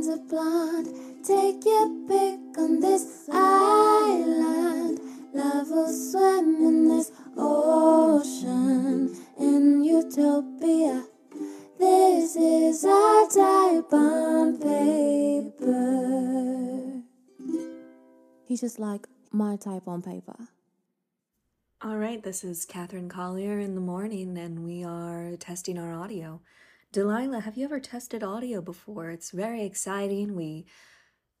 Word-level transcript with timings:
one's 0.00 0.08
a 0.08 0.16
blonde. 0.16 0.88
Take 1.22 1.62
your 1.66 1.88
pick 2.08 2.58
on 2.58 2.80
this 2.80 3.28
island. 3.30 4.98
Love 5.34 5.68
will 5.68 5.92
swim 5.92 6.56
in 6.56 6.88
this 6.88 7.12
ocean 7.36 9.14
in 9.38 9.84
utopia. 9.84 11.04
This 11.78 12.34
is 12.34 12.82
our 12.86 13.28
type 13.28 13.92
on 13.92 14.56
paper. 14.58 15.82
He's 18.46 18.62
just 18.62 18.78
like 18.78 19.06
my 19.30 19.56
type 19.56 19.86
on 19.86 20.00
paper. 20.00 20.48
All 21.82 21.98
right, 21.98 22.22
this 22.22 22.42
is 22.42 22.64
Catherine 22.64 23.10
Collier 23.10 23.58
in 23.58 23.74
the 23.74 23.80
morning, 23.82 24.38
and 24.38 24.64
we 24.64 24.82
are 24.82 25.36
testing 25.38 25.78
our 25.78 25.92
audio. 25.92 26.40
Delilah, 26.92 27.40
have 27.40 27.56
you 27.56 27.64
ever 27.64 27.78
tested 27.78 28.22
audio 28.24 28.60
before? 28.60 29.10
It's 29.10 29.30
very 29.30 29.64
exciting. 29.64 30.34
We 30.34 30.66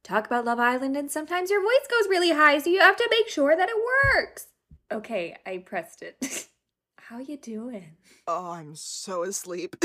talk 0.04 0.26
about 0.26 0.44
Love 0.44 0.60
Island, 0.60 0.96
and 0.96 1.10
sometimes 1.10 1.50
your 1.50 1.60
voice 1.62 1.86
goes 1.90 2.08
really 2.08 2.30
high, 2.30 2.58
so 2.58 2.70
you 2.70 2.78
have 2.80 2.96
to 2.96 3.08
make 3.10 3.28
sure 3.28 3.56
that 3.56 3.68
it 3.68 3.74
works. 4.14 4.46
Okay, 4.92 5.36
I 5.44 5.58
pressed 5.58 6.02
it. 6.02 6.48
How 6.98 7.18
you 7.18 7.36
doing? 7.36 7.96
Oh, 8.28 8.52
I'm 8.52 8.74
so 8.74 9.24
asleep. 9.24 9.76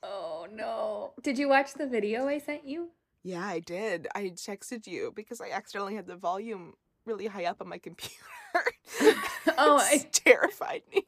Oh 0.00 0.46
no. 0.52 1.12
Did 1.24 1.38
you 1.38 1.48
watch 1.48 1.74
the 1.74 1.84
video 1.88 2.28
I 2.28 2.38
sent 2.38 2.64
you? 2.64 2.90
yeah, 3.24 3.44
I 3.44 3.58
did. 3.58 4.06
I 4.14 4.26
texted 4.36 4.86
you 4.86 5.12
because 5.14 5.40
I 5.40 5.50
accidentally 5.50 5.96
had 5.96 6.06
the 6.06 6.14
volume 6.14 6.74
really 7.04 7.26
high 7.26 7.46
up 7.46 7.60
on 7.60 7.68
my 7.68 7.78
computer. 7.78 8.14
Oh, 9.58 9.78
it 9.92 10.04
I- 10.04 10.08
terrified 10.12 10.82
me. 10.94 11.02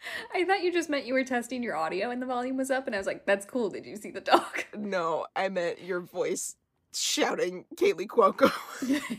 I 0.34 0.44
thought 0.44 0.62
you 0.62 0.72
just 0.72 0.90
meant 0.90 1.06
you 1.06 1.14
were 1.14 1.24
testing 1.24 1.62
your 1.62 1.76
audio 1.76 2.10
and 2.10 2.20
the 2.20 2.26
volume 2.26 2.56
was 2.56 2.70
up, 2.70 2.86
and 2.86 2.94
I 2.94 2.98
was 2.98 3.06
like, 3.06 3.26
that's 3.26 3.46
cool. 3.46 3.70
Did 3.70 3.86
you 3.86 3.96
see 3.96 4.10
the 4.10 4.20
dog? 4.20 4.64
No, 4.76 5.26
I 5.34 5.48
meant 5.48 5.82
your 5.82 6.00
voice 6.00 6.56
shouting 6.94 7.64
Kaley 7.74 8.06
Cuoco. 8.06 8.52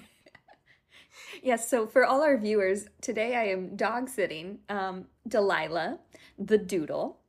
yes, 1.44 1.70
so 1.70 1.86
for 1.86 2.06
all 2.06 2.24
our 2.24 2.38
viewers, 2.38 2.88
today 3.02 3.36
I 3.36 3.46
am 3.46 3.76
dog 3.76 4.10
sitting 4.10 4.60
um, 4.70 5.06
Delilah, 5.28 6.00
the 6.38 6.58
doodle, 6.58 7.20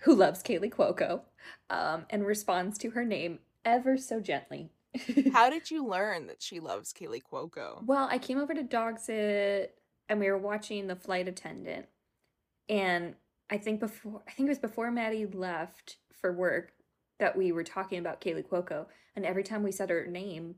who 0.00 0.14
loves 0.14 0.42
Kaley 0.42 0.70
Cuoco, 0.70 1.22
um, 1.70 2.04
and 2.10 2.26
responds 2.26 2.76
to 2.78 2.90
her 2.90 3.04
name 3.04 3.38
ever 3.64 3.96
so 3.96 4.20
gently. 4.20 4.70
How 5.32 5.48
did 5.50 5.70
you 5.70 5.86
learn 5.86 6.26
that 6.26 6.42
she 6.42 6.60
loves 6.60 6.92
Kaley 6.92 7.22
Cuoco? 7.22 7.84
Well, 7.84 8.08
I 8.10 8.18
came 8.18 8.38
over 8.38 8.54
to 8.54 8.62
dog 8.62 8.98
sit 8.98 9.76
and 10.08 10.20
we 10.20 10.30
were 10.30 10.38
watching 10.38 10.86
The 10.86 10.96
Flight 10.96 11.28
Attendant. 11.28 11.86
And 12.68 13.14
I 13.50 13.58
think 13.58 13.80
before 13.80 14.22
I 14.26 14.32
think 14.32 14.46
it 14.46 14.50
was 14.50 14.58
before 14.58 14.90
Maddie 14.90 15.26
left 15.26 15.96
for 16.20 16.32
work 16.32 16.72
that 17.20 17.36
we 17.36 17.52
were 17.52 17.64
talking 17.64 17.98
about 17.98 18.20
Kaley 18.20 18.46
Cuoco. 18.46 18.86
And 19.16 19.24
every 19.24 19.44
time 19.44 19.62
we 19.62 19.72
said 19.72 19.90
her 19.90 20.06
name, 20.06 20.56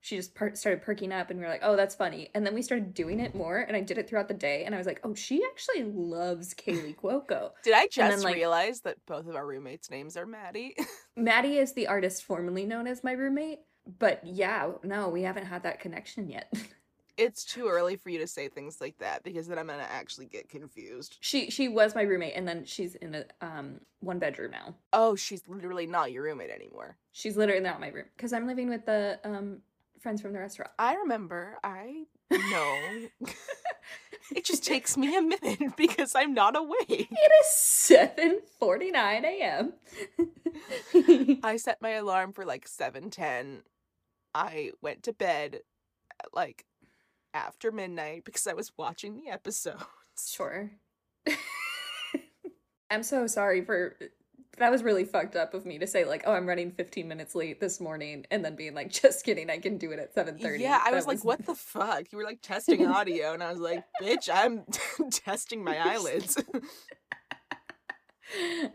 she 0.00 0.16
just 0.16 0.34
per- 0.34 0.54
started 0.54 0.82
perking 0.82 1.12
up 1.12 1.30
and 1.30 1.38
we 1.38 1.46
were 1.46 1.50
like, 1.50 1.62
oh, 1.62 1.76
that's 1.76 1.94
funny. 1.94 2.28
And 2.34 2.44
then 2.44 2.52
we 2.54 2.60
started 2.60 2.92
doing 2.92 3.20
it 3.20 3.34
more 3.34 3.56
and 3.58 3.74
I 3.74 3.80
did 3.80 3.96
it 3.96 4.06
throughout 4.06 4.28
the 4.28 4.34
day. 4.34 4.64
And 4.64 4.74
I 4.74 4.78
was 4.78 4.86
like, 4.86 5.00
oh, 5.02 5.14
she 5.14 5.42
actually 5.50 5.84
loves 5.84 6.52
Kaley 6.52 6.94
Cuoco. 7.02 7.52
Did 7.62 7.72
I 7.72 7.88
then, 7.96 8.10
just 8.10 8.24
like- 8.24 8.34
realize 8.34 8.82
that 8.82 8.98
both 9.06 9.26
of 9.26 9.34
our 9.34 9.46
roommates' 9.46 9.90
names 9.90 10.16
are 10.18 10.26
Maddie? 10.26 10.76
Maddie 11.16 11.56
is 11.56 11.72
the 11.72 11.86
artist 11.86 12.24
formerly 12.24 12.66
known 12.66 12.86
as 12.86 13.02
my 13.02 13.12
roommate. 13.12 13.60
But 13.98 14.20
yeah, 14.26 14.72
no, 14.82 15.08
we 15.08 15.22
haven't 15.22 15.46
had 15.46 15.62
that 15.62 15.80
connection 15.80 16.28
yet. 16.28 16.52
it's 17.16 17.44
too 17.44 17.68
early 17.68 17.96
for 17.96 18.10
you 18.10 18.18
to 18.18 18.26
say 18.26 18.48
things 18.48 18.80
like 18.80 18.98
that 18.98 19.22
because 19.22 19.46
then 19.46 19.58
I'm 19.58 19.66
gonna 19.66 19.86
actually 19.88 20.26
get 20.26 20.48
confused. 20.48 21.18
She 21.20 21.50
she 21.50 21.68
was 21.68 21.94
my 21.94 22.02
roommate, 22.02 22.34
and 22.36 22.46
then 22.46 22.64
she's 22.64 22.94
in 22.96 23.14
a 23.14 23.24
um 23.40 23.80
one 24.00 24.18
bedroom 24.18 24.52
now. 24.52 24.74
Oh, 24.92 25.14
she's 25.14 25.42
literally 25.48 25.86
not 25.86 26.12
your 26.12 26.24
roommate 26.24 26.50
anymore. 26.50 26.96
She's 27.12 27.36
literally 27.36 27.62
not 27.62 27.80
my 27.80 27.88
room 27.88 28.06
because 28.16 28.32
I'm 28.32 28.46
living 28.46 28.68
with 28.68 28.84
the 28.86 29.20
um 29.24 29.58
friends 30.00 30.20
from 30.20 30.32
the 30.32 30.38
restaurant. 30.38 30.70
I 30.78 30.94
remember. 30.94 31.58
I 31.62 32.04
know. 32.30 33.08
it 34.34 34.44
just 34.44 34.64
takes 34.64 34.96
me 34.96 35.16
a 35.16 35.22
minute 35.22 35.74
because 35.76 36.14
I'm 36.14 36.34
not 36.34 36.56
awake. 36.56 37.08
It 37.10 37.32
is 37.42 37.50
seven 37.50 38.40
forty 38.58 38.90
nine 38.90 39.24
a.m. 39.24 39.74
I 41.42 41.56
set 41.56 41.80
my 41.80 41.90
alarm 41.90 42.32
for 42.32 42.44
like 42.44 42.66
7:10. 42.68 43.62
I 44.34 44.72
went 44.82 45.04
to 45.04 45.12
bed 45.12 45.60
at 46.20 46.34
like 46.34 46.64
after 47.34 47.70
midnight 47.70 48.24
because 48.24 48.46
I 48.46 48.54
was 48.54 48.72
watching 48.78 49.16
the 49.16 49.30
episodes. 49.30 49.84
sure. 50.16 50.70
I'm 52.90 53.02
so 53.02 53.26
sorry 53.26 53.64
for 53.64 53.96
that 54.58 54.70
was 54.70 54.82
really 54.82 55.04
fucked 55.04 55.36
up 55.36 55.54
of 55.54 55.66
me 55.66 55.78
to 55.78 55.86
say 55.86 56.04
like, 56.04 56.22
oh, 56.26 56.32
I'm 56.32 56.46
running 56.46 56.70
15 56.70 57.08
minutes 57.08 57.34
late 57.34 57.60
this 57.60 57.80
morning, 57.80 58.24
and 58.30 58.44
then 58.44 58.56
being 58.56 58.74
like, 58.74 58.92
just 59.02 59.24
kidding, 59.24 59.50
I 59.50 59.58
can 59.58 59.78
do 59.78 59.90
it 59.92 59.98
at 59.98 60.14
7:30. 60.14 60.60
Yeah, 60.60 60.80
I 60.82 60.90
That 60.90 60.96
was 60.96 61.06
like, 61.06 61.24
what 61.24 61.44
the 61.44 61.54
fuck? 61.54 62.12
You 62.12 62.18
were 62.18 62.24
like 62.24 62.40
testing 62.42 62.86
audio, 62.90 63.32
and 63.34 63.42
I 63.42 63.50
was 63.50 63.60
like, 63.60 63.84
bitch, 64.00 64.28
I'm 64.32 64.64
testing 65.10 65.64
my 65.64 65.78
eyelids. 65.78 66.38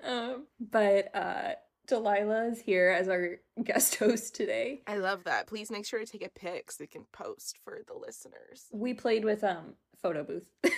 um, 0.06 0.48
but 0.60 1.16
uh, 1.16 1.52
Delilah 1.90 2.46
is 2.52 2.62
here 2.62 2.90
as 2.90 3.10
our 3.10 3.38
guest 3.64 3.96
host 3.96 4.36
today. 4.36 4.82
I 4.88 4.98
love 4.98 5.26
that. 5.26 5.48
Please 5.48 5.70
make 5.72 5.86
sure 5.86 6.00
to 6.00 6.06
take 6.06 6.26
a 6.26 6.30
pic 6.30 6.72
so 6.72 6.78
we 6.84 6.88
can 6.88 7.06
post 7.12 7.58
for 7.64 7.80
the 7.88 7.94
listeners. 7.96 8.66
We 8.72 8.94
played 8.94 9.26
with 9.26 9.44
um 9.44 9.74
photo 10.02 10.24
booth. 10.24 10.50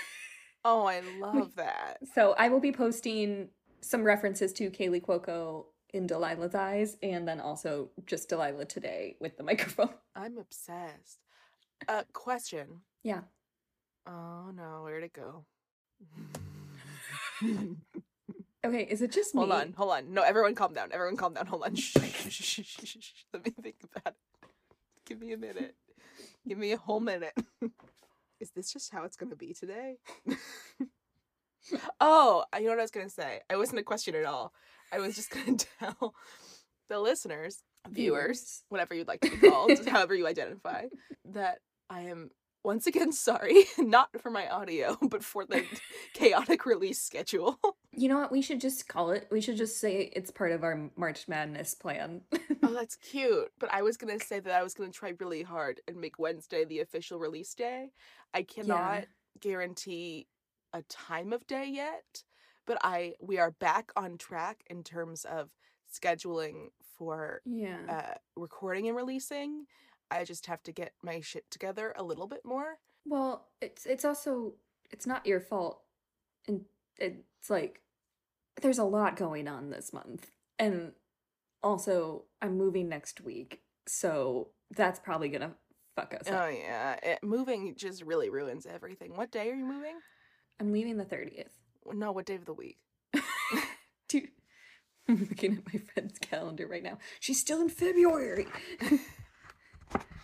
Oh, 0.63 0.85
I 0.85 1.01
love 1.19 1.55
that. 1.55 1.97
so 2.13 2.35
I 2.37 2.49
will 2.49 2.59
be 2.59 2.71
posting 2.71 3.49
some 3.81 4.03
references 4.03 4.53
to 4.53 4.69
Kaley 4.69 5.01
Cuoco 5.01 5.65
in 5.91 6.05
Delilah's 6.05 6.53
eyes, 6.53 6.97
and 7.01 7.27
then 7.27 7.39
also 7.39 7.89
just 8.05 8.29
Delilah 8.29 8.65
today 8.65 9.15
with 9.19 9.37
the 9.37 9.43
microphone. 9.51 9.89
I'm 10.15 10.37
obsessed. 10.37 11.17
Uh, 11.89 12.03
question. 12.13 12.81
Yeah. 13.01 13.21
Oh 14.05 14.51
no, 14.55 14.81
where'd 14.83 15.03
it 15.03 15.13
go? 15.13 15.45
Okay, 18.63 18.83
is 18.83 19.01
it 19.01 19.11
just 19.11 19.33
me? 19.33 19.39
hold 19.39 19.51
on, 19.51 19.73
hold 19.73 19.91
on. 19.91 20.13
No, 20.13 20.21
everyone 20.21 20.53
calm 20.53 20.73
down. 20.73 20.89
Everyone 20.91 21.17
calm 21.17 21.33
down. 21.33 21.47
Hold 21.47 21.63
on. 21.63 21.75
Shh, 21.75 21.97
shh, 22.29 22.61
shh. 22.63 23.23
Let 23.33 23.43
me 23.43 23.51
think 23.61 23.75
about 23.95 24.13
it. 24.13 24.49
Give 25.05 25.19
me 25.19 25.33
a 25.33 25.37
minute. 25.37 25.75
Give 26.47 26.57
me 26.57 26.71
a 26.71 26.77
whole 26.77 26.99
minute. 26.99 27.33
Is 28.39 28.51
this 28.51 28.71
just 28.71 28.91
how 28.91 29.03
it's 29.03 29.17
gonna 29.17 29.35
be 29.35 29.53
today? 29.53 29.97
oh, 31.99 32.43
I 32.51 32.59
know 32.59 32.69
what 32.69 32.79
I 32.79 32.83
was 32.83 32.91
gonna 32.91 33.09
say. 33.09 33.41
I 33.49 33.57
wasn't 33.57 33.79
a 33.79 33.83
question 33.83 34.15
at 34.15 34.25
all. 34.25 34.53
I 34.91 34.99
was 34.99 35.15
just 35.15 35.31
gonna 35.31 35.57
tell 35.57 36.15
the 36.89 36.99
listeners, 36.99 37.63
viewers, 37.89 38.63
whatever 38.69 38.95
you'd 38.95 39.07
like 39.07 39.21
to 39.21 39.31
be 39.31 39.49
called, 39.49 39.85
however 39.87 40.15
you 40.15 40.27
identify, 40.27 40.85
that 41.25 41.59
I 41.89 42.01
am 42.01 42.31
once 42.63 42.87
again 42.87 43.11
sorry, 43.11 43.65
not 43.77 44.09
for 44.21 44.29
my 44.29 44.47
audio, 44.49 44.97
but 45.01 45.23
for 45.23 45.45
the 45.45 45.65
chaotic 46.13 46.65
release 46.65 47.01
schedule. 47.01 47.59
You 47.93 48.07
know 48.07 48.19
what? 48.19 48.31
We 48.31 48.41
should 48.41 48.61
just 48.61 48.87
call 48.87 49.11
it. 49.11 49.27
We 49.31 49.41
should 49.41 49.57
just 49.57 49.81
say 49.81 50.09
it's 50.15 50.31
part 50.31 50.53
of 50.53 50.63
our 50.63 50.89
March 50.95 51.27
Madness 51.27 51.75
plan. 51.75 52.21
oh, 52.63 52.73
that's 52.73 52.95
cute. 52.95 53.51
But 53.59 53.69
I 53.73 53.81
was 53.81 53.97
gonna 53.97 54.17
say 54.17 54.39
that 54.39 54.53
I 54.53 54.63
was 54.63 54.73
gonna 54.73 54.91
try 54.91 55.11
really 55.19 55.43
hard 55.43 55.81
and 55.89 55.97
make 55.97 56.17
Wednesday 56.17 56.63
the 56.63 56.79
official 56.79 57.19
release 57.19 57.53
day. 57.53 57.91
I 58.33 58.43
cannot 58.43 59.07
guarantee 59.41 60.27
a 60.71 60.83
time 60.83 61.33
of 61.33 61.45
day 61.47 61.65
yet, 61.67 62.23
but 62.65 62.77
I 62.81 63.15
we 63.19 63.39
are 63.39 63.51
back 63.51 63.91
on 63.97 64.17
track 64.17 64.63
in 64.69 64.83
terms 64.83 65.25
of 65.25 65.49
scheduling 65.93 66.69
for 66.97 67.41
yeah. 67.43 67.79
uh 67.89 68.17
recording 68.37 68.87
and 68.87 68.95
releasing. 68.95 69.65
I 70.11 70.25
just 70.25 70.45
have 70.47 70.61
to 70.63 70.71
get 70.71 70.93
my 71.01 71.21
shit 71.21 71.49
together 71.49 71.93
a 71.95 72.03
little 72.03 72.27
bit 72.27 72.41
more. 72.43 72.77
Well, 73.05 73.47
it's 73.61 73.85
it's 73.85 74.05
also 74.05 74.53
it's 74.91 75.07
not 75.07 75.25
your 75.25 75.39
fault, 75.39 75.81
and 76.47 76.65
it's 76.97 77.49
like 77.49 77.81
there's 78.61 78.77
a 78.77 78.83
lot 78.83 79.15
going 79.15 79.47
on 79.47 79.69
this 79.69 79.93
month, 79.93 80.29
and 80.59 80.91
also 81.63 82.25
I'm 82.41 82.57
moving 82.57 82.89
next 82.89 83.21
week, 83.21 83.61
so 83.87 84.49
that's 84.75 84.99
probably 84.99 85.29
gonna 85.29 85.55
fuck 85.95 86.13
us 86.13 86.27
up. 86.27 86.33
Oh 86.33 86.47
up. 86.47 86.53
yeah, 86.53 86.93
it, 87.01 87.19
moving 87.23 87.73
just 87.75 88.03
really 88.03 88.29
ruins 88.29 88.65
everything. 88.65 89.15
What 89.15 89.31
day 89.31 89.49
are 89.49 89.55
you 89.55 89.65
moving? 89.65 89.97
I'm 90.59 90.71
leaving 90.71 90.97
the 90.97 91.05
thirtieth. 91.05 91.53
No, 91.91 92.11
what 92.11 92.25
day 92.25 92.35
of 92.35 92.45
the 92.45 92.53
week? 92.53 92.77
Dude, 94.09 94.29
I'm 95.07 95.27
looking 95.27 95.57
at 95.57 95.73
my 95.73 95.79
friend's 95.79 96.19
calendar 96.19 96.67
right 96.67 96.83
now. 96.83 96.99
She's 97.19 97.39
still 97.39 97.61
in 97.61 97.69
February. 97.69 98.47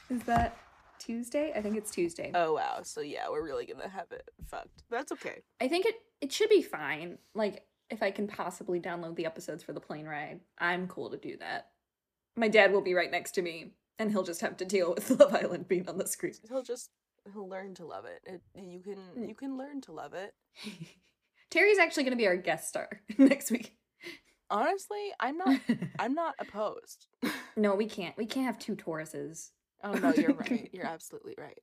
Is 0.10 0.24
that 0.24 0.58
Tuesday? 1.00 1.54
I 1.56 1.62
think 1.62 1.78
it's 1.78 1.92
Tuesday. 1.92 2.32
Oh 2.34 2.54
wow, 2.54 2.80
so 2.84 3.02
yeah, 3.02 3.30
we're 3.30 3.44
really 3.44 3.66
gonna 3.66 3.90
have 3.90 4.12
it 4.12 4.30
fucked. 4.48 4.84
That's 4.90 5.12
okay. 5.14 5.42
I 5.62 5.68
think 5.68 5.86
it 5.86 5.96
it 6.22 6.32
should 6.32 6.50
be 6.50 6.62
fine. 6.62 7.18
Like 7.36 7.64
if 7.90 8.04
I 8.04 8.12
can 8.12 8.28
possibly 8.28 8.80
download 8.80 9.16
the 9.16 9.26
episodes 9.26 9.64
for 9.64 9.74
the 9.74 9.80
plane 9.80 10.06
ride, 10.06 10.42
I'm 10.58 10.88
cool 10.88 11.10
to 11.12 11.18
do 11.18 11.38
that. 11.38 11.68
My 12.36 12.48
dad 12.48 12.72
will 12.72 12.82
be 12.82 12.94
right 12.94 13.12
next 13.12 13.32
to 13.34 13.42
me, 13.42 13.74
and 14.00 14.12
he'll 14.12 14.24
just 14.24 14.42
have 14.42 14.58
to 14.58 14.66
deal 14.66 14.94
with 14.94 15.10
Love 15.20 15.34
Island 15.34 15.68
being 15.68 15.88
on 15.88 15.98
the 15.98 16.08
screen. 16.08 16.34
He'll 16.48 16.64
just 16.64 16.90
he'll 17.34 17.50
learn 17.50 17.74
to 17.76 17.86
love 17.86 18.06
it. 18.06 18.22
it 18.26 18.42
you 18.56 18.82
can 18.82 18.98
mm. 19.18 19.28
you 19.28 19.36
can 19.36 19.58
learn 19.58 19.82
to 19.82 19.92
love 19.92 20.14
it. 20.14 20.34
Terry's 21.50 21.80
actually 21.80 22.04
going 22.04 22.12
to 22.12 22.18
be 22.18 22.28
our 22.28 22.36
guest 22.36 22.68
star 22.68 22.90
next 23.18 23.52
week. 23.52 23.76
Honestly, 24.50 25.12
I'm 25.20 25.38
not. 25.38 25.60
I'm 26.00 26.14
not 26.14 26.36
opposed. 26.40 27.08
no, 27.56 27.76
we 27.76 27.86
can't. 27.86 28.18
We 28.18 28.26
can't 28.26 28.46
have 28.46 28.60
two 28.60 28.76
Tauruses. 28.76 29.52
Oh 29.84 29.94
no, 29.94 30.14
you're 30.14 30.34
right. 30.34 30.70
You're 30.74 30.86
absolutely 30.86 31.36
right. 31.38 31.60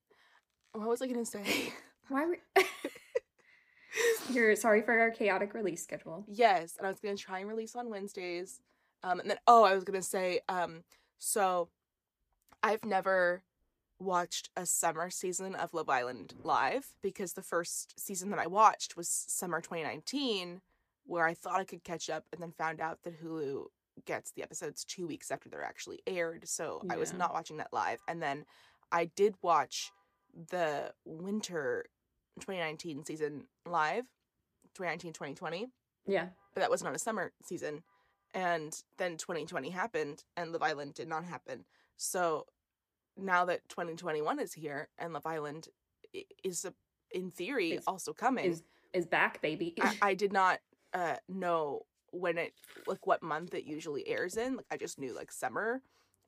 What 0.72 0.88
was 0.88 1.02
I 1.02 1.06
gonna 1.06 1.24
say? 1.24 1.72
Why 2.08 2.26
were 2.26 2.38
You're 4.32 4.56
sorry 4.56 4.82
for 4.82 4.98
our 4.98 5.10
chaotic 5.10 5.54
release 5.54 5.82
schedule. 5.82 6.24
yes, 6.28 6.76
and 6.76 6.86
I 6.86 6.90
was 6.90 7.00
gonna 7.00 7.16
try 7.16 7.40
and 7.40 7.48
release 7.48 7.76
on 7.76 7.90
Wednesdays. 7.90 8.60
Um, 9.02 9.20
and 9.20 9.28
then 9.30 9.38
oh, 9.46 9.64
I 9.64 9.74
was 9.74 9.84
gonna 9.84 10.02
say 10.02 10.40
um, 10.48 10.84
so 11.18 11.68
I've 12.62 12.84
never 12.84 13.42
watched 14.00 14.50
a 14.56 14.66
summer 14.66 15.10
season 15.10 15.54
of 15.54 15.72
Love 15.72 15.88
Island 15.88 16.34
live 16.42 16.92
because 17.02 17.32
the 17.34 17.42
first 17.42 17.98
season 17.98 18.30
that 18.30 18.38
I 18.38 18.46
watched 18.46 18.96
was 18.96 19.08
summer 19.08 19.60
2019, 19.60 20.60
where 21.06 21.26
I 21.26 21.34
thought 21.34 21.60
I 21.60 21.64
could 21.64 21.84
catch 21.84 22.10
up, 22.10 22.24
and 22.32 22.42
then 22.42 22.52
found 22.52 22.80
out 22.80 23.02
that 23.04 23.22
Hulu 23.22 23.66
gets 24.06 24.32
the 24.32 24.42
episodes 24.42 24.84
two 24.84 25.06
weeks 25.06 25.30
after 25.30 25.48
they're 25.48 25.62
actually 25.64 26.00
aired. 26.06 26.48
So 26.48 26.82
I 26.90 26.96
was 26.96 27.12
not 27.12 27.32
watching 27.32 27.58
that 27.58 27.72
live, 27.72 28.00
and 28.08 28.22
then 28.22 28.44
I 28.92 29.06
did 29.06 29.34
watch 29.42 29.90
the 30.50 30.92
winter 31.04 31.86
2019 32.40 33.04
season 33.04 33.44
live, 33.66 34.04
2019 34.74 35.12
2020 35.12 35.66
Yeah. 36.06 36.28
but 36.52 36.60
that 36.60 36.70
was 36.70 36.82
not 36.82 36.94
a 36.94 36.98
summer 36.98 37.32
season. 37.44 37.82
And 38.34 38.76
then 38.98 39.16
2020 39.16 39.70
happened 39.70 40.24
and 40.36 40.50
Love 40.50 40.62
Island 40.64 40.94
did 40.94 41.06
not 41.06 41.24
happen. 41.24 41.64
So 41.96 42.46
now 43.16 43.44
that 43.44 43.60
2021 43.68 44.40
is 44.40 44.52
here 44.52 44.88
and 44.98 45.12
Love 45.12 45.24
Island 45.26 45.68
is, 46.42 46.66
in 47.12 47.30
theory, 47.30 47.72
Is- 47.74 47.84
also 47.86 48.12
coming, 48.12 48.46
Is 48.46 48.64
is 48.92 49.06
back, 49.06 49.40
baby. 49.40 49.74
I, 49.80 49.96
I 50.02 50.14
did 50.14 50.32
not 50.32 50.58
uh, 50.92 51.16
know 51.28 51.82
when 52.14 52.38
it, 52.38 52.54
like 52.86 53.06
what 53.06 53.22
month 53.22 53.54
it 53.54 53.64
usually 53.64 54.06
airs 54.08 54.36
in. 54.36 54.56
Like 54.56 54.66
I 54.70 54.76
just 54.76 54.98
knew 54.98 55.14
like 55.14 55.32
summer 55.32 55.82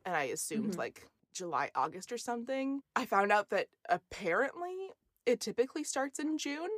and 0.05 0.15
I 0.17 0.25
assumed 0.25 0.73
Mhm. 0.75 0.79
like 0.79 1.07
July, 1.33 1.71
August 1.75 2.13
or 2.13 2.19
something. 2.19 2.81
I 2.95 3.07
found 3.07 3.31
out 3.33 3.51
that 3.51 3.69
apparently 3.89 4.91
it 5.27 5.41
typically 5.41 5.85
starts 5.85 6.19
in 6.19 6.39
June. 6.39 6.71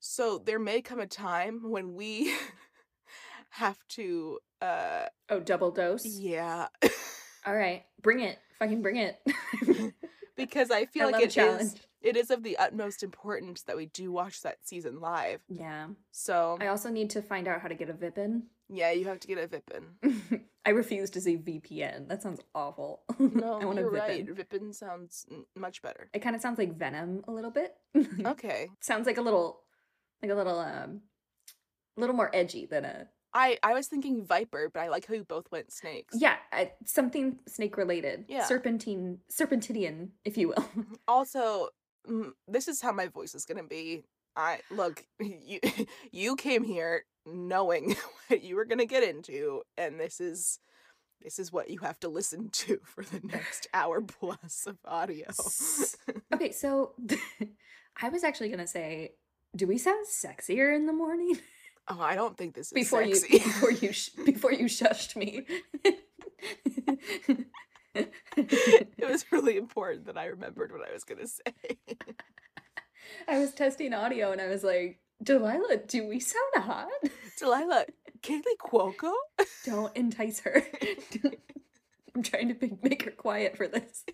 So 0.00 0.38
there 0.38 0.58
may 0.58 0.80
come 0.82 1.00
a 1.00 1.06
time 1.06 1.70
when 1.70 1.94
we 1.94 2.34
have 3.50 3.78
to 3.88 4.38
uh 4.62 5.06
oh, 5.28 5.40
double 5.40 5.70
dose. 5.70 6.04
yeah 6.04 6.68
All 7.46 7.54
right, 7.56 7.84
bring 8.02 8.20
it. 8.20 8.38
Fucking 8.58 8.82
bring 8.82 8.96
it. 8.96 9.18
because 10.36 10.70
I 10.70 10.84
feel 10.84 11.08
I 11.08 11.10
like 11.12 11.22
it 11.22 11.28
is 11.28 11.34
challenge. 11.34 11.80
It 12.02 12.16
is 12.16 12.30
of 12.30 12.42
the 12.42 12.56
utmost 12.58 13.02
importance 13.02 13.62
that 13.62 13.76
we 13.76 13.86
do 13.86 14.10
watch 14.12 14.42
that 14.42 14.58
season 14.64 15.00
live. 15.00 15.40
Yeah. 15.48 15.88
So 16.12 16.58
I 16.60 16.68
also 16.68 16.88
need 16.90 17.10
to 17.10 17.22
find 17.22 17.46
out 17.48 17.60
how 17.60 17.68
to 17.68 17.74
get 17.74 17.90
a 17.90 17.94
VPN. 17.94 18.42
yeah, 18.68 18.90
you 18.92 19.04
have 19.06 19.20
to 19.20 19.28
get 19.28 19.38
a 19.38 19.48
Vipin. 19.48 20.40
I 20.66 20.70
refuse 20.70 21.10
to 21.10 21.20
say 21.20 21.36
VPN. 21.36 22.08
That 22.08 22.22
sounds 22.22 22.40
awful. 22.54 23.02
No, 23.18 23.60
I 23.60 23.64
want 23.64 23.78
a 23.78 23.82
you're 23.82 23.90
Vipin. 23.92 23.98
right. 23.98 24.26
Vipin 24.26 24.74
sounds 24.74 25.26
n- 25.30 25.44
much 25.56 25.82
better. 25.82 26.08
It 26.14 26.20
kind 26.20 26.34
of 26.36 26.42
sounds 26.42 26.58
like 26.58 26.76
Venom 26.76 27.22
a 27.28 27.32
little 27.32 27.50
bit. 27.50 27.74
Okay. 28.26 28.68
sounds 28.80 29.06
like 29.06 29.18
a 29.18 29.22
little, 29.22 29.60
like 30.22 30.30
a 30.30 30.34
little, 30.34 30.58
um, 30.58 31.00
a 31.96 32.00
little 32.00 32.16
more 32.16 32.30
edgy 32.34 32.66
than 32.66 32.84
a 32.84 33.06
I 33.32 33.58
I 33.62 33.74
was 33.74 33.86
thinking 33.86 34.24
Viper, 34.24 34.70
but 34.74 34.80
I 34.80 34.88
like 34.88 35.06
how 35.06 35.14
you 35.14 35.22
both 35.24 35.46
went 35.52 35.70
snakes. 35.72 36.16
yeah, 36.18 36.36
I, 36.52 36.72
something 36.84 37.38
snake 37.46 37.76
related. 37.76 38.24
Yeah. 38.28 38.44
serpentine, 38.44 39.18
serpentidian, 39.30 40.08
if 40.24 40.36
you 40.36 40.48
will. 40.48 40.64
Also, 41.06 41.68
this 42.48 42.68
is 42.68 42.80
how 42.80 42.92
my 42.92 43.08
voice 43.08 43.34
is 43.34 43.44
gonna 43.44 43.64
be. 43.64 44.04
I 44.36 44.60
look 44.70 45.04
you. 45.20 45.60
You 46.12 46.36
came 46.36 46.64
here 46.64 47.04
knowing 47.26 47.96
what 48.28 48.42
you 48.42 48.56
were 48.56 48.64
gonna 48.64 48.86
get 48.86 49.02
into, 49.02 49.62
and 49.76 49.98
this 49.98 50.20
is 50.20 50.58
this 51.20 51.38
is 51.38 51.52
what 51.52 51.68
you 51.70 51.80
have 51.80 52.00
to 52.00 52.08
listen 52.08 52.48
to 52.52 52.78
for 52.84 53.04
the 53.04 53.20
next 53.24 53.68
hour 53.74 54.00
plus 54.00 54.66
of 54.66 54.78
audio. 54.84 55.26
Okay, 56.32 56.52
so 56.52 56.94
I 58.00 58.08
was 58.08 58.24
actually 58.24 58.48
gonna 58.50 58.66
say, 58.66 59.12
do 59.54 59.66
we 59.66 59.78
sound 59.78 60.06
sexier 60.06 60.74
in 60.74 60.86
the 60.86 60.92
morning 60.92 61.38
oh, 61.90 62.00
I 62.00 62.14
don't 62.14 62.36
think 62.36 62.54
this 62.54 62.68
is 62.68 62.72
before 62.72 63.04
sexy. 63.04 63.34
you 63.34 63.38
before 63.40 63.72
you 63.72 63.92
sh- 63.92 64.10
before 64.24 64.52
you 64.52 64.66
shushed 64.66 65.16
me? 65.16 65.46
It 67.94 68.12
was 69.00 69.24
really 69.32 69.56
important 69.56 70.06
that 70.06 70.16
I 70.16 70.26
remembered 70.26 70.72
what 70.72 70.88
I 70.88 70.92
was 70.92 71.04
gonna 71.04 71.26
say. 71.26 71.78
I 73.28 73.38
was 73.38 73.52
testing 73.52 73.92
audio 73.94 74.32
and 74.32 74.40
I 74.40 74.46
was 74.48 74.62
like, 74.62 75.00
Delilah, 75.22 75.78
do 75.86 76.06
we 76.06 76.20
sound 76.20 76.54
hot? 76.56 76.88
Delilah, 77.38 77.86
Kaley 78.22 78.56
Cuoco? 78.60 79.12
Don't 79.64 79.94
entice 79.96 80.40
her. 80.40 80.62
I'm 82.14 82.22
trying 82.22 82.48
to 82.48 82.56
make, 82.60 82.82
make 82.82 83.02
her 83.04 83.10
quiet 83.10 83.56
for 83.56 83.68
this. 83.68 84.04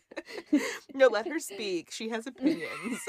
No, 0.94 1.06
let 1.08 1.26
her 1.28 1.38
speak. 1.38 1.90
She 1.90 2.11
has 2.11 2.26
opinions. 2.26 3.00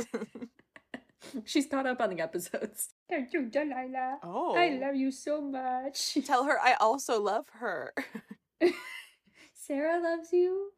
She's 1.45 1.67
caught 1.67 1.85
up 1.85 1.99
on 1.99 2.09
the 2.11 2.21
episodes. 2.21 2.89
Thank 3.09 3.33
you, 3.33 3.49
Delilah. 3.49 4.19
oh. 4.23 4.55
I 4.55 4.69
love 4.77 4.95
you 4.95 5.11
so 5.11 5.41
much. 5.41 6.17
Tell 6.25 6.45
her 6.45 6.57
I 6.61 6.75
also 6.79 7.21
love 7.21 7.45
her. 7.59 7.93
Sarah 9.67 9.99
loves 10.01 10.31
you. 10.31 10.71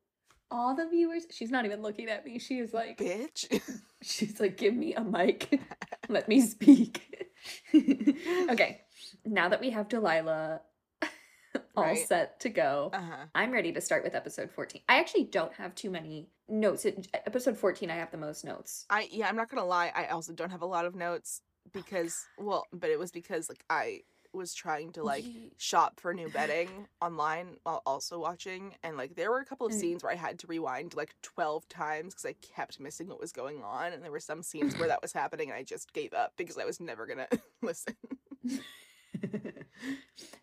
All 0.51 0.75
the 0.75 0.88
viewers. 0.89 1.25
She's 1.30 1.51
not 1.51 1.65
even 1.65 1.81
looking 1.83 2.09
at 2.09 2.25
me. 2.25 2.39
She 2.39 2.57
is 2.57 2.74
like, 2.74 2.97
Bitch. 2.97 3.62
she's 4.01 4.39
like, 4.39 4.57
give 4.57 4.74
me 4.74 4.95
a 4.95 5.03
mic. 5.03 5.62
Let 6.09 6.27
me 6.27 6.41
speak. 6.41 7.27
okay. 8.50 8.81
Now 9.25 9.50
that 9.50 9.62
we 9.62 9.69
have 9.69 9.88
Delilah 9.89 10.62
all 11.75 11.83
Right. 11.83 12.07
set 12.07 12.39
to 12.41 12.50
go, 12.50 12.89
Uh-huh. 12.94 13.25
I'm 13.36 13.51
ready 13.51 13.71
to 13.74 13.81
start 13.81 14.03
with 14.03 14.15
episode 14.15 14.50
14. 14.51 14.81
I 14.89 15.00
actually 15.00 15.25
don't 15.25 15.53
have 15.53 15.75
too 15.75 15.91
many 15.91 16.27
notes. 16.47 16.86
Episode 17.13 17.57
14, 17.57 17.91
I 17.91 17.95
have 17.95 18.12
the 18.12 18.18
most 18.18 18.44
notes. 18.44 18.86
I 18.89 19.07
yeah, 19.12 19.30
I'm 19.30 19.36
not 19.36 19.50
gonna 19.50 19.65
lie, 19.65 19.91
I 19.95 20.07
also 20.07 20.33
don't 20.33 20.50
have 20.51 20.62
a 20.63 20.65
lot 20.68 20.86
of 20.86 20.95
notes 20.95 21.41
because 21.74 22.25
well, 22.39 22.65
but 22.74 22.89
it 22.89 22.97
was 22.97 23.12
because 23.12 23.50
like 23.50 23.63
I 23.69 24.01
was 24.34 24.54
trying 24.54 24.92
to 24.94 25.04
like 25.04 25.26
shop 25.58 26.00
for 26.00 26.14
new 26.14 26.30
bedding 26.30 26.88
online 27.02 27.58
while 27.64 27.81
also 27.86 28.20
watching 28.20 28.76
and 28.84 28.96
like 28.96 29.16
there 29.16 29.31
were 29.31 29.40
a 29.40 29.46
couple 29.46 29.66
of 29.66 29.74
scenes 29.74 30.04
where 30.04 30.12
I 30.12 30.16
had 30.16 30.38
to 30.40 30.48
rewind 30.48 30.96
like 30.96 31.16
12 31.24 31.68
times 31.68 32.14
because 32.14 32.26
I 32.26 32.34
kept 32.56 32.80
missing 32.80 33.08
what 33.08 33.20
was 33.20 33.31
going 33.31 33.64
on 33.64 33.92
and 33.94 34.04
there 34.04 34.12
were 34.12 34.20
some 34.20 34.44
scenes 34.44 34.78
where 34.78 34.88
that 34.88 35.02
was 35.02 35.14
happening 35.14 35.50
and 35.50 35.58
I 35.58 35.64
just 35.64 35.94
gave 35.94 36.14
up 36.14 36.34
because 36.38 36.58
I 36.58 36.66
was 36.66 36.80
never 36.80 37.06
gonna 37.08 37.28
listen. 37.62 37.96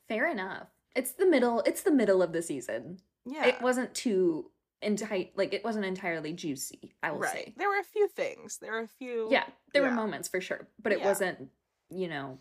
Fair 0.09 0.29
enough. 0.31 0.69
It's 0.94 1.12
the 1.12 1.27
middle. 1.27 1.61
It's 1.61 1.82
the 1.82 1.91
middle 1.93 2.23
of 2.23 2.32
the 2.32 2.43
season. 2.43 2.99
Yeah. 3.25 3.47
It 3.47 3.61
wasn't 3.61 3.94
too 3.94 4.50
enti- 4.82 5.31
like 5.37 5.53
it 5.53 5.65
wasn't 5.65 5.84
entirely 5.84 6.32
juicy. 6.32 6.94
I 7.03 7.10
will 7.13 7.19
right. 7.20 7.32
say. 7.32 7.55
There 7.56 7.69
were 7.69 7.81
a 7.81 7.84
few 7.84 8.08
things. 8.08 8.58
There 8.58 8.72
were 8.72 8.81
a 8.81 8.89
few 8.89 9.29
Yeah, 9.31 9.44
there 9.72 9.82
were 9.82 9.91
moments 9.91 10.29
for 10.29 10.41
sure, 10.41 10.69
but 10.82 10.93
it 10.93 11.01
Yeah. 11.01 11.06
wasn't. 11.06 11.49
You 11.91 12.08
know, 12.08 12.39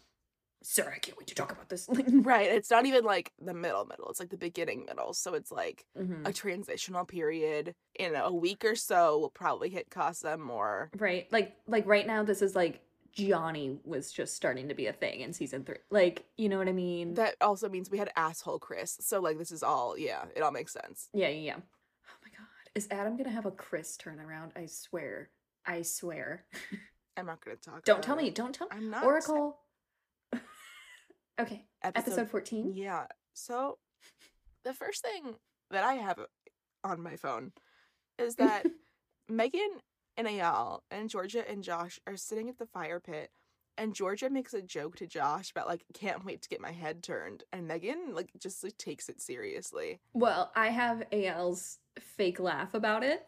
sir, 0.66 0.92
I 0.96 0.98
can't 1.00 1.18
wait 1.18 1.28
to 1.28 1.36
talk 1.36 1.52
about 1.52 1.70
this. 1.70 1.88
Right. 2.10 2.48
It's 2.50 2.72
not 2.72 2.86
even 2.86 3.04
like 3.04 3.32
the 3.40 3.54
middle 3.54 3.86
middle. 3.86 4.10
It's 4.10 4.20
like 4.20 4.30
the 4.30 4.38
beginning 4.38 4.86
middle. 4.86 5.14
So 5.14 5.34
it's 5.34 5.52
like 5.52 5.86
Mhm. 5.98 6.28
a 6.28 6.34
transitional 6.34 7.06
period. 7.06 7.76
In 8.00 8.16
a 8.16 8.34
week 8.34 8.66
or 8.66 8.76
so, 8.76 9.20
we'll 9.20 9.30
probably 9.30 9.70
hit 9.70 9.90
Casa 9.90 10.32
Amor. 10.34 10.90
Right, 10.98 11.32
like 11.32 11.56
like 11.68 11.86
right 11.86 12.06
now, 12.08 12.24
this 12.24 12.42
is 12.42 12.56
like 12.56 12.82
Johnny 13.14 13.80
was 13.86 14.12
just 14.12 14.36
starting 14.36 14.68
to 14.68 14.74
be 14.76 14.88
a 14.88 14.94
thing 14.94 15.22
in 15.22 15.32
season 15.32 15.64
three. 15.64 15.78
Like, 15.90 16.26
you 16.36 16.50
know 16.50 16.58
what 16.58 16.68
I 16.68 16.74
mean? 16.74 17.14
That 17.14 17.36
also 17.40 17.70
means 17.70 17.90
we 17.90 17.98
had 17.98 18.12
asshole 18.18 18.60
Chris. 18.60 18.98
So 19.00 19.22
like 19.22 19.38
this 19.38 19.52
is 19.52 19.64
all 19.64 19.98
yeah, 19.98 20.26
it 20.36 20.42
all 20.42 20.52
makes 20.52 20.74
sense. 20.74 21.10
Yeah, 21.14 21.30
yeah, 21.30 21.40
yeah. 21.40 21.56
Oh 21.58 22.18
my 22.24 22.30
god. 22.38 22.48
Is 22.76 22.88
Adam 22.92 23.16
gonna 23.18 23.30
have 23.30 23.46
a 23.46 23.52
Chris 23.52 23.98
turnaround? 23.98 24.52
I 24.56 24.66
swear. 24.66 25.30
I 25.66 25.82
swear. 25.84 26.46
I'm 27.16 27.26
not 27.28 27.40
gonna 27.44 27.56
talk. 27.56 27.86
Don't 27.86 27.96
about 28.00 28.04
tell 28.04 28.16
me. 28.18 28.30
Don't 28.32 28.54
tell 28.54 28.68
me. 28.68 28.76
I'm 28.76 28.90
not 28.90 29.04
Oracle. 29.06 29.60
Okay. 31.40 31.66
Episode, 31.84 32.12
Episode 32.12 32.30
14. 32.30 32.74
Yeah. 32.74 33.06
So 33.34 33.78
the 34.64 34.74
first 34.74 35.02
thing 35.02 35.36
that 35.72 35.84
I 35.84 35.96
have 35.96 36.20
uh, 36.20 36.26
on 36.84 37.02
my 37.02 37.16
phone 37.16 37.52
is 38.18 38.36
that 38.36 38.66
Megan 39.30 39.70
and 40.18 40.28
Eyal 40.28 40.80
and 40.92 41.10
Georgia 41.10 41.50
and 41.50 41.64
Josh 41.64 42.00
are 42.08 42.16
sitting 42.16 42.50
at 42.50 42.58
the 42.58 42.66
fire 42.66 43.00
pit 43.00 43.32
and 43.78 43.94
Georgia 43.94 44.30
makes 44.30 44.54
a 44.54 44.62
joke 44.62 44.96
to 44.98 45.08
Josh 45.08 45.52
about 45.52 45.68
like 45.68 45.84
can't 45.94 46.24
wait 46.24 46.42
to 46.42 46.50
get 46.50 46.62
my 46.62 46.72
head 46.72 47.04
turned 47.04 47.44
and 47.52 47.68
Megan 47.68 48.14
like 48.14 48.30
just 48.40 48.64
like 48.64 48.78
takes 48.78 49.10
it 49.10 49.22
seriously. 49.22 50.00
Well, 50.14 50.52
I 50.56 50.70
have 50.70 51.04
Eyal's 51.12 51.80
fake 52.00 52.40
laugh 52.40 52.74
about 52.74 53.04
it, 53.04 53.26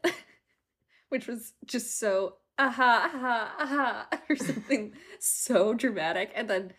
which 1.10 1.28
was 1.28 1.54
just 1.66 2.00
so 2.00 2.36
aha, 2.58 3.12
aha, 3.14 3.56
aha, 3.60 4.08
or 4.30 4.36
something 4.36 4.94
so 5.20 5.74
dramatic. 5.74 6.32
And 6.36 6.50
then, 6.50 6.74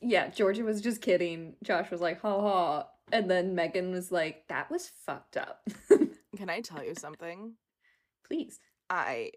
yeah, 0.00 0.28
Georgia 0.28 0.64
was 0.64 0.80
just 0.80 1.00
kidding. 1.02 1.54
Josh 1.62 1.90
was 1.90 2.00
like, 2.00 2.20
ha 2.22 2.40
ha. 2.40 2.86
And 3.12 3.30
then 3.30 3.54
Megan 3.54 3.90
was 3.90 4.12
like, 4.12 4.44
that 4.48 4.70
was 4.70 4.90
fucked 5.06 5.36
up. 5.36 5.66
Can 6.36 6.48
I 6.48 6.60
tell 6.60 6.84
you 6.84 6.94
something? 6.94 7.54
Please. 8.26 8.60
I 8.88 9.32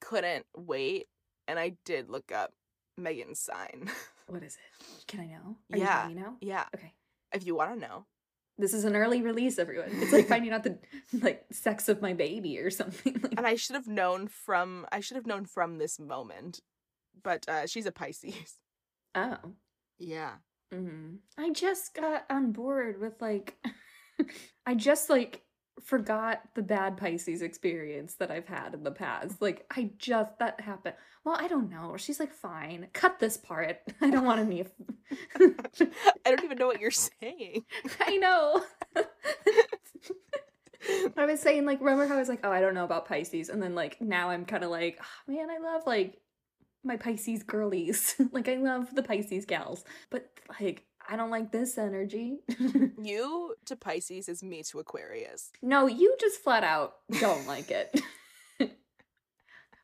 couldn't 0.00 0.46
wait 0.56 1.06
and 1.46 1.58
I 1.58 1.76
did 1.84 2.08
look 2.10 2.32
up 2.32 2.52
Megan's 2.96 3.40
sign. 3.40 3.90
What 4.30 4.42
is 4.42 4.56
it? 4.56 5.06
Can 5.06 5.20
I 5.20 5.26
know? 5.26 5.56
Are 5.72 5.78
you 5.78 5.84
Yeah. 5.84 6.00
telling 6.02 6.14
me 6.16 6.20
now? 6.22 6.36
yeah. 6.42 6.64
Okay. 6.74 6.92
if 7.32 7.46
you 7.46 7.54
want 7.54 7.72
to 7.72 7.80
know. 7.80 8.04
This 8.58 8.74
is 8.74 8.84
an 8.84 8.94
early 8.94 9.22
release, 9.22 9.58
everyone. 9.58 9.88
It's 9.92 10.12
like 10.12 10.26
finding 10.28 10.52
out 10.52 10.64
the 10.64 10.78
like 11.22 11.46
sex 11.50 11.88
of 11.88 12.02
my 12.02 12.12
baby 12.12 12.58
or 12.58 12.68
something. 12.70 13.22
And 13.38 13.46
I 13.46 13.54
should 13.54 13.74
have 13.74 13.86
known 13.86 14.28
from 14.28 14.84
I 14.92 15.00
should 15.00 15.14
have 15.16 15.26
known 15.26 15.46
from 15.46 15.78
this 15.78 15.98
moment. 15.98 16.60
But 17.22 17.48
uh 17.48 17.66
she's 17.66 17.86
a 17.86 17.92
Pisces. 17.92 18.56
oh. 19.14 19.36
Yeah. 19.98 20.32
hmm 20.72 21.16
I 21.36 21.50
just 21.50 21.94
got 21.94 22.24
on 22.30 22.52
board 22.52 23.00
with 23.00 23.20
like, 23.20 23.56
I 24.66 24.74
just 24.74 25.10
like 25.10 25.42
forgot 25.84 26.42
the 26.54 26.62
bad 26.62 26.96
Pisces 26.96 27.40
experience 27.42 28.14
that 28.16 28.30
I've 28.30 28.46
had 28.48 28.74
in 28.74 28.82
the 28.82 28.90
past. 28.90 29.40
Like, 29.40 29.64
I 29.70 29.92
just, 29.96 30.38
that 30.40 30.60
happened. 30.60 30.96
Well, 31.24 31.36
I 31.38 31.46
don't 31.46 31.70
know. 31.70 31.96
She's 31.96 32.18
like, 32.18 32.32
fine, 32.32 32.88
cut 32.92 33.18
this 33.20 33.36
part. 33.36 33.78
I 34.00 34.10
don't 34.10 34.24
want 34.24 34.40
any. 34.40 34.64
I 35.38 36.30
don't 36.30 36.44
even 36.44 36.58
know 36.58 36.66
what 36.66 36.80
you're 36.80 36.90
saying. 36.90 37.64
I 38.00 38.16
know. 38.16 38.62
I 41.16 41.26
was 41.26 41.40
saying, 41.40 41.66
like, 41.66 41.80
remember 41.80 42.06
how 42.06 42.14
I 42.14 42.18
was 42.18 42.28
like, 42.28 42.40
oh, 42.44 42.50
I 42.50 42.60
don't 42.60 42.74
know 42.74 42.84
about 42.84 43.06
Pisces? 43.06 43.48
And 43.48 43.62
then, 43.62 43.74
like, 43.74 44.00
now 44.00 44.30
I'm 44.30 44.44
kind 44.44 44.64
of 44.64 44.70
like, 44.70 44.98
oh, 45.00 45.32
man, 45.32 45.48
I 45.50 45.58
love, 45.58 45.82
like, 45.86 46.20
my 46.84 46.96
Pisces 46.96 47.42
girlies. 47.42 48.14
like, 48.32 48.48
I 48.48 48.56
love 48.56 48.94
the 48.94 49.02
Pisces 49.02 49.44
gals. 49.44 49.84
But, 50.10 50.28
like, 50.60 50.84
I 51.08 51.16
don't 51.16 51.30
like 51.30 51.52
this 51.52 51.78
energy. 51.78 52.38
You 53.00 53.54
to 53.66 53.76
Pisces 53.76 54.28
is 54.28 54.42
me 54.42 54.62
to 54.64 54.80
Aquarius. 54.80 55.50
no, 55.62 55.86
you 55.86 56.16
just 56.20 56.42
flat 56.42 56.64
out 56.64 56.94
don't 57.20 57.46
like 57.46 57.70
it. 57.70 58.00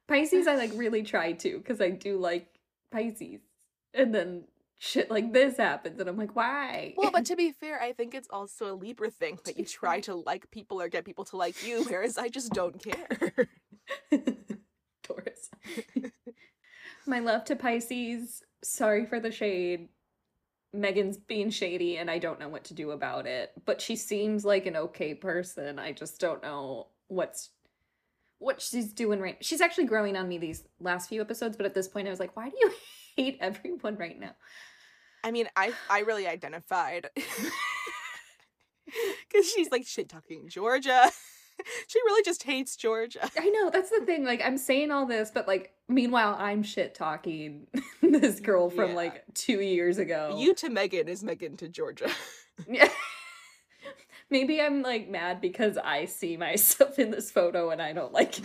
Pisces, 0.09 0.47
I, 0.47 0.57
like, 0.57 0.73
really 0.75 1.03
try 1.03 1.33
to, 1.33 1.59
because 1.59 1.81
I 1.81 1.91
do 1.91 2.19
like 2.19 2.49
Pisces. 2.91 3.41
And 3.95 4.13
then 4.15 4.45
shit 4.79 5.11
like 5.11 5.33
this 5.33 5.57
happens, 5.57 6.01
and 6.01 6.09
I'm 6.09 6.17
like, 6.17 6.35
why? 6.35 6.95
Well, 6.97 7.13
but 7.13 7.25
to 7.27 7.37
be 7.37 7.53
fair, 7.53 7.81
I 7.81 7.93
think 7.93 8.15
it's 8.15 8.29
also 8.31 8.75
a 8.75 8.77
Libra 8.77 9.11
thing 9.11 9.39
that 9.45 9.57
you 9.57 9.65
try 9.65 10.01
to 10.01 10.15
like 10.15 10.51
people 10.51 10.81
or 10.81 10.89
get 10.89 11.05
people 11.05 11.25
to 11.27 11.37
like 11.37 11.67
you, 11.67 11.85
whereas 11.85 12.19
I 12.19 12.29
just 12.29 12.53
don't 12.53 12.83
care. 12.83 13.33
Taurus. 15.05 15.51
My 17.07 17.19
love 17.19 17.45
to 17.47 17.57
Pisces. 17.57 18.43
Sorry 18.63 19.07
for 19.07 19.21
the 19.21 19.31
shade. 19.31 19.89
Megan's 20.73 21.19
being 21.19 21.51
shady 21.51 21.99
and 21.99 22.11
I 22.11 22.19
don't 22.19 22.41
know 22.41 22.49
what 22.49 22.65
to 22.65 22.75
do 22.75 22.91
about 22.91 23.27
it. 23.27 23.53
But 23.65 23.81
she 23.81 23.97
seems 23.97 24.45
like 24.45 24.67
an 24.67 24.77
okay 24.77 25.15
person. 25.15 25.79
I 25.79 25.93
just 25.93 26.21
don't 26.21 26.43
know 26.43 26.89
what's 27.09 27.51
what 28.39 28.61
she's 28.61 28.93
doing 28.93 29.21
right. 29.21 29.37
She's 29.41 29.61
actually 29.61 29.87
growing 29.87 30.17
on 30.17 30.29
me 30.29 30.39
these 30.39 30.65
last 30.81 31.09
few 31.09 31.21
episodes, 31.21 31.57
but 31.57 31.67
at 31.67 31.75
this 31.75 31.89
point 31.89 32.09
I 32.09 32.11
was 32.11 32.21
like, 32.21 32.37
why 32.37 32.49
do 32.49 32.57
you 32.61 32.73
hate 33.17 33.39
everyone 33.41 33.97
right 33.97 34.19
now? 34.19 34.35
I 35.23 35.31
mean, 35.31 35.49
I 35.57 35.73
I 35.89 36.01
really 36.01 36.27
identified 36.27 37.09
because 37.15 37.53
she's 39.51 39.71
like 39.71 39.87
shit 39.87 40.09
talking 40.09 40.49
Georgia. 40.49 41.11
she 41.89 41.99
really 42.01 42.23
just 42.23 42.43
hates 42.43 42.77
Georgia. 42.77 43.29
I 43.39 43.49
know, 43.51 43.71
that's 43.71 43.91
the 43.91 44.05
thing. 44.05 44.25
Like 44.25 44.43
I'm 44.45 44.59
saying 44.59 44.91
all 44.91 45.07
this, 45.07 45.31
but 45.33 45.47
like 45.47 45.73
meanwhile 45.89 46.37
I'm 46.39 46.63
shit 46.63 46.95
talking 46.95 47.67
this 48.03 48.41
girl 48.41 48.71
from 48.71 48.91
Yeah. 48.91 48.97
like 48.97 49.25
two 49.35 49.61
years 49.61 49.99
ago. 49.99 50.37
You 50.39 50.55
to 50.55 50.71
Megan 50.71 51.09
is 51.09 51.23
Megan 51.23 51.57
to 51.59 51.69
Georgia. 51.69 52.11
Yeah. 52.69 52.89
Maybe 54.31 54.61
I'm 54.61 54.83
like 54.83 55.09
mad 55.09 55.41
because 55.41 55.77
I 55.77 56.07
see 56.07 56.37
myself 56.37 56.99
in 56.99 57.11
this 57.11 57.31
photo 57.31 57.71
and 57.71 57.83
I 57.83 57.93
don't 57.93 58.13
like 58.13 58.41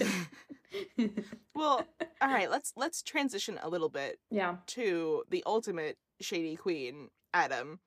it. 0.97 1.25
well, 1.55 1.85
all 2.21 2.29
right, 2.29 2.49
let's 2.49 2.73
let's 2.75 3.01
transition 3.01 3.59
a 3.61 3.69
little 3.69 3.89
bit 3.89 4.19
yeah. 4.29 4.55
to 4.67 5.23
the 5.29 5.43
ultimate 5.45 5.97
shady 6.21 6.55
queen, 6.55 7.09
Adam. 7.33 7.79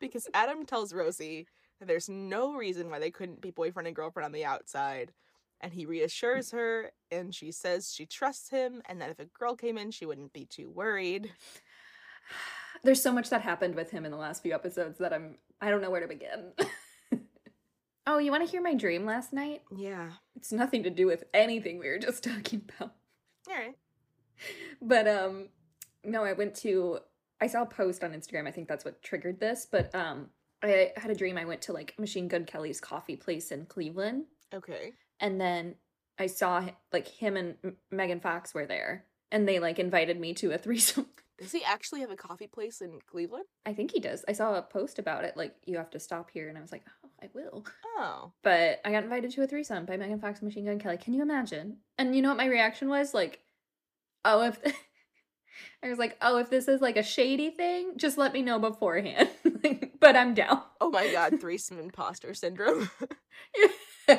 because 0.00 0.28
Adam 0.34 0.64
tells 0.66 0.92
Rosie 0.92 1.46
that 1.78 1.86
there's 1.86 2.08
no 2.08 2.54
reason 2.54 2.90
why 2.90 2.98
they 2.98 3.10
couldn't 3.10 3.40
be 3.40 3.50
boyfriend 3.50 3.86
and 3.86 3.96
girlfriend 3.96 4.24
on 4.24 4.32
the 4.32 4.44
outside. 4.44 5.12
And 5.60 5.72
he 5.72 5.86
reassures 5.86 6.50
her, 6.50 6.90
and 7.10 7.34
she 7.34 7.50
says 7.50 7.92
she 7.92 8.04
trusts 8.04 8.50
him, 8.50 8.82
and 8.86 9.00
that 9.00 9.10
if 9.10 9.18
a 9.18 9.24
girl 9.24 9.56
came 9.56 9.78
in, 9.78 9.90
she 9.90 10.04
wouldn't 10.04 10.34
be 10.34 10.44
too 10.44 10.70
worried. 10.70 11.32
There's 12.84 13.02
so 13.02 13.12
much 13.12 13.30
that 13.30 13.40
happened 13.40 13.74
with 13.74 13.90
him 13.90 14.04
in 14.04 14.10
the 14.10 14.18
last 14.18 14.42
few 14.42 14.54
episodes 14.54 14.98
that 14.98 15.12
I'm 15.12 15.38
I 15.60 15.70
don't 15.70 15.80
know 15.80 15.90
where 15.90 16.02
to 16.02 16.06
begin. 16.06 16.52
oh, 18.06 18.18
you 18.18 18.30
want 18.30 18.44
to 18.44 18.50
hear 18.50 18.62
my 18.62 18.74
dream 18.74 19.06
last 19.06 19.32
night? 19.32 19.62
Yeah. 19.74 20.10
It's 20.36 20.52
nothing 20.52 20.82
to 20.82 20.90
do 20.90 21.06
with 21.06 21.24
anything 21.32 21.78
we 21.78 21.88
were 21.88 21.98
just 21.98 22.22
talking 22.24 22.62
about. 22.68 22.92
All 23.48 23.54
right. 23.56 23.76
But 24.82 25.08
um 25.08 25.48
no, 26.04 26.22
I 26.22 26.34
went 26.34 26.54
to 26.56 26.98
I 27.40 27.46
saw 27.46 27.62
a 27.62 27.66
post 27.66 28.04
on 28.04 28.12
Instagram. 28.12 28.46
I 28.46 28.50
think 28.50 28.68
that's 28.68 28.84
what 28.84 29.02
triggered 29.02 29.40
this, 29.40 29.66
but 29.70 29.94
um 29.94 30.28
I 30.62 30.92
had 30.96 31.10
a 31.10 31.14
dream 31.14 31.36
I 31.38 31.44
went 31.44 31.62
to 31.62 31.72
like 31.72 31.94
Machine 31.98 32.28
Gun 32.28 32.44
Kelly's 32.44 32.80
coffee 32.80 33.16
place 33.16 33.50
in 33.50 33.66
Cleveland 33.66 34.24
Okay. 34.54 34.92
and 35.20 35.40
then 35.40 35.74
I 36.18 36.26
saw 36.28 36.66
like 36.92 37.06
him 37.08 37.36
and 37.36 37.56
M- 37.62 37.76
Megan 37.90 38.20
Fox 38.20 38.54
were 38.54 38.64
there, 38.66 39.04
and 39.30 39.46
they 39.46 39.58
like 39.58 39.78
invited 39.78 40.18
me 40.18 40.32
to 40.34 40.52
a 40.52 40.58
threesome. 40.64 41.06
Does 41.38 41.52
he 41.52 41.62
actually 41.62 42.00
have 42.00 42.10
a 42.10 42.16
coffee 42.16 42.46
place 42.46 42.80
in 42.80 42.98
Cleveland? 43.06 43.44
I 43.66 43.74
think 43.74 43.92
he 43.92 44.00
does. 44.00 44.24
I 44.26 44.32
saw 44.32 44.54
a 44.54 44.62
post 44.62 44.98
about 44.98 45.24
it, 45.24 45.36
like 45.36 45.54
you 45.66 45.76
have 45.76 45.90
to 45.90 46.00
stop 46.00 46.30
here, 46.32 46.48
and 46.48 46.56
I 46.56 46.62
was 46.62 46.72
like, 46.72 46.84
oh, 47.04 47.10
I 47.22 47.28
will. 47.34 47.66
Oh. 47.98 48.32
But 48.42 48.80
I 48.86 48.90
got 48.92 49.04
invited 49.04 49.30
to 49.32 49.42
a 49.42 49.46
threesome 49.46 49.84
by 49.84 49.98
Megan 49.98 50.18
Fox 50.18 50.40
and 50.40 50.48
Machine 50.48 50.64
Gun 50.64 50.78
Kelly. 50.78 50.96
Can 50.96 51.12
you 51.12 51.20
imagine? 51.20 51.76
And 51.98 52.16
you 52.16 52.22
know 52.22 52.30
what 52.30 52.38
my 52.38 52.46
reaction 52.46 52.88
was? 52.88 53.12
Like, 53.12 53.40
oh, 54.24 54.44
if 54.44 54.58
I 55.82 55.90
was 55.90 55.98
like, 55.98 56.16
oh, 56.22 56.38
if 56.38 56.48
this 56.48 56.68
is 56.68 56.80
like 56.80 56.96
a 56.96 57.02
shady 57.02 57.50
thing, 57.50 57.92
just 57.98 58.16
let 58.16 58.32
me 58.32 58.40
know 58.40 58.58
beforehand. 58.58 59.28
But 60.00 60.16
I'm 60.16 60.34
down. 60.34 60.62
Oh 60.80 60.90
my 60.90 61.10
god, 61.10 61.38
threesome 61.40 61.78
imposter 61.78 62.34
syndrome. 62.34 62.90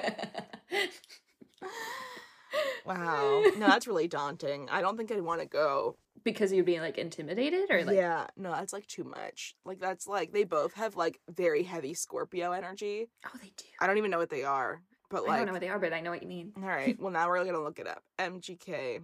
wow. 2.86 3.44
No, 3.58 3.68
that's 3.68 3.88
really 3.88 4.08
daunting. 4.08 4.68
I 4.70 4.82
don't 4.82 4.98
think 4.98 5.12
I'd 5.12 5.22
want 5.22 5.42
to 5.42 5.48
go. 5.48 5.98
because 6.24 6.52
you'd 6.52 6.66
be 6.66 6.80
like 6.80 6.98
intimidated 6.98 7.70
or 7.70 7.84
like 7.86 7.96
yeah, 7.96 8.28
no, 8.36 8.52
that's 8.52 8.74
like 8.74 8.88
too 8.88 9.04
much. 9.04 9.56
Like 9.66 9.80
that's 9.80 10.08
like 10.08 10.34
they 10.34 10.44
both 10.44 10.74
have 10.74 10.96
like 10.96 11.20
very 11.30 11.64
heavy 11.64 11.94
Scorpio 11.94 12.52
energy. 12.52 13.10
oh 13.26 13.38
they 13.42 13.52
do. 13.56 13.66
I 13.80 13.88
don't 13.88 13.98
even 13.98 14.12
know 14.12 14.18
what 14.18 14.30
they 14.30 14.44
are, 14.44 14.82
but 15.10 15.24
like 15.24 15.32
I 15.34 15.38
don't 15.38 15.46
know 15.48 15.54
what 15.54 15.62
they 15.62 15.70
are, 15.70 15.80
but 15.80 15.94
I 15.94 16.02
know 16.02 16.12
what 16.12 16.22
you 16.22 16.28
mean. 16.28 16.54
all 16.58 16.64
right. 16.68 17.00
Well, 17.00 17.12
now 17.12 17.28
we're 17.30 17.46
gonna 17.46 17.62
look 17.64 17.80
it 17.80 17.88
up. 17.88 18.04
MGK 18.20 19.02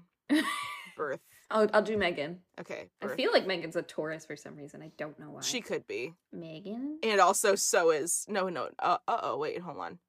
birth. 0.97 1.21
I'll 1.51 1.69
I'll 1.73 1.81
do 1.83 1.97
Megan. 1.97 2.39
Okay, 2.59 2.89
I 3.01 3.07
feel 3.07 3.31
like 3.31 3.45
Megan's 3.45 3.75
a 3.75 3.81
Taurus 3.81 4.25
for 4.25 4.35
some 4.35 4.55
reason. 4.55 4.81
I 4.81 4.91
don't 4.97 5.17
know 5.19 5.29
why. 5.31 5.41
she 5.41 5.61
could 5.61 5.85
be, 5.87 6.13
Megan? 6.31 6.99
and 7.03 7.19
also 7.19 7.55
so 7.55 7.91
is 7.91 8.25
no, 8.27 8.49
no. 8.49 8.69
Uh 8.79 8.97
oh, 9.07 9.37
wait, 9.37 9.59
hold 9.59 9.77
on. 9.77 9.99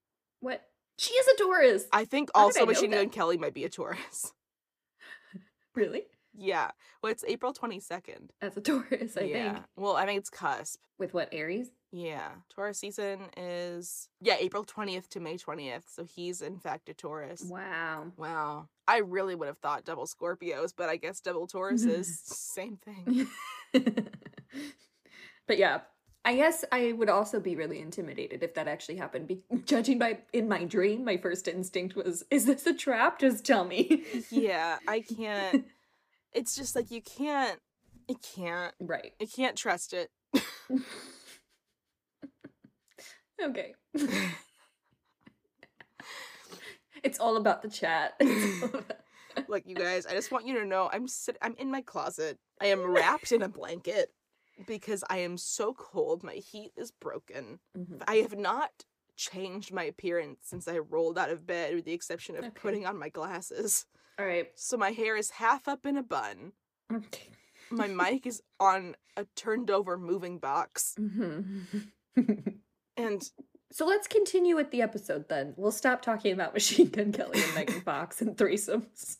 What? 0.40 0.62
She 0.96 1.12
is 1.14 1.26
a 1.26 1.36
Taurus. 1.42 1.84
I 1.92 2.04
think 2.04 2.30
How 2.34 2.40
did 2.40 2.42
I 2.42 2.44
also 2.44 2.60
know 2.60 2.66
Machine 2.66 2.90
that? 2.90 2.96
Gun 2.98 3.10
Kelly 3.10 3.36
might 3.36 3.54
be 3.54 3.64
a 3.64 3.68
Taurus. 3.68 4.32
really? 5.74 6.04
Yeah. 6.36 6.70
Well, 7.02 7.12
it's 7.12 7.24
April 7.26 7.52
twenty 7.52 7.80
second. 7.80 8.32
As 8.40 8.56
a 8.56 8.60
Taurus, 8.62 9.16
I 9.16 9.22
yeah. 9.22 9.52
think. 9.54 9.64
Well, 9.76 9.96
I 9.96 10.06
think 10.06 10.18
it's 10.18 10.30
cusp. 10.30 10.80
With 10.98 11.12
what 11.12 11.28
Aries? 11.32 11.70
Yeah. 11.94 12.30
Taurus 12.50 12.78
season 12.78 13.20
is 13.36 14.08
yeah, 14.20 14.36
April 14.40 14.64
20th 14.64 15.08
to 15.10 15.20
May 15.20 15.36
20th. 15.36 15.84
So 15.86 16.04
he's 16.04 16.42
in 16.42 16.58
fact 16.58 16.88
a 16.88 16.94
Taurus. 16.94 17.44
Wow. 17.48 18.12
Wow. 18.16 18.68
I 18.88 18.98
really 18.98 19.36
would 19.36 19.46
have 19.46 19.58
thought 19.58 19.84
double 19.84 20.06
Scorpios, 20.06 20.72
but 20.76 20.88
I 20.88 20.96
guess 20.96 21.20
double 21.20 21.46
Taurus 21.46 21.84
is 21.84 22.18
same 22.24 22.78
thing. 22.78 23.28
but 25.46 25.56
yeah, 25.56 25.82
I 26.24 26.34
guess 26.34 26.64
I 26.72 26.92
would 26.92 27.08
also 27.08 27.38
be 27.38 27.54
really 27.54 27.80
intimidated 27.80 28.42
if 28.42 28.54
that 28.54 28.66
actually 28.66 28.96
happened. 28.96 29.28
Be- 29.28 29.42
judging 29.64 29.98
by 29.98 30.18
in 30.32 30.48
my 30.48 30.64
dream, 30.64 31.04
my 31.04 31.16
first 31.16 31.46
instinct 31.46 31.94
was, 31.94 32.24
"Is 32.30 32.46
this 32.46 32.66
a 32.66 32.74
trap? 32.74 33.20
Just 33.20 33.44
tell 33.44 33.64
me." 33.64 34.04
yeah, 34.30 34.78
I 34.88 35.00
can't 35.00 35.66
it's 36.34 36.54
just 36.56 36.74
like 36.76 36.90
you 36.90 37.00
can't 37.02 37.60
it 38.08 38.18
can't 38.22 38.74
right. 38.80 39.12
you 39.20 39.26
can't 39.26 39.56
trust 39.56 39.92
it. 39.94 40.10
Okay. 43.42 43.74
it's 47.02 47.18
all 47.18 47.36
about 47.36 47.62
the 47.62 47.68
chat. 47.68 48.14
It's 48.20 48.62
all 48.62 48.68
about- 48.80 48.92
Look, 49.48 49.64
you 49.66 49.74
guys, 49.74 50.06
I 50.06 50.12
just 50.12 50.30
want 50.30 50.46
you 50.46 50.56
to 50.60 50.64
know 50.64 50.88
I'm 50.92 51.08
sit 51.08 51.36
I'm 51.42 51.56
in 51.58 51.68
my 51.68 51.82
closet. 51.82 52.38
I 52.60 52.66
am 52.66 52.82
wrapped 52.88 53.32
in 53.32 53.42
a 53.42 53.48
blanket 53.48 54.10
because 54.68 55.02
I 55.10 55.18
am 55.18 55.36
so 55.36 55.74
cold. 55.74 56.22
My 56.22 56.34
heat 56.34 56.70
is 56.76 56.92
broken. 56.92 57.58
Mhm. 57.76 58.02
I 58.06 58.16
have 58.16 58.38
not 58.38 58.70
changed 59.16 59.72
my 59.72 59.82
appearance 59.82 60.38
since 60.44 60.68
I 60.68 60.78
rolled 60.78 61.18
out 61.18 61.30
of 61.30 61.44
bed, 61.48 61.74
with 61.74 61.84
the 61.84 61.92
exception 61.92 62.36
of 62.36 62.44
Okay. 62.44 62.52
putting 62.54 62.86
on 62.86 62.96
my 62.96 63.08
glasses. 63.08 63.86
All 64.18 64.26
right. 64.26 64.48
So 64.54 64.76
my 64.76 64.90
hair 64.90 65.16
is 65.16 65.30
half 65.30 65.66
up 65.68 65.86
in 65.86 65.96
a 65.96 66.02
bun. 66.02 66.52
Okay. 66.92 67.28
My 67.70 67.86
mic 68.10 68.26
is 68.26 68.42
on 68.60 68.94
a 69.16 69.26
turned 69.36 69.70
over 69.70 69.98
moving 69.98 70.38
box. 70.38 70.94
Mhm. 70.98 71.84
And 72.96 73.22
so 73.72 73.86
let's 73.86 74.06
continue 74.06 74.54
with 74.56 74.70
the 74.70 74.82
episode 74.82 75.28
then. 75.28 75.54
We'll 75.56 75.72
stop 75.72 76.02
talking 76.02 76.32
about 76.32 76.54
Machine 76.54 76.88
Gun 76.88 77.12
Kelly 77.12 77.42
and 77.42 77.54
Megan 77.54 77.80
Fox 77.80 78.20
and 78.20 78.36
threesomes. 78.36 79.16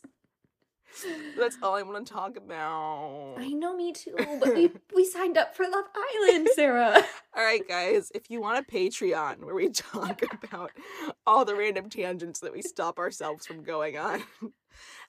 That's 1.37 1.57
all 1.61 1.75
I 1.75 1.81
want 1.81 2.05
to 2.05 2.13
talk 2.13 2.37
about. 2.37 3.35
I 3.37 3.49
know, 3.49 3.75
me 3.75 3.91
too. 3.91 4.15
But 4.17 4.55
we 4.55 4.71
we 4.95 5.05
signed 5.05 5.37
up 5.37 5.55
for 5.55 5.63
Love 5.67 5.85
Island, 5.95 6.49
Sarah. 6.53 7.03
All 7.35 7.43
right, 7.43 7.67
guys, 7.67 8.11
if 8.15 8.29
you 8.29 8.39
want 8.41 8.59
a 8.59 8.71
Patreon 8.71 9.43
where 9.43 9.55
we 9.55 9.69
talk 9.69 10.21
about 10.43 10.71
all 11.27 11.43
the 11.43 11.55
random 11.55 11.89
tangents 11.89 12.39
that 12.39 12.53
we 12.53 12.61
stop 12.61 12.97
ourselves 12.97 13.45
from 13.45 13.63
going 13.63 13.97
on, 13.97 14.23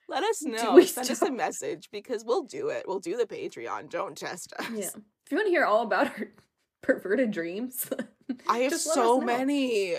let 0.08 0.24
us 0.24 0.42
know. 0.42 0.74
we 0.74 0.86
Send 0.86 1.10
us 1.10 1.22
a 1.22 1.30
message 1.30 1.88
because 1.92 2.24
we'll 2.24 2.42
do 2.42 2.68
it. 2.68 2.84
We'll 2.88 2.98
do 2.98 3.16
the 3.16 3.26
Patreon. 3.26 3.88
Don't 3.90 4.16
test 4.16 4.52
us. 4.58 4.66
yeah. 4.74 4.88
If 5.24 5.30
you 5.30 5.36
want 5.36 5.46
to 5.46 5.50
hear 5.50 5.64
all 5.64 5.82
about 5.82 6.08
our 6.08 6.28
perverted 6.82 7.30
dreams, 7.30 7.88
I 8.48 8.58
have 8.58 8.72
just 8.72 8.86
let 8.88 8.98
us 8.98 9.04
so 9.04 9.20
many. 9.20 9.94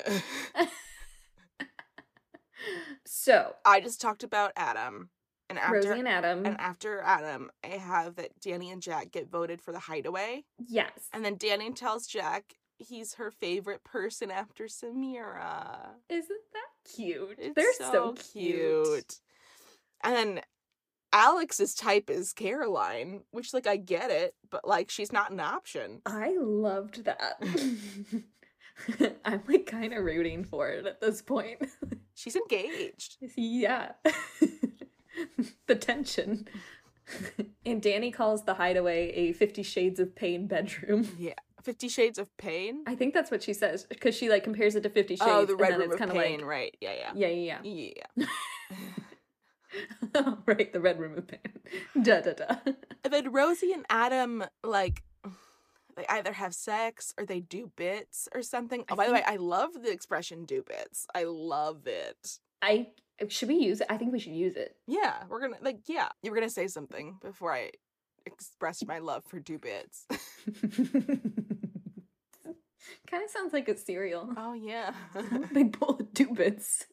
So 3.06 3.54
I 3.66 3.80
just 3.80 4.02
talked 4.02 4.24
about 4.24 4.52
Adam. 4.56 5.10
And 5.50 5.58
after 5.58 5.76
Rosie 5.76 6.00
and 6.00 6.08
Adam, 6.08 6.46
and 6.46 6.60
after 6.60 7.02
Adam, 7.02 7.50
I 7.64 7.78
have 7.78 8.16
that 8.16 8.40
Dani 8.42 8.72
and 8.72 8.82
Jack 8.82 9.12
get 9.12 9.30
voted 9.32 9.62
for 9.62 9.72
the 9.72 9.80
hideaway. 9.80 10.44
yes, 10.68 11.10
And 11.14 11.24
then 11.24 11.38
Dani 11.38 11.74
tells 11.76 12.06
Jack 12.08 12.56
he's 12.78 13.16
her 13.16 13.32
favorite 13.32 13.84
person 13.84 14.30
after 14.30 14.66
Samira. 14.66 15.78
isn't 16.10 16.42
that 16.54 16.94
cute? 16.96 17.38
It's 17.40 17.56
They're 17.56 17.74
so, 17.74 17.92
so, 17.92 18.16
cute. 18.34 19.16
And 20.04 20.14
then 20.16 20.42
Alex's 21.14 21.74
type 21.74 22.10
is 22.10 22.34
Caroline, 22.34 23.22
which 23.32 23.54
like 23.54 23.68
I 23.68 23.78
get 23.78 24.12
it, 24.12 24.36
but 24.52 24.68
like 24.68 24.90
she's 24.90 25.12
not 25.14 25.32
an 25.32 25.40
option. 25.40 26.02
I 26.06 26.36
loved 26.38 27.06
that. 27.06 27.42
I'm 29.26 29.42
like 29.48 29.66
kind 29.66 29.94
of 29.94 30.04
rooting 30.04 30.44
for 30.44 30.70
it 30.70 30.86
at 30.86 31.02
this 31.02 31.22
point. 31.22 31.60
She's 32.14 32.36
engaged. 32.36 33.18
yeah. 33.36 33.94
the 35.68 35.76
tension. 35.76 36.48
and 37.66 37.82
Dani 37.82 38.14
calls 38.14 38.44
the 38.44 38.56
hideaway 38.56 39.12
a 39.12 39.34
Fifty 39.34 39.64
Shades 39.64 40.00
of 40.00 40.16
Pain 40.16 40.48
bedroom. 40.48 41.10
Yeah. 41.18 41.34
Fifty 41.62 41.90
Shades 41.90 42.18
of 42.18 42.36
Pain. 42.38 42.84
I 42.88 42.96
think 42.96 43.14
that's 43.14 43.32
what 43.32 43.44
she 43.44 43.54
says 43.54 43.86
because 43.86 44.16
she 44.16 44.30
like 44.30 44.44
compares 44.44 44.76
it 44.76 44.84
to 44.84 44.90
Fifty 44.90 45.18
oh, 45.20 45.26
Shades. 45.26 45.32
oh, 45.32 45.46
the 45.46 45.52
and 45.54 45.62
Red 45.62 45.72
then 45.72 45.80
Room 45.80 45.92
it's 45.92 45.94
of 45.96 46.00
kind 46.00 46.12
of 46.12 46.18
Pain, 46.18 46.40
like, 46.40 46.48
right? 46.48 46.78
Yeah, 46.82 46.94
yeah. 46.94 47.12
yeah, 47.16 47.28
yeah, 47.28 47.60
Yeah. 47.64 47.92
yeah. 48.18 48.26
Oh, 50.16 50.38
right, 50.46 50.72
the 50.72 50.80
Red 50.80 51.00
Room 51.00 51.18
of 51.18 51.28
Pain. 51.28 51.40
Da 52.02 52.22
da 52.22 52.34
da. 52.34 52.56
And 53.04 53.14
then 53.14 53.32
Rosie 53.32 53.74
and 53.74 53.86
Adam 53.90 54.46
like 54.64 55.04
they 55.96 56.06
either 56.08 56.34
have 56.34 56.54
sex 56.54 57.14
or 57.18 57.26
they 57.26 57.40
do 57.40 57.72
bits 57.76 58.30
or 58.34 58.42
something. 58.42 58.86
Oh, 58.90 58.96
by 58.96 59.08
the 59.08 59.14
way, 59.14 59.24
I 59.26 59.36
love 59.36 59.74
the 59.74 59.92
expression 59.92 60.46
"do 60.46 60.64
bits." 60.64 61.08
I 61.14 61.24
love 61.26 61.88
it. 61.88 62.40
I 62.62 62.88
should 63.30 63.50
we 63.50 63.56
use 63.56 63.82
it? 63.82 63.88
I 63.90 63.98
think 63.98 64.12
we 64.12 64.20
should 64.20 64.34
use 64.34 64.56
it. 64.56 64.76
Yeah, 64.86 65.24
we're 65.30 65.42
gonna 65.42 65.58
like 65.62 65.80
yeah. 65.88 66.10
You 66.22 66.32
were 66.32 66.38
gonna 66.38 66.50
say 66.50 66.68
something 66.68 67.18
before 67.22 67.54
I 67.54 67.72
expressed 68.26 68.86
my 68.88 69.00
love 69.00 69.24
for 69.28 69.40
do 69.40 69.58
bits. 69.58 70.06
kind 73.10 73.24
of 73.24 73.30
sounds 73.30 73.54
like 73.54 73.68
a 73.70 73.78
cereal. 73.78 74.30
oh 74.38 74.54
yeah. 74.54 74.92
Big 75.54 75.78
bowl 75.80 75.98
of 76.00 76.14
dubits. 76.14 76.84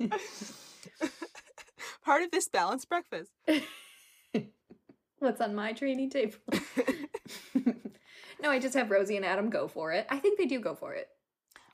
Part 2.04 2.22
of 2.22 2.30
this 2.30 2.48
balanced 2.48 2.88
breakfast. 2.88 3.30
What's 5.18 5.40
on 5.40 5.54
my 5.54 5.72
training 5.72 6.10
table? 6.10 6.36
no, 8.40 8.50
I 8.50 8.58
just 8.58 8.74
have 8.74 8.90
Rosie 8.90 9.16
and 9.16 9.24
Adam 9.24 9.50
go 9.50 9.66
for 9.68 9.92
it. 9.92 10.06
I 10.08 10.18
think 10.18 10.38
they 10.38 10.46
do 10.46 10.60
go 10.60 10.74
for 10.74 10.94
it. 10.94 11.08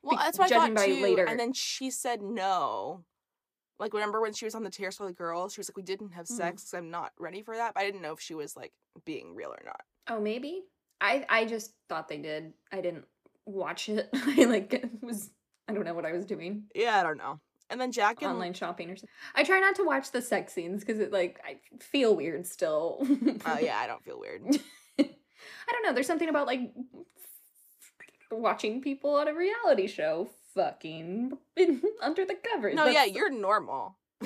Well, 0.04 0.16
that's 0.18 0.38
what 0.38 0.52
I 0.52 0.68
thought 0.68 0.84
too. 0.84 1.02
later. 1.02 1.24
And 1.24 1.38
then 1.40 1.52
she 1.52 1.90
said 1.90 2.22
no. 2.22 3.04
Like 3.78 3.92
remember 3.92 4.20
when 4.20 4.32
she 4.32 4.44
was 4.44 4.54
on 4.54 4.62
the 4.62 4.70
Tears 4.70 4.96
for 4.96 5.06
the 5.06 5.12
Girls? 5.12 5.54
She 5.54 5.60
was 5.60 5.68
like, 5.68 5.76
"We 5.76 5.82
didn't 5.82 6.10
have 6.10 6.26
Mhm. 6.26 6.74
I'm 6.74 6.90
not 6.90 7.12
ready 7.18 7.42
for 7.42 7.56
that." 7.56 7.74
But 7.74 7.80
I 7.80 7.86
didn't 7.86 8.02
know 8.02 8.12
if 8.12 8.20
she 8.20 8.34
was 8.34 8.56
like 8.56 8.72
being 9.04 9.34
real 9.34 9.50
or 9.50 9.62
not. 9.64 9.80
Oh, 10.08 10.20
maybe. 10.20 10.62
I 11.00 11.26
I 11.28 11.44
just 11.44 11.74
thought 11.88 12.08
they 12.08 12.18
did. 12.18 12.52
I 12.70 12.80
didn't 12.80 13.04
watch 13.46 13.88
it. 13.88 14.08
I 14.14 14.44
like 14.44 14.84
was 15.02 15.30
I 15.68 15.72
don't 15.72 15.84
know 15.84 15.94
what 15.94 16.06
I 16.06 16.12
was 16.12 16.24
doing. 16.24 16.64
Yeah, 16.74 17.00
I 17.00 17.02
don't 17.02 17.18
know. 17.18 17.40
And 17.70 17.80
then 17.80 17.90
Jack 17.90 18.22
and 18.22 18.30
Online 18.30 18.52
shopping 18.52 18.90
or 18.90 18.96
something. 18.96 19.08
I 19.34 19.42
try 19.42 19.58
not 19.58 19.74
to 19.76 19.84
watch 19.84 20.12
the 20.12 20.22
sex 20.22 20.52
scenes 20.52 20.80
because 20.84 21.00
it 21.00 21.10
like 21.12 21.40
I 21.44 21.58
feel 21.80 22.14
weird 22.14 22.46
still. 22.46 22.98
Oh 23.46 23.58
yeah, 23.58 23.78
I 23.82 23.86
don't 23.86 24.04
feel 24.04 24.20
weird. 24.20 24.42
I 25.00 25.72
don't 25.72 25.82
know. 25.82 25.92
There's 25.92 26.06
something 26.06 26.28
about 26.28 26.46
like 26.46 26.60
watching 28.34 28.80
people 28.80 29.14
on 29.16 29.28
a 29.28 29.34
reality 29.34 29.86
show 29.86 30.28
fucking 30.54 31.32
under 32.02 32.24
the 32.24 32.36
covers. 32.52 32.74
No, 32.74 32.86
yeah, 32.86 32.92
That's- 32.92 33.14
you're 33.14 33.30
normal. 33.30 33.96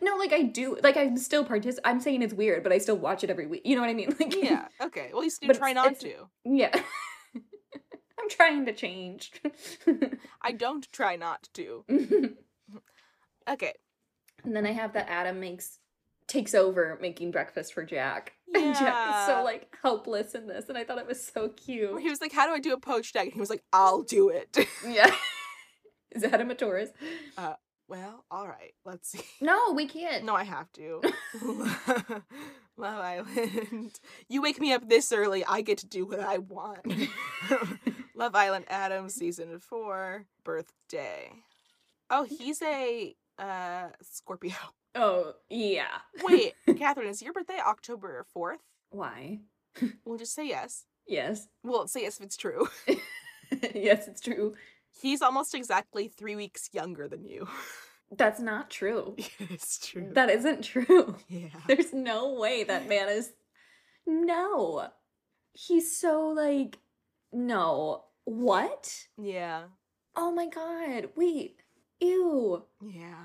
no, 0.00 0.16
like 0.18 0.32
I 0.32 0.42
do. 0.42 0.78
Like 0.82 0.96
I'm 0.96 1.16
still 1.16 1.44
partic. 1.44 1.78
I'm 1.84 2.00
saying 2.00 2.22
it's 2.22 2.32
weird, 2.34 2.62
but 2.62 2.72
I 2.72 2.78
still 2.78 2.96
watch 2.96 3.22
it 3.24 3.30
every 3.30 3.46
week. 3.46 3.62
You 3.64 3.74
know 3.76 3.82
what 3.82 3.90
I 3.90 3.94
mean? 3.94 4.14
Like 4.20 4.34
yeah. 4.36 4.68
Okay. 4.80 5.10
Well, 5.12 5.24
you 5.24 5.30
still 5.30 5.54
try 5.54 5.72
not 5.72 5.98
to. 6.00 6.28
yeah. 6.44 6.74
I'm 7.34 8.28
trying 8.30 8.64
to 8.66 8.72
change. 8.72 9.32
I 10.40 10.52
don't 10.52 10.90
try 10.92 11.16
not 11.16 11.48
to. 11.54 11.84
Okay. 13.48 13.74
And 14.44 14.56
then 14.56 14.64
I 14.66 14.72
have 14.72 14.94
that 14.94 15.10
Adam 15.10 15.40
makes 15.40 15.78
takes 16.26 16.54
over 16.54 16.98
making 17.00 17.30
breakfast 17.30 17.72
for 17.74 17.84
Jack. 17.84 18.32
And 18.54 18.72
Jack 18.76 19.08
is 19.08 19.26
so 19.26 19.42
like 19.42 19.74
helpless 19.82 20.36
in 20.36 20.46
this, 20.46 20.68
and 20.68 20.78
I 20.78 20.84
thought 20.84 20.98
it 20.98 21.08
was 21.08 21.20
so 21.20 21.48
cute. 21.48 22.00
He 22.00 22.08
was 22.08 22.20
like, 22.20 22.32
"How 22.32 22.46
do 22.46 22.52
I 22.52 22.60
do 22.60 22.72
a 22.72 22.78
poached 22.78 23.16
egg?" 23.16 23.24
And 23.24 23.34
he 23.34 23.40
was 23.40 23.50
like, 23.50 23.64
"I'll 23.72 24.02
do 24.02 24.28
it." 24.28 24.56
Yeah. 24.88 25.12
Is 26.12 26.22
Adam 26.22 26.52
a 26.52 26.54
tourist? 26.54 26.92
well, 27.88 28.24
all 28.30 28.46
right. 28.46 28.74
Let's 28.84 29.08
see. 29.10 29.24
No, 29.40 29.72
we 29.72 29.86
can't. 29.86 30.24
No, 30.24 30.36
I 30.36 30.44
have 30.44 30.70
to. 30.74 31.00
Love 32.76 33.00
Island. 33.00 33.98
You 34.28 34.40
wake 34.40 34.60
me 34.60 34.72
up 34.72 34.88
this 34.88 35.10
early, 35.12 35.44
I 35.44 35.60
get 35.62 35.78
to 35.78 35.86
do 35.86 36.06
what 36.06 36.20
I 36.20 36.38
want. 36.38 36.86
Love 38.14 38.36
Island 38.36 38.66
Adam 38.68 39.08
season 39.08 39.58
4 39.58 40.26
birthday. 40.44 41.32
Oh, 42.08 42.22
he's 42.24 42.62
a 42.62 43.16
uh 43.38 43.88
Scorpio. 44.00 44.54
Oh, 44.94 45.32
yeah. 45.50 45.98
Wait, 46.22 46.54
Catherine, 46.78 47.08
is 47.08 47.20
your 47.22 47.32
birthday 47.32 47.58
October 47.64 48.24
4th? 48.36 48.58
Why? 48.90 49.40
We'll 50.04 50.18
just 50.18 50.34
say 50.34 50.46
yes. 50.46 50.84
Yes. 51.06 51.48
Well, 51.64 51.88
say 51.88 52.02
yes 52.02 52.18
if 52.18 52.24
it's 52.26 52.36
true. 52.36 52.68
yes, 53.74 54.06
it's 54.06 54.20
true. 54.20 54.54
He's 54.92 55.20
almost 55.20 55.54
exactly 55.54 56.06
3 56.08 56.36
weeks 56.36 56.70
younger 56.72 57.08
than 57.08 57.24
you. 57.24 57.48
That's 58.16 58.38
not 58.40 58.70
true. 58.70 59.16
it's 59.40 59.84
true. 59.84 60.10
That 60.12 60.30
isn't 60.30 60.62
true. 60.62 61.16
yeah. 61.28 61.48
There's 61.66 61.92
no 61.92 62.34
way 62.34 62.62
that 62.62 62.88
man 62.88 63.08
is. 63.08 63.32
No. 64.06 64.88
He's 65.52 65.96
so 65.96 66.28
like. 66.28 66.78
No. 67.32 68.04
What? 68.24 69.06
Yeah. 69.20 69.64
Oh 70.14 70.30
my 70.30 70.46
god. 70.46 71.08
Wait. 71.16 71.56
Ew. 72.00 72.62
Yeah. 72.80 73.24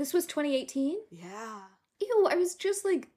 This 0.00 0.14
was 0.14 0.24
2018? 0.24 0.96
Yeah. 1.10 1.60
Ew, 2.00 2.26
I 2.30 2.34
was 2.34 2.54
just 2.54 2.86
like 2.86 3.08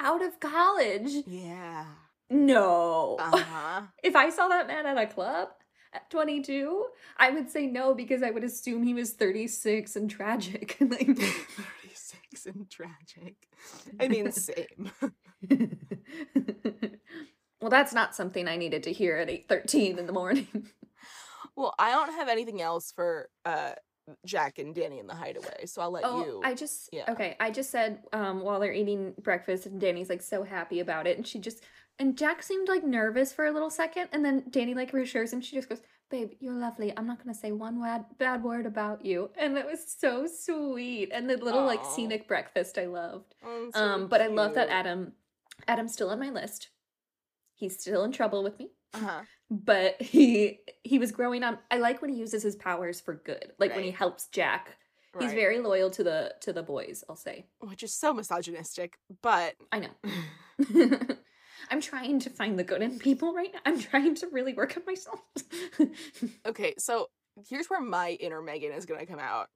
out 0.00 0.20
of 0.20 0.40
college. 0.40 1.22
Yeah. 1.28 1.84
No. 2.28 3.18
Uh-huh. 3.20 3.82
If 4.02 4.16
I 4.16 4.30
saw 4.30 4.48
that 4.48 4.66
man 4.66 4.84
at 4.84 4.98
a 4.98 5.06
club 5.06 5.50
at 5.92 6.10
22, 6.10 6.86
I 7.18 7.30
would 7.30 7.48
say 7.50 7.68
no 7.68 7.94
because 7.94 8.24
I 8.24 8.32
would 8.32 8.42
assume 8.42 8.82
he 8.82 8.94
was 8.94 9.12
36 9.12 9.94
and 9.94 10.10
tragic. 10.10 10.76
like 10.80 11.16
36 11.16 12.46
and 12.46 12.68
tragic. 12.68 13.36
I 14.00 14.08
mean, 14.08 14.32
same. 14.32 14.90
well, 17.60 17.70
that's 17.70 17.94
not 17.94 18.16
something 18.16 18.48
I 18.48 18.56
needed 18.56 18.82
to 18.82 18.92
hear 18.92 19.18
at 19.18 19.28
8:13 19.28 19.98
in 19.98 20.06
the 20.06 20.12
morning. 20.12 20.66
well, 21.54 21.76
I 21.78 21.92
don't 21.92 22.14
have 22.14 22.28
anything 22.28 22.60
else 22.60 22.90
for 22.90 23.28
uh 23.44 23.74
Jack 24.24 24.58
and 24.58 24.74
Dani 24.74 25.00
in 25.00 25.06
the 25.06 25.14
hideaway, 25.14 25.66
so 25.66 25.80
I'll 25.82 25.90
let 25.90 26.04
oh, 26.04 26.24
you. 26.24 26.40
I 26.44 26.54
just 26.54 26.90
yeah. 26.92 27.04
okay. 27.08 27.36
I 27.40 27.50
just 27.50 27.70
said 27.70 28.00
um, 28.12 28.42
while 28.42 28.60
they're 28.60 28.72
eating 28.72 29.14
breakfast, 29.22 29.66
and 29.66 29.80
Dani's 29.80 30.08
like 30.08 30.22
so 30.22 30.42
happy 30.42 30.80
about 30.80 31.06
it, 31.06 31.16
and 31.16 31.26
she 31.26 31.38
just 31.38 31.62
and 31.98 32.16
Jack 32.16 32.42
seemed 32.42 32.68
like 32.68 32.84
nervous 32.84 33.32
for 33.32 33.46
a 33.46 33.52
little 33.52 33.70
second, 33.70 34.08
and 34.12 34.24
then 34.24 34.42
Dani 34.50 34.74
like 34.74 34.92
reassures 34.92 35.32
him. 35.32 35.40
She 35.40 35.56
just 35.56 35.68
goes, 35.68 35.80
"Babe, 36.10 36.32
you're 36.40 36.52
lovely. 36.52 36.92
I'm 36.96 37.06
not 37.06 37.18
gonna 37.18 37.34
say 37.34 37.52
one 37.52 37.80
bad 37.80 38.04
bad 38.18 38.42
word 38.42 38.66
about 38.66 39.04
you," 39.04 39.30
and 39.38 39.56
that 39.56 39.66
was 39.66 39.84
so 39.86 40.26
sweet. 40.26 41.10
And 41.12 41.28
the 41.28 41.36
little 41.36 41.64
like 41.64 41.84
scenic 41.84 42.28
breakfast 42.28 42.78
I 42.78 42.86
loved. 42.86 43.34
Oh, 43.44 43.70
so 43.74 43.80
Um, 43.80 44.06
but 44.08 44.20
I 44.20 44.26
love 44.26 44.54
that. 44.54 44.68
Adam. 44.68 45.12
Adam's 45.68 45.92
still 45.92 46.10
on 46.10 46.18
my 46.18 46.30
list. 46.30 46.68
He's 47.54 47.78
still 47.78 48.04
in 48.04 48.12
trouble 48.12 48.42
with 48.42 48.58
me, 48.58 48.72
Uh-huh. 48.92 49.22
But 49.50 50.00
he 50.00 50.60
he 50.82 50.98
was 50.98 51.12
growing 51.12 51.42
on. 51.42 51.58
I 51.70 51.78
like 51.78 52.00
when 52.02 52.10
he 52.10 52.18
uses 52.18 52.42
his 52.42 52.56
powers 52.56 53.00
for 53.00 53.14
good, 53.14 53.52
like 53.58 53.74
when 53.74 53.84
he 53.84 53.90
helps 53.90 54.26
Jack. 54.28 54.76
He's 55.20 55.32
very 55.32 55.60
loyal 55.60 55.90
to 55.90 56.02
the 56.02 56.34
to 56.40 56.52
the 56.52 56.62
boys. 56.62 57.04
I'll 57.08 57.14
say. 57.16 57.46
which 57.60 57.84
is 57.84 57.94
so 57.94 58.12
misogynistic, 58.12 58.98
but 59.22 59.54
I 59.70 59.78
know. 59.80 59.90
I'm 61.70 61.80
trying 61.80 62.18
to 62.20 62.30
find 62.30 62.58
the 62.58 62.64
good 62.64 62.82
in 62.82 62.98
people 62.98 63.32
right 63.32 63.52
now. 63.52 63.60
I'm 63.64 63.78
trying 63.78 64.14
to 64.16 64.28
really 64.32 64.54
work 64.54 64.76
on 64.76 64.82
myself. 64.86 65.20
okay, 66.46 66.74
so 66.78 67.08
here's 67.48 67.66
where 67.68 67.80
my 67.80 68.10
inner 68.20 68.42
Megan 68.42 68.72
is 68.72 68.86
gonna 68.86 69.06
come 69.06 69.18
out. 69.20 69.48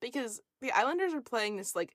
because 0.00 0.40
the 0.60 0.72
Islanders 0.72 1.14
are 1.14 1.20
playing 1.20 1.56
this 1.56 1.74
like 1.74 1.94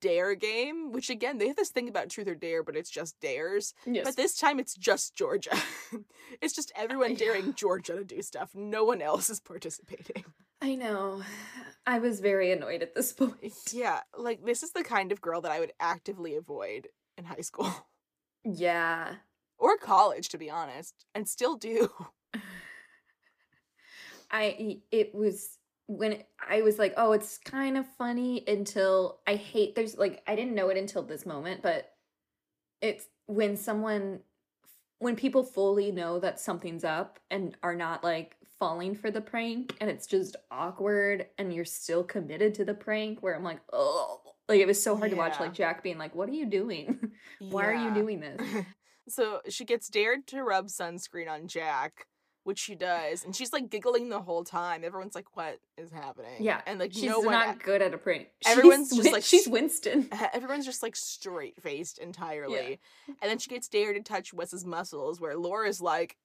dare 0.00 0.34
game, 0.34 0.92
which 0.92 1.10
again 1.10 1.38
they 1.38 1.48
have 1.48 1.56
this 1.56 1.70
thing 1.70 1.88
about 1.88 2.08
truth 2.10 2.28
or 2.28 2.34
dare, 2.34 2.62
but 2.62 2.76
it's 2.76 2.90
just 2.90 3.18
dares. 3.20 3.74
Yes. 3.86 4.04
But 4.04 4.16
this 4.16 4.36
time 4.36 4.58
it's 4.58 4.74
just 4.74 5.14
Georgia. 5.14 5.56
it's 6.40 6.54
just 6.54 6.72
uh, 6.76 6.82
everyone 6.82 7.14
daring 7.14 7.54
Georgia 7.54 7.94
to 7.96 8.04
do 8.04 8.22
stuff. 8.22 8.50
No 8.54 8.84
one 8.84 9.00
else 9.02 9.30
is 9.30 9.40
participating. 9.40 10.24
I 10.60 10.74
know. 10.74 11.22
I 11.86 11.98
was 12.00 12.20
very 12.20 12.50
annoyed 12.50 12.82
at 12.82 12.94
this 12.94 13.12
point. 13.12 13.52
Yeah, 13.72 14.00
like 14.16 14.44
this 14.44 14.62
is 14.62 14.72
the 14.72 14.82
kind 14.84 15.12
of 15.12 15.20
girl 15.20 15.40
that 15.42 15.52
I 15.52 15.60
would 15.60 15.72
actively 15.80 16.34
avoid 16.34 16.88
in 17.16 17.24
high 17.24 17.40
school 17.42 17.72
Yeah. 18.44 19.14
or 19.58 19.76
college, 19.76 20.28
to 20.30 20.38
be 20.38 20.50
honest, 20.50 21.04
and 21.14 21.28
still 21.28 21.56
do. 21.56 21.90
I 24.30 24.80
it 24.90 25.14
was 25.14 25.57
when 25.88 26.12
it- 26.12 26.28
I 26.48 26.62
was 26.62 26.78
like, 26.78 26.94
oh, 26.96 27.12
it's 27.12 27.38
kind 27.38 27.76
of 27.76 27.86
funny 27.96 28.44
until 28.46 29.18
I 29.26 29.34
hate 29.34 29.74
there's 29.74 29.96
like 29.96 30.22
I 30.26 30.36
didn't 30.36 30.54
know 30.54 30.68
it 30.68 30.76
until 30.76 31.02
this 31.02 31.26
moment, 31.26 31.62
but 31.62 31.90
it's 32.80 33.06
when 33.26 33.56
someone 33.56 34.20
when 35.00 35.16
people 35.16 35.42
fully 35.42 35.90
know 35.92 36.18
that 36.18 36.40
something's 36.40 36.84
up 36.84 37.18
and 37.30 37.56
are 37.62 37.74
not 37.74 38.02
like 38.04 38.36
falling 38.58 38.94
for 38.96 39.10
the 39.10 39.20
prank 39.20 39.76
and 39.80 39.88
it's 39.88 40.06
just 40.06 40.36
awkward 40.50 41.26
and 41.38 41.52
you're 41.54 41.64
still 41.64 42.02
committed 42.02 42.54
to 42.54 42.64
the 42.64 42.74
prank 42.74 43.20
where 43.22 43.34
I'm 43.36 43.44
like, 43.44 43.60
oh, 43.72 44.20
like 44.48 44.60
it 44.60 44.66
was 44.66 44.82
so 44.82 44.96
hard 44.96 45.10
to 45.10 45.16
watch 45.16 45.38
like 45.40 45.54
Jack 45.54 45.82
being 45.82 45.98
like, 45.98 46.14
what 46.14 46.28
are 46.28 46.32
you 46.32 46.46
doing? 46.46 47.12
Why 47.38 47.66
are 47.66 47.74
you 47.74 47.94
doing 47.94 48.20
this? 48.20 48.40
so 49.08 49.40
she 49.48 49.64
gets 49.64 49.88
dared 49.88 50.26
to 50.28 50.42
rub 50.42 50.66
sunscreen 50.66 51.28
on 51.30 51.46
Jack, 51.46 52.06
which 52.48 52.58
she 52.58 52.74
does, 52.74 53.26
and 53.26 53.36
she's 53.36 53.52
like 53.52 53.68
giggling 53.68 54.08
the 54.08 54.22
whole 54.22 54.42
time. 54.42 54.82
Everyone's 54.82 55.14
like, 55.14 55.36
"What 55.36 55.60
is 55.76 55.90
happening?" 55.90 56.32
Yeah, 56.40 56.62
and 56.64 56.80
like 56.80 56.94
She's 56.94 57.04
no 57.04 57.20
one. 57.20 57.32
not 57.32 57.62
good 57.62 57.82
at 57.82 57.92
a 57.92 57.98
prank. 57.98 58.28
Everyone's 58.46 58.88
She's 58.88 59.00
just, 59.00 59.12
like, 59.12 59.22
she's 59.22 59.46
Winston. 59.46 60.08
Everyone's 60.32 60.64
just 60.64 60.82
like 60.82 60.96
straight 60.96 61.60
faced 61.60 61.98
entirely. 61.98 62.80
And 63.06 63.30
then 63.30 63.36
she 63.38 63.50
gets 63.50 63.68
dared 63.68 63.96
to 63.96 64.02
touch 64.02 64.32
Wes's 64.32 64.64
muscles, 64.64 65.20
where 65.20 65.36
Laura's 65.36 65.82
like, 65.82 66.16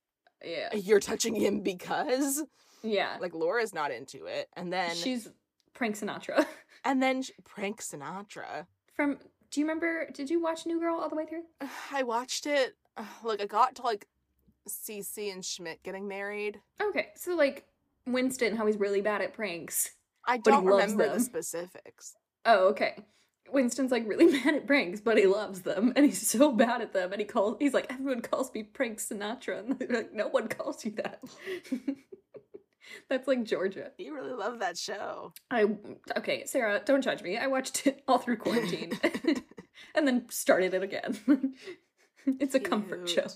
Yeah. 0.41 0.73
You're 0.73 1.01
touching 1.01 1.35
him 1.35 1.59
because? 1.59 2.41
Yeah. 2.83 3.17
Like, 3.19 3.33
Laura's 3.33 3.73
not 3.73 3.91
into 3.91 4.25
it. 4.25 4.47
And 4.53 4.71
then, 4.71 4.95
She's 4.95 5.27
Prank 5.73 5.97
Sinatra. 5.97 6.45
and 6.85 7.03
then 7.03 7.23
sh- 7.23 7.31
prank 7.43 7.81
Sinatra. 7.81 8.65
From 8.95 9.17
do 9.51 9.59
you 9.59 9.65
remember 9.65 10.09
did 10.13 10.29
you 10.29 10.41
watch 10.41 10.65
New 10.65 10.79
Girl 10.79 10.95
all 11.01 11.09
the 11.09 11.17
way 11.17 11.25
through? 11.25 11.43
I 11.91 12.03
watched 12.03 12.45
it. 12.45 12.77
Uh, 12.95 13.03
Look, 13.25 13.41
I 13.41 13.45
got 13.45 13.75
to 13.75 13.81
like 13.81 14.07
Cece 14.67 15.31
and 15.31 15.43
Schmidt 15.43 15.83
getting 15.83 16.07
married. 16.07 16.59
Okay. 16.81 17.07
So 17.15 17.35
like 17.35 17.65
Winston, 18.05 18.55
how 18.55 18.65
he's 18.65 18.77
really 18.77 19.01
bad 19.01 19.21
at 19.21 19.33
pranks. 19.33 19.91
I 20.25 20.37
don't 20.37 20.65
remember 20.65 21.13
the 21.13 21.19
specifics. 21.19 22.15
Oh, 22.45 22.69
okay. 22.69 22.95
Winston's 23.51 23.91
like 23.91 24.07
really 24.07 24.31
bad 24.43 24.55
at 24.55 24.67
pranks, 24.67 25.01
but 25.01 25.17
he 25.17 25.27
loves 25.27 25.61
them, 25.61 25.93
and 25.95 26.05
he's 26.05 26.27
so 26.27 26.51
bad 26.51 26.81
at 26.81 26.93
them. 26.93 27.11
And 27.11 27.21
he 27.21 27.25
calls, 27.25 27.57
he's 27.59 27.73
like, 27.73 27.91
everyone 27.91 28.21
calls 28.21 28.53
me 28.53 28.63
Prank 28.63 28.99
Sinatra, 28.99 29.59
and 29.59 29.79
they're 29.79 29.87
like, 29.89 30.13
no 30.13 30.27
one 30.27 30.47
calls 30.47 30.83
you 30.85 30.91
that. 30.91 31.21
That's 33.09 33.27
like 33.27 33.43
Georgia. 33.43 33.91
You 33.97 34.13
really 34.13 34.33
love 34.33 34.59
that 34.59 34.77
show. 34.77 35.33
I 35.49 35.67
okay, 36.17 36.45
Sarah, 36.45 36.81
don't 36.83 37.01
judge 37.01 37.23
me. 37.23 37.37
I 37.37 37.47
watched 37.47 37.87
it 37.87 38.03
all 38.07 38.17
through 38.17 38.37
quarantine, 38.37 38.99
and 39.95 40.07
then 40.07 40.25
started 40.29 40.73
it 40.73 40.83
again. 40.83 41.17
it's 42.25 42.55
a 42.55 42.59
comfort 42.59 43.07
show. 43.07 43.27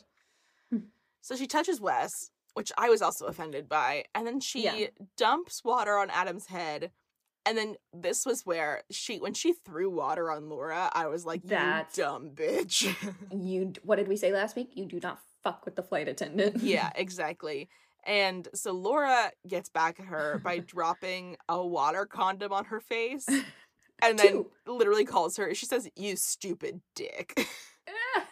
So 1.27 1.35
she 1.35 1.45
touches 1.45 1.81
Wes, 1.81 2.31
which 2.53 2.71
I 2.77 2.87
was 2.89 3.01
also 3.01 3.25
offended 3.25 3.67
by, 3.67 4.05
and 4.15 4.25
then 4.25 4.39
she 4.39 4.63
Yeah. 4.63 4.87
dumps 5.17 5.61
water 5.65 5.97
on 5.97 6.09
Adam's 6.09 6.45
head. 6.47 6.91
And 7.45 7.57
then 7.57 7.75
this 7.91 8.25
was 8.25 8.45
where 8.45 8.83
she, 8.89 9.19
when 9.19 9.33
she 9.33 9.51
threw 9.51 9.89
water 9.89 10.31
on 10.31 10.47
Laura, 10.47 10.89
I 10.93 11.07
was 11.07 11.25
like, 11.25 11.43
"You 11.43 11.49
That's- 11.49 11.95
dumb 11.97 12.31
bitch." 12.33 12.87
You, 13.35 13.73
what 13.83 13.97
did 13.97 14.07
we 14.07 14.15
say 14.15 14.31
last 14.31 14.55
week? 14.55 14.69
You 14.75 14.85
do 14.85 15.01
not 15.03 15.19
fuck 15.43 15.65
with 15.65 15.75
the 15.75 15.83
flight 15.83 16.07
attendant. 16.07 16.63
yeah, 16.63 16.91
exactly. 16.95 17.67
And 18.05 18.47
so 18.53 18.71
Laura 18.71 19.31
gets 19.45 19.67
back 19.67 19.99
at 19.99 20.05
her 20.05 20.39
by 20.41 20.59
dropping 20.75 21.35
a 21.49 21.61
water 21.65 22.05
condom 22.05 22.53
on 22.53 22.63
her 22.65 22.79
face, 22.79 23.27
and 24.01 24.17
then 24.17 24.31
Two. 24.31 24.51
literally 24.65 25.03
calls 25.03 25.35
her. 25.35 25.53
She 25.53 25.65
says, 25.65 25.89
"You 25.97 26.15
stupid 26.15 26.79
dick." 26.95 27.47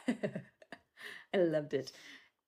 I 0.07 1.37
loved 1.37 1.73
it. 1.73 1.91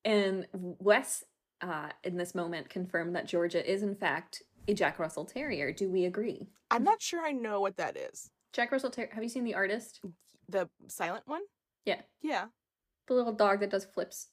And 0.07 0.47
Wes, 0.53 1.25
uh, 1.59 1.89
in 2.05 2.15
this 2.15 2.33
moment, 2.33 2.69
confirmed 2.69 3.13
that 3.17 3.27
Georgia 3.27 3.69
is, 3.69 3.83
in 3.83 3.93
fact, 3.93 4.41
a 4.69 4.73
Jack 4.73 4.99
Russell 4.99 5.25
Terrier. 5.25 5.73
Do 5.73 5.89
we 5.89 6.05
agree? 6.05 6.47
I'm 6.71 6.85
not 6.85 7.01
sure 7.01 7.25
I 7.25 7.33
know 7.33 7.59
what 7.59 7.75
that 7.75 7.97
is. 7.97 8.29
Jack 8.53 8.71
Russell 8.71 8.89
Terrier, 8.89 9.13
have 9.13 9.21
you 9.23 9.29
seen 9.29 9.43
The 9.43 9.55
Artist? 9.55 9.99
The 10.47 10.69
silent 10.87 11.23
one? 11.27 11.41
Yeah. 11.85 12.01
Yeah. 12.21 12.45
The 13.07 13.15
little 13.15 13.33
dog 13.33 13.59
that 13.59 13.69
does 13.69 13.83
flips. 13.83 14.29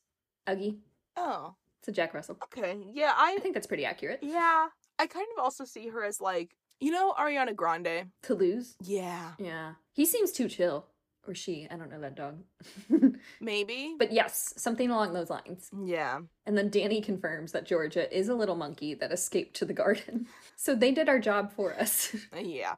Uggie. 0.48 0.76
Oh. 1.16 1.56
It's 1.80 1.88
a 1.88 1.92
Jack 1.92 2.14
Russell. 2.14 2.38
Okay. 2.44 2.78
Yeah, 2.92 3.12
I 3.16 3.34
I 3.36 3.40
think 3.42 3.54
that's 3.54 3.66
pretty 3.66 3.84
accurate. 3.84 4.20
yeah. 4.22 4.68
I 5.00 5.08
kind 5.08 5.26
of 5.36 5.42
also 5.42 5.64
see 5.64 5.88
her 5.88 6.04
as 6.04 6.20
like, 6.20 6.54
you 6.78 6.92
know, 6.92 7.12
Ariana 7.18 7.54
Grande. 7.56 8.10
Toulouse. 8.22 8.76
Yeah. 8.80 9.32
Yeah. 9.40 9.72
He 9.92 10.06
seems 10.06 10.30
too 10.30 10.48
chill. 10.48 10.86
Or 11.26 11.34
she. 11.34 11.66
I 11.68 11.76
don't 11.76 11.90
know 11.90 12.00
that 12.00 12.14
dog. 12.14 12.44
Maybe. 13.40 13.94
but 13.98 14.12
yes, 14.12 14.52
something 14.56 14.90
along 14.90 15.12
those 15.12 15.30
lines. 15.30 15.70
yeah. 15.84 16.20
And 16.46 16.56
then 16.58 16.70
Dani 16.70 17.02
confirms 17.02 17.52
that 17.52 17.66
Georgia 17.66 18.14
is 18.16 18.28
a 18.28 18.34
little 18.34 18.56
monkey 18.56 18.94
that 18.94 19.12
escaped 19.12 19.56
to 19.56 19.64
the 19.64 19.72
garden. 19.72 20.26
So 20.56 20.74
they 20.74 20.92
did 20.92 21.08
our 21.08 21.18
job 21.18 21.52
for 21.52 21.74
us. 21.74 22.14
Uh, 22.34 22.38
yeah. 22.38 22.74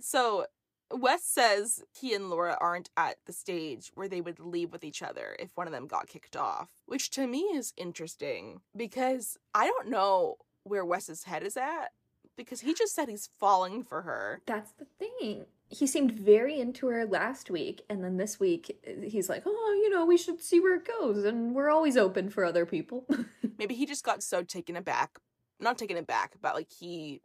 So 0.00 0.46
Wes 0.92 1.22
says 1.24 1.82
he 1.92 2.14
and 2.14 2.30
Laura 2.30 2.56
aren't 2.60 2.90
at 2.96 3.16
the 3.26 3.32
stage 3.32 3.92
where 3.94 4.08
they 4.08 4.20
would 4.20 4.40
leave 4.40 4.72
with 4.72 4.82
each 4.82 5.02
other 5.02 5.36
if 5.38 5.50
one 5.54 5.66
of 5.68 5.72
them 5.72 5.86
got 5.86 6.08
kicked 6.08 6.34
off, 6.36 6.70
which 6.86 7.10
to 7.10 7.26
me 7.26 7.40
is 7.54 7.72
interesting 7.76 8.60
because 8.76 9.36
I 9.54 9.66
don't 9.66 9.88
know 9.88 10.36
where 10.64 10.84
Wes's 10.84 11.24
head 11.24 11.42
is 11.44 11.56
at 11.56 11.90
because 12.36 12.60
he 12.60 12.74
just 12.74 12.94
said 12.94 13.08
he's 13.08 13.28
falling 13.38 13.82
for 13.82 14.02
her. 14.02 14.40
That's 14.46 14.72
the 14.72 14.86
thing. 14.98 15.46
He 15.68 15.86
seemed 15.86 16.10
very 16.12 16.58
into 16.58 16.88
her 16.88 17.06
last 17.06 17.48
week, 17.50 17.82
and 17.88 18.02
then 18.02 18.16
this 18.16 18.40
week 18.40 18.78
uh, 18.86 19.02
he's 19.06 19.28
like, 19.28 19.44
"Oh, 19.46 19.80
you 19.82 19.90
know, 19.90 20.04
we 20.04 20.16
should 20.16 20.40
see 20.42 20.58
where 20.60 20.74
it 20.76 20.84
goes, 20.86 21.24
and 21.24 21.54
we're 21.54 21.70
always 21.70 21.96
open 21.96 22.28
for 22.30 22.44
other 22.44 22.66
people." 22.66 23.06
Maybe 23.58 23.74
he 23.74 23.86
just 23.86 24.04
got 24.04 24.22
so 24.22 24.42
taken 24.42 24.74
aback, 24.76 25.18
not 25.60 25.78
taken 25.78 25.96
aback, 25.96 26.34
but 26.42 26.54
like 26.54 26.70
he 26.72 27.20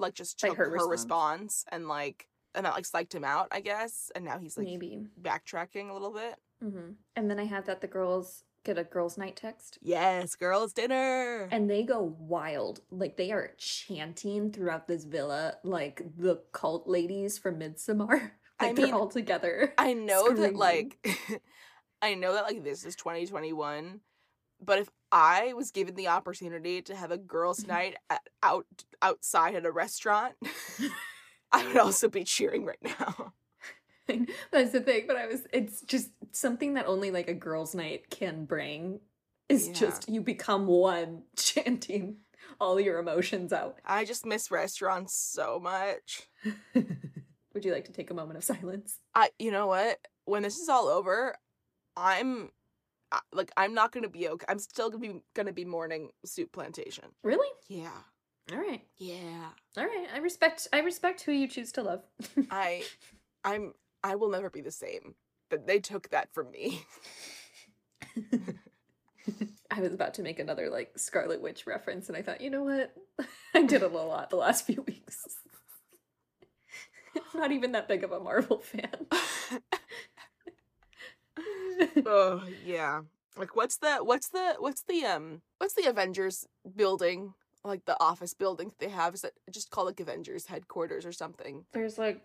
like 0.00 0.14
just 0.14 0.42
Like 0.42 0.50
took 0.52 0.58
her 0.58 0.64
her, 0.64 0.70
response. 0.70 0.90
response. 0.90 1.64
and 1.70 1.88
like 1.88 2.28
and 2.54 2.66
that 2.66 2.74
like 2.74 2.84
psyched 2.84 3.14
him 3.14 3.24
out, 3.24 3.48
I 3.52 3.60
guess, 3.60 4.10
and 4.14 4.24
now 4.24 4.38
he's 4.38 4.56
like 4.56 4.66
Maybe. 4.66 5.06
backtracking 5.20 5.88
a 5.90 5.92
little 5.92 6.12
bit. 6.12 6.34
Mm-hmm. 6.64 6.92
And 7.14 7.30
then 7.30 7.38
I 7.38 7.44
have 7.44 7.66
that 7.66 7.80
the 7.80 7.86
girls 7.86 8.42
a 8.76 8.84
girls' 8.84 9.16
night 9.16 9.36
text, 9.36 9.78
Yes, 9.80 10.34
girls' 10.34 10.72
dinner. 10.74 11.48
and 11.50 11.70
they 11.70 11.84
go 11.84 12.14
wild. 12.18 12.80
Like 12.90 13.16
they 13.16 13.30
are 13.30 13.52
chanting 13.56 14.50
throughout 14.52 14.88
this 14.88 15.04
villa, 15.04 15.54
like 15.64 16.02
the 16.18 16.42
cult 16.52 16.86
ladies 16.88 17.38
from 17.38 17.60
Midsommar. 17.60 18.32
I 18.60 18.66
Like 18.66 18.76
they're 18.76 18.86
mean, 18.86 18.94
all 18.94 19.06
together. 19.08 19.72
I 19.78 19.94
know 19.94 20.34
that 20.34 20.56
like 20.56 20.98
I 22.02 22.14
know 22.14 22.34
that 22.34 22.44
like 22.44 22.64
this 22.64 22.84
is 22.84 22.96
2021, 22.96 24.00
but 24.60 24.78
if 24.80 24.90
I 25.10 25.52
was 25.54 25.70
given 25.70 25.94
the 25.94 26.08
opportunity 26.08 26.82
to 26.82 26.94
have 26.96 27.10
a 27.12 27.16
girls' 27.16 27.66
night 27.68 27.96
at, 28.10 28.20
out 28.42 28.66
outside 29.00 29.54
at 29.54 29.64
a 29.64 29.70
restaurant, 29.72 30.34
I 31.52 31.66
would 31.66 31.76
also 31.78 32.08
be 32.08 32.24
cheering 32.24 32.64
right 32.64 32.82
now. 32.82 33.32
That's 34.50 34.72
the 34.72 34.80
thing, 34.80 35.04
but 35.06 35.16
I 35.16 35.26
was 35.26 35.46
it's 35.52 35.82
just 35.82 36.10
something 36.32 36.74
that 36.74 36.86
only 36.86 37.10
like 37.10 37.28
a 37.28 37.34
girls' 37.34 37.74
night 37.74 38.10
can 38.10 38.44
bring 38.44 39.00
is 39.48 39.68
Yeah. 39.68 39.74
just 39.74 40.08
you 40.08 40.20
become 40.20 40.66
one 40.66 41.22
chanting 41.36 42.16
all 42.60 42.80
your 42.80 42.98
emotions 42.98 43.52
out. 43.52 43.78
I 43.84 44.04
just 44.04 44.24
miss 44.26 44.50
restaurants 44.50 45.14
so 45.14 45.60
much. 45.60 46.28
Would 47.54 47.64
you 47.64 47.72
like 47.72 47.86
to 47.86 47.92
take 47.92 48.10
a 48.10 48.14
moment 48.14 48.36
of 48.38 48.44
silence? 48.44 48.98
I 49.14 49.30
you 49.38 49.50
know 49.50 49.66
what? 49.66 49.98
When 50.24 50.42
this 50.42 50.58
is 50.58 50.68
all 50.68 50.88
over, 50.88 51.34
I'm 51.96 52.50
I- 53.10 53.20
like 53.32 53.50
I'm 53.56 53.74
not 53.74 53.92
going 53.92 54.04
to 54.04 54.10
be 54.10 54.28
okay. 54.28 54.46
I'm 54.48 54.58
still 54.58 54.90
going 54.90 55.02
to 55.02 55.20
be 55.36 55.44
to 55.46 55.52
be 55.52 55.64
mourning 55.64 56.10
Soup 56.24 56.50
Plantation. 56.52 57.04
Really? 57.22 57.48
Yeah. 57.68 57.90
All 58.52 58.58
right. 58.58 58.82
Yeah. 58.96 59.48
All 59.76 59.84
right. 59.84 60.06
I 60.14 60.18
respect 60.18 60.68
I 60.72 60.80
respect 60.80 61.22
who 61.22 61.32
you 61.32 61.48
choose 61.48 61.72
to 61.72 61.82
love. 61.82 62.02
I 62.50 62.84
I'm 63.44 63.72
I 64.02 64.14
will 64.14 64.30
never 64.30 64.50
be 64.50 64.60
the 64.60 64.70
same. 64.70 65.14
But 65.50 65.66
they 65.66 65.78
took 65.80 66.10
that 66.10 66.32
from 66.32 66.50
me. 66.50 66.84
I 69.70 69.80
was 69.80 69.92
about 69.92 70.14
to 70.14 70.22
make 70.22 70.38
another 70.38 70.70
like 70.70 70.98
Scarlet 70.98 71.42
Witch 71.42 71.66
reference 71.66 72.08
and 72.08 72.16
I 72.16 72.22
thought, 72.22 72.40
you 72.40 72.50
know 72.50 72.64
what? 72.64 72.94
I 73.54 73.62
did 73.62 73.82
it 73.82 73.92
a 73.92 73.96
lot 73.98 74.30
the 74.30 74.36
last 74.36 74.66
few 74.66 74.82
weeks. 74.86 75.24
I'm 77.16 77.40
not 77.40 77.52
even 77.52 77.72
that 77.72 77.88
big 77.88 78.04
of 78.04 78.12
a 78.12 78.20
Marvel 78.20 78.58
fan. 78.58 79.06
oh, 82.06 82.42
yeah. 82.64 83.02
Like 83.36 83.54
what's 83.54 83.76
the 83.76 83.98
what's 83.98 84.28
the 84.28 84.56
what's 84.58 84.82
the 84.82 85.04
um 85.04 85.42
what's 85.58 85.74
the 85.74 85.88
Avengers 85.88 86.46
building 86.76 87.34
like 87.64 87.84
the 87.84 88.00
office 88.00 88.34
building 88.34 88.72
they 88.78 88.88
have 88.88 89.14
is 89.14 89.22
that 89.22 89.32
just 89.50 89.70
called 89.70 89.86
like 89.86 90.00
Avengers 90.00 90.46
headquarters 90.46 91.06
or 91.06 91.12
something. 91.12 91.64
There's 91.72 91.98
like 91.98 92.24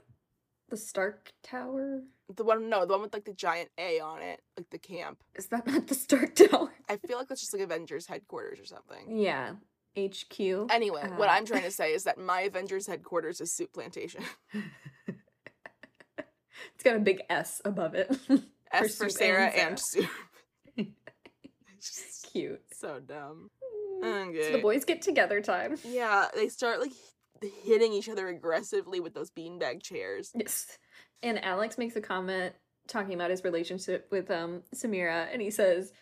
the 0.74 0.78
Stark 0.78 1.32
Tower. 1.44 2.02
The 2.36 2.44
one 2.44 2.68
no, 2.68 2.84
the 2.88 2.94
one 2.94 3.04
with 3.04 3.14
like 3.14 3.26
the 3.26 3.34
giant 3.34 3.70
A 3.78 4.00
on 4.00 4.24
it, 4.24 4.42
like 4.58 4.72
the 4.72 4.80
camp. 4.80 5.20
Is 5.36 5.46
that 5.50 5.68
not 5.68 5.86
the 5.86 5.94
Stark 5.94 6.34
Tower? 6.50 6.74
I 6.90 6.98
feel 6.98 7.20
like 7.20 7.28
that's 7.28 7.42
just 7.42 7.54
like 7.54 7.62
Avengers 7.62 8.08
headquarters 8.08 8.60
or 8.60 8.66
something. 8.66 9.20
Yeah. 9.22 9.52
HQ. 9.96 10.40
Anyway, 10.72 11.04
what 11.18 11.30
Uh. 11.30 11.34
I'm 11.34 11.46
trying 11.46 11.62
to 11.62 11.70
say 11.70 11.94
is 11.94 12.06
that 12.06 12.18
my 12.18 12.42
Avengers 12.42 12.88
headquarters 12.88 13.40
is 13.40 13.54
Soup 13.54 13.72
Plantation. 13.72 14.24
It's 16.76 16.84
got 16.84 16.96
a 16.96 17.00
big 17.00 17.22
S 17.30 17.62
above 17.66 17.94
it. 17.94 18.10
S 18.72 18.98
for 18.98 19.10
Soup 19.10 19.12
Sarah 19.12 19.48
and 19.48 19.70
and 19.70 19.80
Soup. 19.80 20.10
It's 20.78 20.88
just 21.78 22.32
Cute. 22.32 22.62
so 22.74 23.00
dumb. 23.00 23.50
So 24.02 24.52
the 24.52 24.60
boys 24.62 24.84
get 24.86 25.02
together 25.02 25.40
time. 25.42 25.76
Yeah, 25.84 26.28
they 26.36 26.50
start 26.50 26.80
like 26.82 26.92
hitting 27.64 27.94
each 27.94 28.10
other 28.10 28.28
aggressively 28.28 29.00
with 29.00 29.14
those 29.14 29.32
beanbag 29.32 29.82
chairs. 29.84 30.32
Yes. 30.36 30.78
And 31.22 31.44
Alex 31.44 31.78
makes 31.78 31.96
a 31.96 32.02
comment 32.02 32.54
talking 32.88 33.14
about 33.14 33.30
his 33.32 33.44
relationship 33.44 34.08
with 34.12 34.30
um 34.30 34.62
Samira 34.76 35.28
and 35.32 35.42
he 35.42 35.50
says 35.50 35.94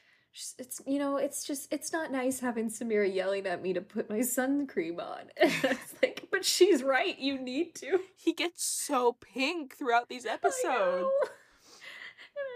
it's 0.58 0.82
you 0.88 0.97
know 0.97 1.17
it's 1.17 1.43
just 1.43 1.71
it's 1.71 1.91
not 1.93 2.12
nice 2.12 2.39
having 2.39 2.69
Samira 2.69 3.13
yelling 3.13 3.45
at 3.45 3.62
me 3.62 3.73
to 3.73 3.82
put 3.82 4.10
my 4.10 4.21
sun 4.21 4.65
cream 4.65 4.99
on. 4.99 5.23
And 5.41 5.54
it's 5.63 5.93
like 6.01 6.27
but 6.32 6.43
she's 6.45 6.82
right 6.84 7.17
you 7.19 7.38
need 7.39 7.75
to. 7.75 7.99
He 8.15 8.34
gets 8.34 8.63
so 8.63 9.13
pink 9.21 9.75
throughout 9.77 10.10
these 10.10 10.25
episodes. 10.25 11.08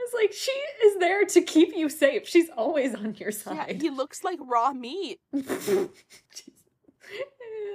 it's 0.04 0.14
like 0.16 0.32
she 0.34 0.52
is 0.86 0.98
there 1.00 1.26
to 1.26 1.42
keep 1.42 1.76
you 1.76 1.90
safe. 1.90 2.28
She's 2.28 2.50
always 2.58 2.96
on 2.96 3.16
your 3.16 3.30
Yeah, 3.30 3.36
side. 3.66 3.82
he 3.82 3.90
looks 3.90 4.24
like 4.24 4.40
raw 4.42 4.72
meat. 4.74 5.20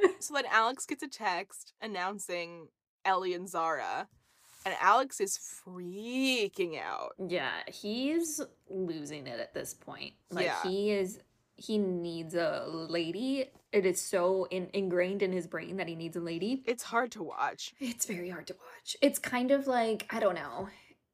So 0.21 0.35
then 0.35 0.45
Alex 0.51 0.87
gets 0.87 1.03
a 1.03 1.09
text 1.09 1.73
announcing 1.81 2.69
Ellie 3.05 3.35
and 3.35 3.49
Zara, 3.49 4.07
and 4.67 4.75
Alex 4.81 5.21
is 5.21 5.39
freaking 5.39 6.81
out. 6.81 7.13
Yeah, 7.19 7.51
he's 7.67 8.41
losing 8.69 9.27
it 9.27 9.41
at 9.41 9.55
this 9.55 9.73
point. 9.75 10.13
Like 10.31 10.47
Yeah. 10.47 10.63
he 10.63 10.91
is 10.93 11.21
he 11.57 11.77
needs 11.79 12.35
a 12.35 12.65
lady. 12.69 13.51
It 13.73 13.85
is 13.85 14.01
so 14.01 14.47
in, 14.51 14.69
ingrained 14.73 15.23
in 15.23 15.31
his 15.31 15.47
brain 15.47 15.77
that 15.77 15.89
he 15.89 15.95
needs 15.95 16.17
a 16.17 16.21
lady. 16.21 16.63
It's 16.67 16.83
hard 16.83 17.13
to 17.13 17.23
watch. 17.23 17.75
It's 17.81 18.07
very 18.07 18.31
hard 18.31 18.47
to 18.47 18.55
watch. 18.55 18.97
It's 19.03 19.19
kind 19.19 19.51
of 19.51 19.67
like, 19.67 20.07
I 20.11 20.21
don't 20.21 20.35
know. 20.35 20.69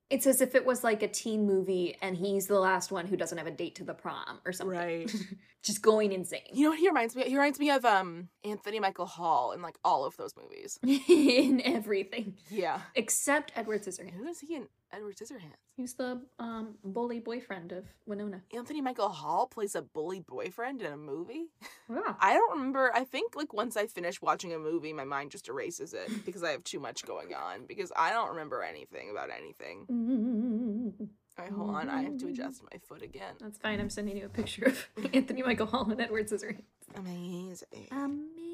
It's 0.08 0.26
as 0.26 0.40
if 0.40 0.54
it 0.54 0.64
was 0.64 0.84
like 0.84 1.02
a 1.02 1.08
teen 1.08 1.46
movie 1.46 1.96
and 2.00 2.16
he's 2.16 2.46
the 2.46 2.58
last 2.60 2.92
one 2.92 3.06
who 3.06 3.16
doesn't 3.16 3.38
have 3.38 3.46
a 3.46 3.50
date 3.52 3.74
to 3.76 3.84
the 3.84 3.94
prom 3.94 4.40
or 4.44 4.52
something. 4.52 4.78
Right. 4.78 5.12
Just 5.62 5.82
going 5.82 6.12
insane. 6.12 6.42
You 6.52 6.64
know 6.64 6.70
what 6.70 6.78
he 6.78 6.88
reminds 6.88 7.16
me? 7.16 7.24
He 7.24 7.34
reminds 7.34 7.58
me 7.58 7.70
of 7.70 7.84
um 7.84 8.28
Anthony 8.44 8.78
Michael 8.78 9.06
Hall 9.06 9.50
in 9.52 9.62
like 9.62 9.76
all 9.84 10.04
of 10.04 10.16
those 10.16 10.34
movies. 10.36 10.78
in 11.08 11.60
everything. 11.64 12.36
Yeah. 12.50 12.80
Except 12.94 13.52
Edward 13.56 13.82
Scissorhands. 13.82 14.14
Who 14.14 14.28
is 14.28 14.40
he 14.40 14.54
in 14.54 14.68
Edward 14.92 15.16
Scissorhands? 15.16 15.56
He's 15.76 15.94
the 15.94 16.22
um 16.38 16.76
bully 16.84 17.20
boyfriend 17.20 17.72
of 17.72 17.84
Winona. 18.06 18.42
Anthony 18.54 18.80
Michael 18.80 19.08
Hall 19.08 19.46
plays 19.46 19.74
a 19.74 19.82
bully 19.82 20.20
boyfriend 20.20 20.82
in 20.82 20.92
a 20.92 20.96
movie. 20.96 21.46
Yeah. 21.90 22.14
I 22.20 22.34
don't 22.34 22.58
remember. 22.58 22.90
I 22.94 23.04
think 23.04 23.36
like 23.36 23.52
once 23.52 23.76
I 23.76 23.86
finish 23.86 24.20
watching 24.22 24.52
a 24.54 24.58
movie, 24.58 24.92
my 24.92 25.04
mind 25.04 25.30
just 25.30 25.48
erases 25.48 25.94
it 25.94 26.08
because 26.24 26.42
I 26.42 26.50
have 26.50 26.64
too 26.64 26.80
much 26.80 27.04
going 27.04 27.34
on. 27.34 27.66
Because 27.66 27.92
I 27.96 28.10
don't 28.12 28.30
remember 28.30 28.62
anything 28.62 29.10
about 29.10 29.30
anything. 29.30 29.86
All 31.38 31.44
right, 31.44 31.52
hold 31.52 31.70
on. 31.70 31.88
I 31.90 32.02
have 32.02 32.16
to 32.18 32.28
adjust 32.28 32.62
my 32.62 32.78
foot 32.88 33.02
again. 33.02 33.34
That's 33.40 33.58
fine. 33.58 33.78
I'm 33.78 33.90
sending 33.90 34.16
you 34.16 34.24
a 34.24 34.28
picture 34.30 34.64
of 34.64 34.88
Anthony 35.12 35.42
Michael 35.42 35.66
Hall 35.66 35.90
and 35.90 36.00
Edward 36.00 36.28
Scissorhands. 36.28 36.62
Amazing. 36.94 37.88
Amazing. 37.90 38.45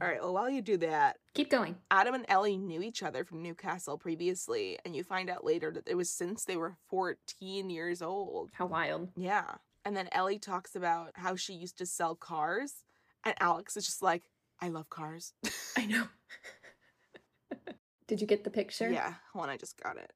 All 0.00 0.08
right. 0.08 0.20
Well, 0.20 0.34
while 0.34 0.50
you 0.50 0.62
do 0.62 0.76
that, 0.78 1.18
Keep 1.34 1.50
going. 1.50 1.76
Adam 1.90 2.14
and 2.14 2.24
Ellie 2.28 2.56
knew 2.56 2.82
each 2.82 3.02
other 3.02 3.24
from 3.24 3.42
Newcastle 3.42 3.98
previously, 3.98 4.78
and 4.84 4.94
you 4.94 5.02
find 5.04 5.28
out 5.28 5.44
later 5.44 5.70
that 5.72 5.88
it 5.88 5.96
was 5.96 6.08
since 6.10 6.44
they 6.44 6.56
were 6.56 6.76
14 6.88 7.68
years 7.68 8.00
old. 8.00 8.50
How 8.52 8.66
wild. 8.66 9.08
Yeah. 9.16 9.56
And 9.84 9.96
then 9.96 10.08
Ellie 10.12 10.38
talks 10.38 10.74
about 10.76 11.10
how 11.14 11.36
she 11.36 11.52
used 11.54 11.78
to 11.78 11.86
sell 11.86 12.14
cars, 12.14 12.84
and 13.24 13.34
Alex 13.40 13.76
is 13.76 13.84
just 13.86 14.02
like, 14.02 14.22
I 14.60 14.68
love 14.68 14.88
cars. 14.88 15.34
I 15.76 15.86
know. 15.86 16.04
Did 18.06 18.20
you 18.20 18.26
get 18.26 18.44
the 18.44 18.50
picture? 18.50 18.90
Yeah. 18.90 19.14
Hold 19.32 19.44
on, 19.44 19.50
I 19.50 19.56
just 19.56 19.80
got 19.82 19.96
it. 19.96 20.12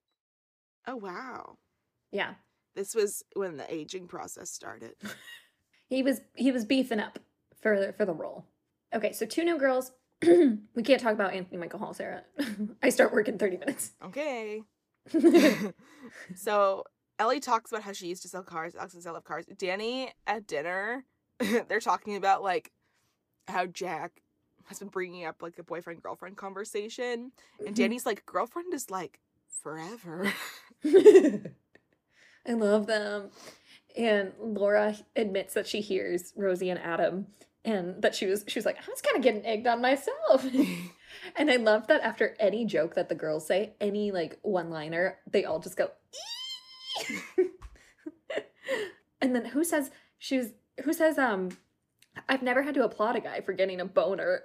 Oh, 0.86 0.96
wow. 0.96 1.58
Yeah. 2.12 2.34
This 2.74 2.94
was 2.94 3.24
when 3.34 3.56
the 3.56 3.72
aging 3.72 4.06
process 4.08 4.50
started. 4.50 4.94
He 5.90 6.04
was 6.04 6.20
he 6.36 6.52
was 6.52 6.64
beefing 6.64 7.00
up 7.00 7.18
for 7.60 7.92
for 7.96 8.04
the 8.04 8.14
role. 8.14 8.44
Okay, 8.94 9.12
so 9.12 9.26
two 9.26 9.44
new 9.44 9.59
girls. 9.59 9.92
we 10.22 10.83
can't 10.83 11.00
talk 11.00 11.12
about 11.12 11.33
Anthony 11.33 11.59
Michael 11.59 11.79
Hall, 11.79 11.94
Sarah. 11.94 12.24
I 12.83 12.90
start 12.90 13.12
work 13.12 13.29
in 13.29 13.38
30 13.38 13.59
minutes. 13.59 13.92
Okay. 14.05 14.62
so 16.37 16.85
Ellie 17.18 17.40
talks 17.40 17.70
about 17.70 17.85
how 17.85 17.92
she 17.92 18.09
used 18.09 18.22
to 18.22 18.29
sell 18.29 18.42
cars. 18.42 18.74
Alex 18.74 18.96
I 19.07 19.11
love 19.11 19.24
cars. 19.24 19.46
Dani 19.46 20.09
at 20.26 20.46
dinner, 20.46 21.05
they're 21.38 21.81
talking 21.81 22.16
about 22.16 22.42
like 22.42 22.72
how 23.48 23.66
Jack 23.66 24.22
has 24.66 24.79
been 24.79 24.88
bringing 24.88 25.24
up 25.24 25.42
like 25.42 25.59
a 25.59 25.62
boyfriend 25.62 26.03
girlfriend 26.03 26.37
conversation, 26.37 27.33
and 27.59 27.68
mm-hmm. 27.68 27.74
Dani's 27.74 28.07
like 28.07 28.26
girlfriend 28.26 28.74
is 28.74 28.90
like 28.90 29.20
forever. 29.62 30.33
I 30.85 32.53
love 32.53 32.87
them. 32.87 33.31
And 33.96 34.33
Laura 34.38 34.96
admits 35.16 35.55
that 35.55 35.66
she 35.66 35.81
hears 35.81 36.33
Rosie 36.37 36.70
and 36.70 36.79
Adam 36.79 37.26
and 37.64 38.01
that 38.03 38.14
she 38.14 38.27
was 38.27 38.44
she 38.49 38.59
was 38.59 38.66
like, 38.66 38.77
I 38.77 38.90
was 38.90 39.01
kind 39.03 39.16
of 39.16 39.23
getting 39.23 39.44
egged 39.46 39.66
on 39.66 39.81
myself. 39.81 40.46
and 41.37 41.51
I 41.51 41.57
love 41.57 41.87
that 41.88 42.03
after 42.03 42.37
any 42.38 42.64
joke 42.64 42.94
that 42.94 43.09
the 43.09 43.14
girls 43.14 43.46
say, 43.46 43.75
any 43.81 44.11
like 44.12 44.38
one-liner, 44.42 45.18
they 45.31 45.44
all 45.44 45.59
just 45.61 45.77
go 45.77 45.90
And 49.23 49.35
then 49.35 49.44
who 49.44 49.64
says 49.64 49.90
she 50.18 50.38
was 50.38 50.49
who 50.85 50.92
says 50.92 51.18
um 51.18 51.51
I've 52.29 52.42
never 52.42 52.62
had 52.62 52.75
to 52.75 52.85
applaud 52.85 53.16
a 53.16 53.20
guy 53.20 53.40
for 53.40 53.53
getting 53.53 53.81
a 53.81 53.85
boner. 53.85 54.42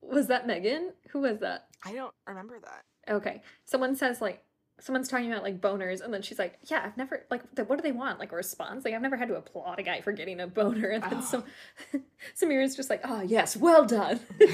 Was 0.00 0.28
that 0.28 0.46
Megan? 0.46 0.92
Who 1.10 1.20
was 1.20 1.38
that? 1.40 1.68
I 1.84 1.92
don't 1.92 2.14
remember 2.26 2.58
that. 2.60 2.84
Okay. 3.12 3.42
Someone 3.64 3.96
says 3.96 4.20
like 4.20 4.44
someone's 4.80 5.08
talking 5.08 5.30
about 5.30 5.42
like 5.44 5.60
boners 5.60 6.00
and 6.00 6.12
then 6.12 6.22
she's 6.22 6.38
like, 6.38 6.58
"Yeah, 6.64 6.82
I've 6.84 6.96
never 6.96 7.24
like 7.30 7.42
what 7.66 7.76
do 7.76 7.82
they 7.82 7.92
want? 7.92 8.18
Like 8.18 8.32
a 8.32 8.36
response? 8.36 8.84
Like 8.84 8.94
I've 8.94 9.02
never 9.02 9.16
had 9.16 9.28
to 9.28 9.36
applaud 9.36 9.78
a 9.78 9.82
guy 9.82 10.00
for 10.00 10.12
getting 10.12 10.40
a 10.40 10.46
boner." 10.46 10.88
And 10.88 11.02
then 11.02 11.18
Oh. 11.18 11.20
some 11.20 11.44
Samira's 12.40 12.74
just 12.76 12.90
like, 12.90 13.00
"Oh, 13.04 13.20
yes, 13.22 13.56
well 13.56 13.84
done." 13.84 14.20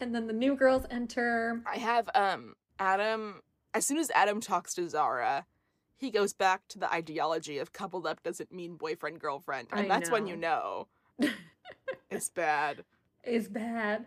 and 0.00 0.14
then 0.14 0.26
the 0.26 0.32
new 0.32 0.54
girls 0.56 0.84
enter. 0.90 1.60
I 1.66 1.76
have 1.78 2.08
um 2.14 2.54
Adam. 2.78 3.42
As 3.72 3.86
soon 3.86 3.98
as 3.98 4.10
Adam 4.14 4.40
talks 4.40 4.74
to 4.74 4.88
Zara, 4.88 5.46
he 5.96 6.10
goes 6.10 6.32
back 6.32 6.66
to 6.68 6.78
the 6.78 6.92
ideology 6.92 7.58
of 7.58 7.72
coupled 7.72 8.06
up 8.06 8.22
doesn't 8.22 8.52
mean 8.52 8.76
boyfriend 8.76 9.20
girlfriend, 9.20 9.68
and 9.70 9.82
I 9.82 9.88
that's 9.88 10.10
when 10.10 10.26
you 10.26 10.36
know 10.36 10.88
it's 12.10 12.28
bad. 12.28 12.84
it's 13.22 13.48
bad. 13.48 14.06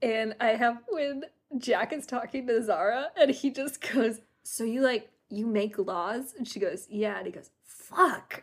And 0.00 0.34
I 0.40 0.50
have 0.50 0.78
when 0.88 1.24
Jack 1.58 1.92
is 1.92 2.06
talking 2.06 2.46
to 2.46 2.62
Zara 2.62 3.08
and 3.16 3.30
he 3.30 3.50
just 3.50 3.80
goes, 3.92 4.20
"So 4.42 4.64
you 4.64 4.80
like 4.82 5.10
you 5.28 5.46
make 5.46 5.78
laws?" 5.78 6.34
And 6.36 6.46
she 6.46 6.60
goes, 6.60 6.86
"Yeah." 6.90 7.16
And 7.18 7.26
he 7.26 7.32
goes, 7.32 7.50
"Fuck." 7.64 8.42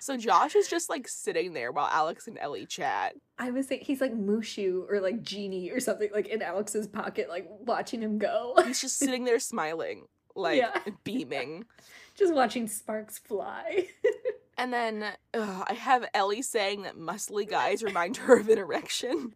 so 0.00 0.16
Josh 0.16 0.54
is 0.54 0.66
just 0.68 0.88
like 0.88 1.06
sitting 1.08 1.52
there 1.52 1.72
while 1.72 1.88
Alex 1.90 2.26
and 2.26 2.38
Ellie 2.38 2.66
chat. 2.66 3.14
I 3.38 3.50
was 3.50 3.68
saying 3.68 3.82
he's 3.84 4.00
like 4.00 4.14
Mushu 4.14 4.84
or 4.90 5.00
like 5.00 5.22
Genie 5.22 5.70
or 5.70 5.80
something 5.80 6.08
like 6.12 6.28
in 6.28 6.40
Alex's 6.42 6.86
pocket, 6.86 7.28
like 7.28 7.46
watching 7.48 8.00
him 8.02 8.18
go, 8.18 8.54
He's 8.64 8.80
just 8.80 8.98
sitting 8.98 9.24
there 9.24 9.38
smiling, 9.38 10.06
like 10.34 10.58
Yeah. 10.58 10.74
beaming. 11.04 11.66
just 12.16 12.32
watching 12.34 12.66
sparks 12.66 13.18
fly. 13.18 13.86
And 14.58 14.74
then 14.74 15.04
ugh, 15.32 15.64
I 15.70 15.72
have 15.72 16.04
Ellie 16.12 16.42
saying 16.42 16.82
that 16.82 16.94
muscly 16.94 17.48
guys 17.48 17.82
remind 17.82 18.18
her 18.18 18.38
of 18.38 18.46
an 18.50 18.58
erection. 18.58 19.34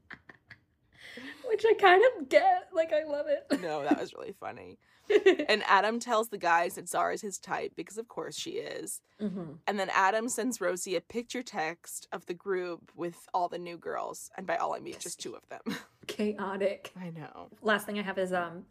Which 1.54 1.64
I 1.64 1.74
kind 1.80 2.02
of 2.18 2.28
get. 2.28 2.68
Like 2.72 2.92
I 2.92 3.04
love 3.04 3.26
it. 3.28 3.60
No, 3.62 3.84
that 3.84 4.00
was 4.00 4.12
really 4.12 4.32
funny. 4.32 4.78
And 5.48 5.62
Adam 5.66 6.00
tells 6.00 6.30
the 6.30 6.38
guys 6.38 6.74
that 6.74 6.88
Zara's 6.88 7.20
his 7.20 7.38
type 7.38 7.72
because, 7.76 7.98
of 7.98 8.08
course, 8.08 8.36
she 8.36 8.52
is. 8.52 9.02
Mhm. 9.20 9.58
And 9.66 9.78
then 9.78 9.90
Adam 9.92 10.28
sends 10.30 10.60
Rosie 10.62 10.96
a 10.96 11.00
picture 11.00 11.42
text 11.42 12.08
of 12.10 12.24
the 12.26 12.34
group 12.34 12.90
with 12.96 13.28
all 13.34 13.48
the 13.48 13.58
new 13.58 13.76
girls. 13.76 14.30
And 14.36 14.46
by 14.46 14.56
all, 14.56 14.74
I 14.74 14.80
mean 14.80 14.96
just 14.98 15.20
two 15.20 15.36
of 15.36 15.46
them. 15.48 15.60
Chaotic. 16.08 16.90
I 16.98 17.10
know. 17.10 17.50
Last 17.62 17.84
thing 17.86 17.98
I 17.98 18.02
have 18.02 18.18
is 18.18 18.32
um 18.32 18.64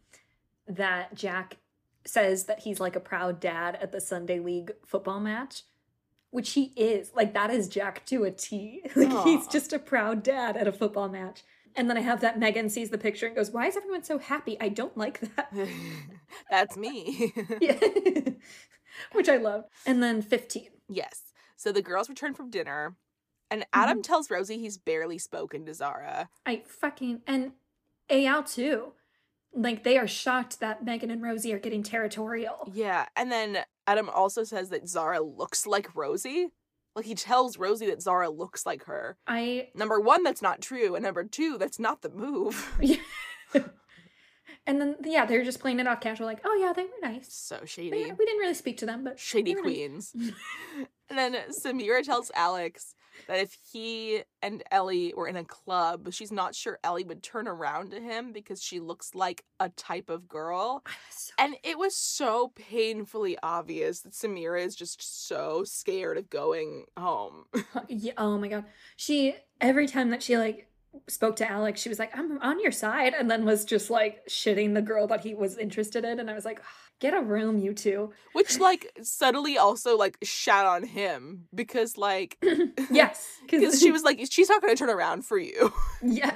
that 0.68 1.14
Jack 1.16 1.58
says 2.04 2.46
that 2.46 2.60
he's 2.60 2.80
like 2.82 2.96
a 2.98 3.00
proud 3.00 3.40
dad 3.40 3.78
at 3.80 3.92
the 3.94 4.02
Sunday 4.02 4.40
League 4.40 4.74
football 4.86 5.20
match. 5.22 5.62
Which 6.32 6.54
he 6.54 6.74
is. 6.76 7.12
Like 7.16 7.36
that 7.36 7.52
is 7.52 7.68
Jack 7.70 8.06
to 8.08 8.24
a 8.24 8.32
T. 8.32 8.82
Like 8.96 9.24
he's 9.24 9.46
just 9.48 9.72
a 9.72 9.80
proud 9.80 10.24
dad 10.24 10.58
at 10.58 10.68
a 10.68 10.74
football 10.74 11.08
match. 11.10 11.44
And 11.76 11.90
then 11.90 11.98
I 11.98 12.02
have 12.02 12.22
that 12.22 12.40
Megan 12.40 12.70
sees 12.70 12.90
the 12.90 12.98
picture 12.98 13.26
and 13.26 13.36
goes, 13.36 13.52
Why 13.52 13.68
is 13.68 13.78
everyone 13.78 14.04
so 14.04 14.18
happy? 14.20 14.58
I 14.60 14.70
don't 14.70 14.98
like 14.98 15.20
that. 15.36 15.54
That's 16.50 16.78
me. 16.78 17.34
Yeah. 17.62 17.80
Which 19.14 19.28
I 19.28 19.38
love. 19.38 19.66
And 19.88 20.04
then 20.04 20.22
15. 20.22 20.68
yes. 20.88 21.32
So 21.56 21.72
the 21.72 21.82
girls 21.82 22.10
return 22.10 22.34
from 22.36 22.52
dinner. 22.52 22.96
And 23.50 23.66
Adam 23.74 23.98
mm-hmm. 23.98 24.02
tells 24.02 24.30
Rosie 24.30 24.60
he's 24.60 24.78
barely 24.78 25.18
spoken 25.18 25.66
to 25.66 25.74
Zara. 25.74 26.30
I 26.46 26.64
fucking 26.68 27.22
and 27.26 27.54
Eyal 28.10 28.52
too. 28.52 28.94
Like 29.54 29.84
they 29.84 29.98
are 29.98 30.08
shocked 30.08 30.60
that 30.60 30.84
Megan 30.84 31.12
and 31.12 31.22
Rosie 31.22 31.54
are 31.54 31.60
getting 31.60 31.84
territorial. 31.84 32.70
Yeah, 32.74 33.06
and 33.16 33.32
then 33.32 33.60
Adam 33.86 34.10
also 34.10 34.44
says 34.44 34.70
that 34.70 34.88
Zara 34.88 35.22
looks 35.22 35.68
like 35.68 35.96
Rosie. 35.96 36.50
Like 36.96 37.06
he 37.06 37.16
tells 37.16 37.58
Rosie 37.58 37.88
that 37.88 38.02
Zara 38.02 38.30
looks 38.30 38.66
like 38.66 38.84
her. 38.86 39.18
I 39.28 39.70
Number 39.74 40.00
one, 40.00 40.24
that's 40.24 40.42
not 40.44 40.62
true, 40.62 40.94
and 40.96 41.04
number 41.04 41.24
two, 41.24 41.58
that's 41.58 41.80
not 41.80 42.02
the 42.04 42.10
move. 42.10 42.72
and 44.66 44.80
then 44.80 44.96
yeah, 45.04 45.26
they're 45.26 45.44
just 45.44 45.60
playing 45.60 45.80
it 45.80 45.88
off 45.88 46.00
casual, 46.02 46.28
like, 46.28 46.42
oh 46.46 46.56
yeah, 46.56 46.72
they 46.74 46.84
were 46.84 46.90
nice. 47.02 47.28
so 47.34 47.58
They- 47.62 47.66
shady. 47.66 47.90
we 48.12 48.26
didn't 48.26 48.40
really 48.40 48.54
speak 48.54 48.78
to 48.78 48.86
them, 48.86 49.04
but 49.04 49.20
Shady 49.20 49.56
were 49.56 49.62
nice. 49.62 49.64
queens. 49.64 50.16
and 51.10 51.18
then 51.18 51.36
Samira 51.50 52.04
tells 52.04 52.32
Alex 52.36 52.96
that 53.28 53.40
if 53.40 53.58
he 53.72 54.24
and 54.42 54.64
Ellie 54.72 55.14
were 55.16 55.28
in 55.28 55.36
a 55.36 55.44
club, 55.44 56.12
she's 56.12 56.32
not 56.32 56.56
sure 56.56 56.80
Ellie 56.84 57.04
would 57.04 57.24
turn 57.24 57.48
around 57.48 57.92
to 57.92 58.00
him 58.02 58.32
because 58.34 58.62
she 58.62 58.80
looks 58.80 59.14
like 59.16 59.44
a 59.60 59.70
type 59.70 60.10
of 60.10 60.28
girl. 60.28 60.84
So- 61.10 61.34
And 61.38 61.56
it 61.64 61.78
was 61.78 61.96
so 61.96 62.52
painfully 62.56 63.38
obvious 63.42 64.02
that 64.02 64.14
Samira 64.14 64.64
is 64.66 64.76
just 64.76 65.28
so 65.28 65.64
scared 65.64 66.18
of 66.18 66.30
going 66.30 66.86
home. 66.98 67.46
Uh, 67.76 67.82
yeah, 67.88 68.12
oh 68.20 68.38
my 68.38 68.48
god. 68.50 68.66
She 68.98 69.36
every 69.60 69.88
time 69.88 70.12
that 70.12 70.22
she 70.22 70.38
like 70.38 70.68
spoke 71.08 71.36
to 71.38 71.50
Alex, 71.50 71.82
she 71.82 71.90
was 71.90 71.98
like, 71.98 72.16
I'm 72.16 72.40
on 72.40 72.60
your 72.60 72.72
side, 72.72 73.16
and 73.18 73.32
then 73.32 73.46
was 73.46 73.66
just 73.66 73.90
like 73.90 74.20
shitting 74.30 74.76
the 74.76 74.82
girl 74.82 75.08
that 75.08 75.22
he 75.22 75.34
was 75.34 75.58
interested 75.58 76.06
in. 76.06 76.20
And 76.20 76.30
I 76.30 76.34
was 76.36 76.46
like, 76.46 76.62
get 77.04 77.14
a 77.14 77.22
room, 77.22 77.60
you 77.60 77.74
two. 77.74 78.12
Which 78.32 78.60
like 78.60 78.92
subtly 79.04 79.58
also 79.58 79.98
like 79.98 80.18
shat 80.24 80.66
on 80.66 80.84
him 80.84 81.48
because 81.54 81.98
like 81.98 82.38
yes. 82.90 83.28
because 83.46 83.80
she 83.80 83.92
was 83.96 84.04
like 84.04 84.26
she's 84.30 84.48
not 84.50 84.62
going 84.62 84.74
to 84.74 84.80
turn 84.80 84.90
around 84.90 85.26
for 85.26 85.38
you. 85.38 85.74
Yeah. 86.02 86.32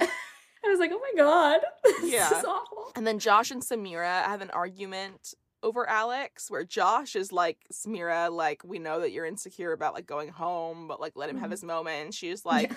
I 0.64 0.68
was 0.68 0.78
like, 0.78 0.90
oh 0.92 1.00
my 1.00 1.12
god. 1.16 1.60
This 1.84 2.12
Yeah. 2.12 2.38
is 2.38 2.44
awful. 2.44 2.92
And 2.94 3.06
then 3.06 3.18
Josh 3.18 3.50
and 3.50 3.62
Samira 3.62 4.24
have 4.24 4.42
an 4.42 4.50
argument 4.50 5.32
over 5.62 5.88
Alex 5.88 6.50
where 6.50 6.64
Josh 6.64 7.16
is 7.16 7.32
like, 7.32 7.58
Samira, 7.72 8.30
like, 8.30 8.62
we 8.64 8.78
know 8.78 9.00
that 9.00 9.10
you're 9.12 9.24
insecure 9.24 9.72
about 9.72 9.94
like 9.94 10.06
going 10.06 10.28
home, 10.28 10.86
but 10.86 11.00
like 11.00 11.14
let 11.16 11.30
him 11.30 11.38
have 11.38 11.48
Mhm. 11.48 11.52
his 11.52 11.64
moment. 11.64 11.96
And 12.04 12.14
she's 12.14 12.44
like, 12.44 12.70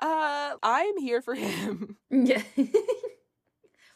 uh, 0.00 0.54
I'm 0.62 0.98
here 0.98 1.22
for 1.22 1.34
him. 1.34 1.96
Yeah. 2.10 2.42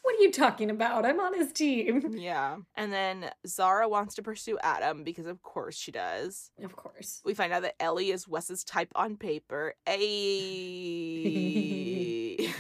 What 0.03 0.17
are 0.17 0.23
you 0.23 0.33
talking 0.33 0.71
about? 0.71 1.07
I'm 1.07 1.21
on 1.21 1.35
his 1.35 1.53
team. 1.53 2.15
yeah. 2.19 2.57
And 2.77 2.93
then 2.93 3.31
Zara 3.47 3.89
wants 3.89 4.17
to 4.17 4.23
pursue 4.23 4.59
Adam 4.63 5.05
because 5.05 5.27
of 5.27 5.43
course 5.43 5.77
she 5.77 5.93
does. 5.93 6.51
Of 6.63 6.75
course. 6.77 7.21
We 7.25 7.35
find 7.35 7.53
out 7.53 7.63
that 7.63 7.81
Ellie 7.81 8.11
is 8.11 8.27
Wes's 8.29 8.65
type 8.65 8.91
on 8.95 9.17
paper. 9.17 9.75
A. 9.89 9.97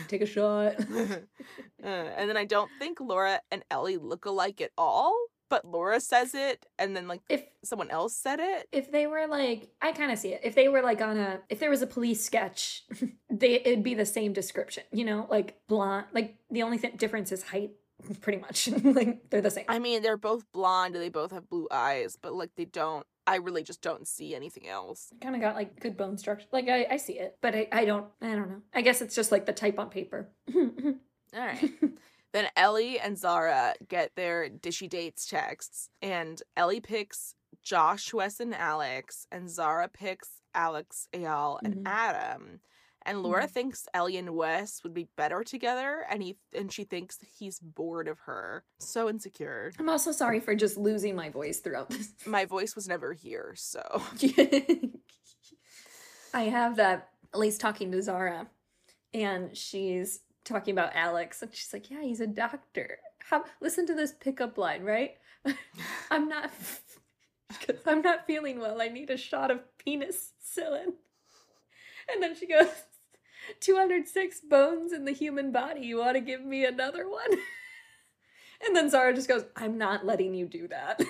Take 0.09 0.23
a 0.23 0.27
shot. 0.27 0.77
Uh, 1.85 1.89
and 2.17 2.31
then 2.31 2.37
I 2.37 2.45
don't 2.45 2.71
think 2.79 3.01
Laura 3.01 3.41
and 3.51 3.65
Ellie 3.69 3.97
look 3.97 4.25
alike 4.25 4.61
at 4.61 4.71
all, 4.79 5.17
but 5.53 5.67
Laura 5.67 6.01
says 6.01 6.35
it, 6.35 6.65
and 6.79 6.97
then 6.97 7.07
like 7.07 7.21
If 7.29 7.43
someone 7.63 7.91
else 7.91 8.17
said 8.17 8.41
it. 8.41 8.69
if 8.73 8.91
they 8.91 9.07
were 9.07 9.27
like 9.27 9.69
I 9.83 9.93
kind 9.93 10.11
of 10.11 10.19
see 10.19 10.31
it. 10.33 10.41
If 10.43 10.55
they 10.55 10.69
were 10.69 10.81
like 10.81 11.03
on 11.03 11.19
a 11.19 11.41
if 11.51 11.59
there 11.61 11.69
was 11.69 11.83
a 11.83 11.87
police 11.87 12.25
sketch, 12.25 12.85
they 13.31 13.57
it'd 13.57 13.83
be 13.83 13.93
the 13.93 14.07
same 14.07 14.33
description, 14.33 14.85
you 14.93 15.05
know, 15.05 15.27
like 15.31 15.61
blonde. 15.69 16.07
Like 16.15 16.37
the 16.51 16.63
only 16.63 16.79
th- 16.79 16.97
difference 16.97 17.33
is 17.33 17.43
height, 17.43 17.73
pretty 18.23 18.39
much. 18.41 18.69
like 18.83 19.29
they're 19.29 19.43
the 19.43 19.51
same. 19.51 19.67
I 19.69 19.79
mean, 19.79 20.01
they're 20.03 20.17
both 20.17 20.51
blonde 20.53 20.95
and 20.95 21.05
they 21.05 21.11
both 21.11 21.33
have 21.33 21.51
blue 21.51 21.69
eyes, 21.71 22.17
but 22.21 22.33
like 22.33 22.53
they 22.57 22.65
don't. 22.65 23.07
I 23.27 23.37
really 23.37 23.63
just 23.63 23.83
don't 23.83 24.09
see 24.09 24.35
anything 24.35 24.67
else. 24.69 25.13
kind 25.21 25.35
of 25.37 25.43
got 25.43 25.55
like 25.55 25.79
good 25.79 25.99
bone 25.99 26.17
structure. 26.17 26.47
Like 26.51 26.69
I, 26.71 26.87
I 26.93 26.97
see 26.97 27.19
it, 27.19 27.37
but 27.43 27.55
I, 27.55 27.69
I 27.71 27.85
don't 27.85 28.07
I 28.23 28.29
don't 28.35 28.49
know. 28.49 28.63
I 28.73 28.81
guess 28.81 29.03
it's 29.03 29.15
just 29.15 29.31
like 29.31 29.45
the 29.45 29.53
type 29.53 29.79
on 29.79 29.91
paper. 29.91 30.31
All 30.55 30.67
right. 31.35 31.71
Then 32.33 32.49
Ellie 32.57 32.99
and 32.99 33.19
Zara 33.19 33.75
get 33.89 34.15
their 34.17 34.49
dishy 34.49 34.89
dates 34.89 35.27
texts, 35.27 35.91
and 36.01 36.43
Ellie 36.57 36.81
picks 36.81 37.35
Josh, 37.63 38.13
Wes, 38.15 38.41
and 38.41 38.55
Alex, 38.55 39.27
and 39.31 39.49
Zara 39.51 39.89
picks 39.89 40.41
Alex, 40.55 41.09
Eyal, 41.13 41.59
and 41.63 41.77
Mhm. 41.77 41.83
Adam. 41.87 42.61
And 43.05 43.23
Laura 43.23 43.47
Mhm. 43.47 43.51
thinks 43.51 43.87
Ellie 43.93 44.17
and 44.17 44.31
Wes 44.37 44.83
would 44.85 44.95
be 44.95 45.09
better 45.17 45.43
together, 45.45 46.07
and 46.09 46.23
he 46.23 46.39
and 46.55 46.73
she 46.73 46.85
thinks 46.85 47.19
he's 47.21 47.59
bored 47.59 48.07
of 48.09 48.21
her. 48.21 48.65
So 48.79 49.09
insecure. 49.09 49.73
I'm 49.79 49.89
also 49.89 50.13
sorry 50.13 50.39
for 50.41 50.55
just 50.55 50.77
losing 50.77 51.17
my 51.17 51.29
voice 51.29 51.61
throughout 51.61 51.91
this. 51.91 52.13
My 52.27 52.45
voice 52.45 52.75
was 52.77 52.87
never 52.89 53.13
here, 53.13 53.55
so 53.57 53.83
I 56.35 56.43
have 56.45 56.77
that 56.77 57.09
At 57.35 57.41
least 57.41 57.61
talking 57.63 57.91
to 57.93 58.03
Zara, 58.03 58.47
and 59.15 59.57
she's 59.57 60.21
talking 60.45 60.73
about 60.73 60.95
Alex, 60.95 61.43
and 61.43 61.55
she's 61.55 61.73
like, 61.73 61.91
"Yeah, 61.91 62.03
he's 62.03 62.21
a 62.21 62.27
doctor. 62.27 62.99
How? 63.31 63.45
Listen 63.61 63.87
to 63.87 63.95
this 63.95 64.13
pickup 64.13 64.59
line, 64.59 64.83
right? 64.83 65.17
I'm 66.11 66.29
not, 66.29 66.51
because 67.49 67.87
I'm 67.87 68.03
not 68.03 68.27
feeling 68.27 68.61
well. 68.61 68.81
I 68.81 68.89
need 68.89 69.11
a 69.11 69.17
shot 69.17 69.51
of 69.51 69.61
penicillin." 69.85 70.95
And 72.13 72.23
then 72.23 72.35
she 72.35 72.47
goes, 72.47 72.67
206 73.61 74.41
bones 74.41 74.93
in 74.93 75.05
the 75.05 75.13
human 75.13 75.53
body. 75.53 75.81
You 75.83 75.99
want 75.99 76.17
to 76.17 76.21
give 76.21 76.43
me 76.43 76.65
another 76.65 77.09
one? 77.09 77.31
And 78.65 78.77
then 78.77 78.89
Zara 78.91 79.13
just 79.13 79.27
goes, 79.27 79.45
I'm 79.57 79.77
not 79.77 80.07
letting 80.07 80.35
you 80.35 80.47
do 80.47 80.69
that. 80.69 81.01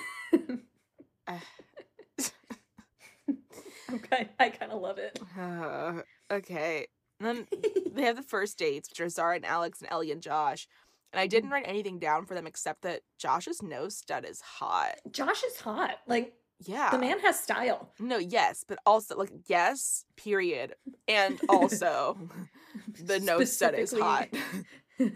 okay, 3.92 4.30
I 4.40 4.48
kind 4.48 4.72
of 4.72 4.80
love 4.80 4.96
it. 4.96 5.20
Uh, 5.38 6.00
okay. 6.30 6.86
And 7.22 7.46
then 7.52 7.60
they 7.94 8.02
have 8.02 8.16
the 8.16 8.22
first 8.22 8.58
dates, 8.58 8.88
which 8.90 9.00
are 9.00 9.08
Zara 9.08 9.36
and 9.36 9.46
Alex 9.46 9.80
and 9.80 9.90
Ellie 9.90 10.12
and 10.12 10.22
Josh. 10.22 10.66
And 11.12 11.20
I 11.20 11.26
didn't 11.26 11.44
mm-hmm. 11.44 11.54
write 11.54 11.68
anything 11.68 11.98
down 11.98 12.26
for 12.26 12.34
them 12.34 12.46
except 12.46 12.82
that 12.82 13.02
Josh's 13.18 13.62
nose 13.62 13.96
stud 13.96 14.24
is 14.24 14.40
hot. 14.40 14.96
Josh 15.10 15.42
is 15.44 15.60
hot. 15.60 15.98
Like, 16.06 16.34
Yeah. 16.58 16.90
the 16.90 16.98
man 16.98 17.20
has 17.20 17.38
style. 17.38 17.92
No, 17.98 18.16
yes, 18.16 18.64
but 18.66 18.78
also 18.86 19.16
like 19.16 19.32
yes, 19.46 20.04
period. 20.16 20.74
And 21.06 21.38
also 21.48 22.16
the 23.04 23.20
nose 23.20 23.54
stud 23.54 23.74
is 23.74 23.92
hot. 23.92 24.28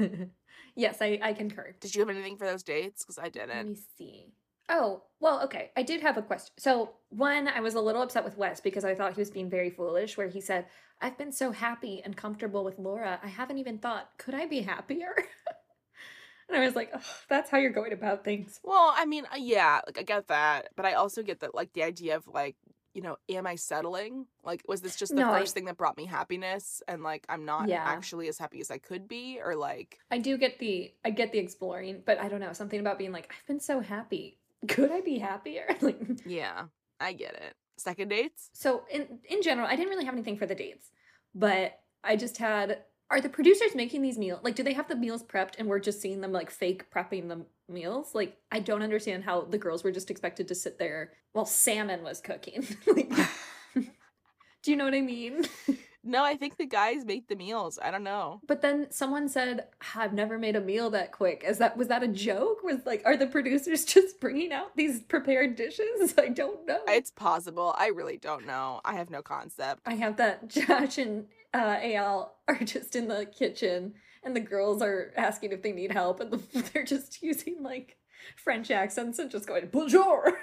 Yes, 0.79 0.99
I, 1.01 1.19
I 1.23 1.33
concur. 1.33 1.75
Did 1.81 1.95
you 1.95 2.03
have 2.03 2.11
anything 2.11 2.37
for 2.37 2.47
those 2.47 2.63
dates? 2.63 3.03
Because 3.03 3.19
I 3.19 3.31
didn't. 3.31 3.49
Let 3.49 3.67
me 3.67 3.79
see. 3.97 4.27
Oh, 4.69 5.03
well, 5.21 5.43
okay. 5.45 5.71
I 5.77 5.83
did 5.83 6.01
have 6.03 6.17
a 6.17 6.23
question. 6.23 6.53
So, 6.59 6.95
one, 7.11 7.47
I 7.49 7.61
was 7.61 7.75
a 7.75 7.81
little 7.81 8.03
upset 8.03 8.25
with 8.25 8.37
Wes 8.37 8.61
because 8.61 8.85
I 8.85 8.95
thought 8.95 9.15
he 9.15 9.21
was 9.21 9.31
being 9.31 9.49
very 9.49 9.71
foolish, 9.71 10.17
where 10.17 10.29
he 10.29 10.41
said, 10.41 10.67
I've 11.01 11.17
been 11.19 11.33
so 11.33 11.53
happy 11.53 12.03
and 12.05 12.17
comfortable 12.17 12.65
with 12.65 12.79
Laura, 12.79 13.21
I 13.23 13.29
haven't 13.29 13.59
even 13.59 13.79
thought, 13.79 14.11
could 14.19 14.35
I 14.35 14.47
be 14.47 14.63
happier? 14.63 15.15
and 16.49 16.57
I 16.57 16.65
was 16.65 16.75
like, 16.75 16.91
"Ugh, 16.95 17.03
that's 17.29 17.51
how 17.51 17.59
you're 17.59 17.71
going 17.71 17.93
about 17.93 18.25
things. 18.25 18.61
Well, 18.63 18.93
I 18.97 19.05
mean, 19.07 19.25
yeah, 19.37 19.81
like 19.87 19.99
I 19.99 20.03
get 20.03 20.29
that, 20.29 20.69
but 20.77 20.87
I 20.87 20.95
also 20.95 21.23
get 21.23 21.41
that 21.41 21.55
like 21.55 21.73
the 21.73 21.83
idea 21.83 22.17
of 22.17 22.27
like, 22.27 22.57
you 22.95 23.03
know, 23.03 23.17
am 23.29 23.47
I 23.47 23.57
settling? 23.57 24.27
Like, 24.43 24.63
was 24.67 24.81
this 24.81 24.97
just 24.97 25.15
the 25.15 25.21
No, 25.21 25.31
I- 25.33 25.41
first 25.41 25.55
thing 25.55 25.67
that 25.67 25.77
brought 25.77 25.97
me 25.97 26.07
happiness, 26.07 26.83
and 26.89 27.03
like 27.03 27.27
I'm 27.29 27.45
not 27.45 27.69
Yeah. 27.69 27.83
actually 27.85 28.29
as 28.29 28.39
happy 28.39 28.61
as 28.61 28.71
I 28.71 28.79
could 28.79 29.07
be, 29.07 29.39
or 29.43 29.55
like, 29.55 29.99
I 30.11 30.19
do 30.19 30.39
get 30.39 30.59
the, 30.59 30.93
I 31.05 31.11
get 31.11 31.33
the 31.33 31.39
exploring, 31.39 32.03
but 32.07 32.19
I 32.19 32.29
don't 32.29 32.41
know, 32.41 32.53
something 32.53 32.81
about 32.81 32.99
being 32.99 33.13
like, 33.13 33.31
I've 33.31 33.47
been 33.47 33.61
so 33.61 33.81
happy. 33.81 34.39
Could 34.69 34.93
I 34.93 35.01
be 35.01 35.19
happier? 35.19 35.67
like, 35.81 36.01
mm. 36.01 36.21
yeah, 36.25 36.65
I 37.01 37.13
get 37.13 37.35
it. 37.35 37.55
Second 37.79 38.09
dates? 38.09 38.51
So 38.55 38.85
in 38.91 39.19
in 39.29 39.43
general, 39.43 39.67
I 39.67 39.77
didn't 39.77 39.91
really 39.91 40.05
have 40.05 40.15
anything 40.15 40.39
for 40.39 40.47
the 40.47 40.55
dates, 40.55 40.91
but 41.35 41.79
I 42.03 42.17
just 42.17 42.39
had. 42.39 42.83
Are 43.09 43.21
the 43.21 43.29
producers 43.29 43.77
making 43.77 44.03
these 44.03 44.19
meals? 44.19 44.41
Like, 44.43 44.57
do 44.57 44.65
they 44.65 44.73
have 44.73 44.89
the 44.89 44.97
meals 44.97 45.23
prepped 45.23 45.61
and 45.61 45.69
we're 45.69 45.79
just 45.79 46.01
seeing 46.01 46.21
them 46.21 46.33
like 46.33 46.51
fake 46.51 46.91
prepping 46.91 47.29
the 47.29 47.47
meals? 47.73 48.17
Like, 48.17 48.37
I 48.51 48.59
don't 48.59 48.83
understand 48.83 49.23
how 49.23 49.43
the 49.43 49.59
girls 49.59 49.85
were 49.85 49.93
just 49.93 50.11
expected 50.11 50.49
to 50.49 50.57
sit 50.57 50.77
there 50.81 51.13
while 51.33 51.47
salmon 51.47 52.03
was 52.03 52.21
cooking. 52.21 52.67
like, 52.89 53.13
do 53.75 54.73
you 54.73 54.77
know 54.77 54.87
what 54.87 54.95
I 54.95 55.03
mean? 55.03 55.45
No, 56.07 56.25
I 56.25 56.37
think 56.37 56.57
the 56.57 56.67
guys 56.67 57.05
make 57.05 57.27
the 57.27 57.35
meals. 57.35 57.81
I 57.83 57.91
don't 57.91 58.05
know. 58.05 58.41
But 58.47 58.63
then 58.63 58.87
someone 58.91 59.29
said, 59.29 59.67
"I've 59.95 60.13
never 60.13 60.39
made 60.39 60.55
a 60.55 60.61
meal 60.61 60.89
that 60.91 61.11
quick." 61.11 61.43
Is 61.45 61.59
that 61.59 61.77
was 61.77 61.89
that 61.89 62.05
a 62.05 62.09
joke? 62.09 62.63
Was 62.63 62.87
like, 62.87 63.03
are 63.05 63.17
the 63.17 63.27
producers 63.27 63.85
just 63.95 64.21
bringing 64.21 64.53
out 64.53 64.77
these 64.77 65.03
prepared 65.03 65.57
dishes? 65.57 66.15
I 66.19 66.29
don't 66.29 66.65
know. 66.65 66.81
It's 66.87 67.11
possible. 67.11 67.75
I 67.77 67.89
really 67.89 68.19
don't 68.19 68.47
know. 68.47 68.81
I 68.85 68.95
have 68.95 69.11
no 69.11 69.21
concept. 69.21 69.83
I 69.85 69.95
have 69.95 70.17
that 70.19 70.49
Josh 70.57 70.99
and 70.99 71.27
uh, 71.53 71.79
Al 71.83 72.37
are 72.47 72.59
just 72.59 72.95
in 72.95 73.09
the 73.09 73.27
kitchen, 73.27 73.95
and 74.23 74.37
the 74.37 74.41
girls 74.41 74.83
are 74.83 75.13
asking 75.17 75.51
if 75.51 75.63
they 75.63 75.73
need 75.73 75.91
help, 75.91 76.21
and 76.21 76.31
the, 76.31 76.63
they're 76.73 76.85
just 76.85 77.21
using 77.21 77.63
like 77.63 77.97
French 78.37 78.71
accents 78.71 79.19
and 79.19 79.29
just 79.29 79.49
going 79.49 79.67
bonjour. 79.73 80.39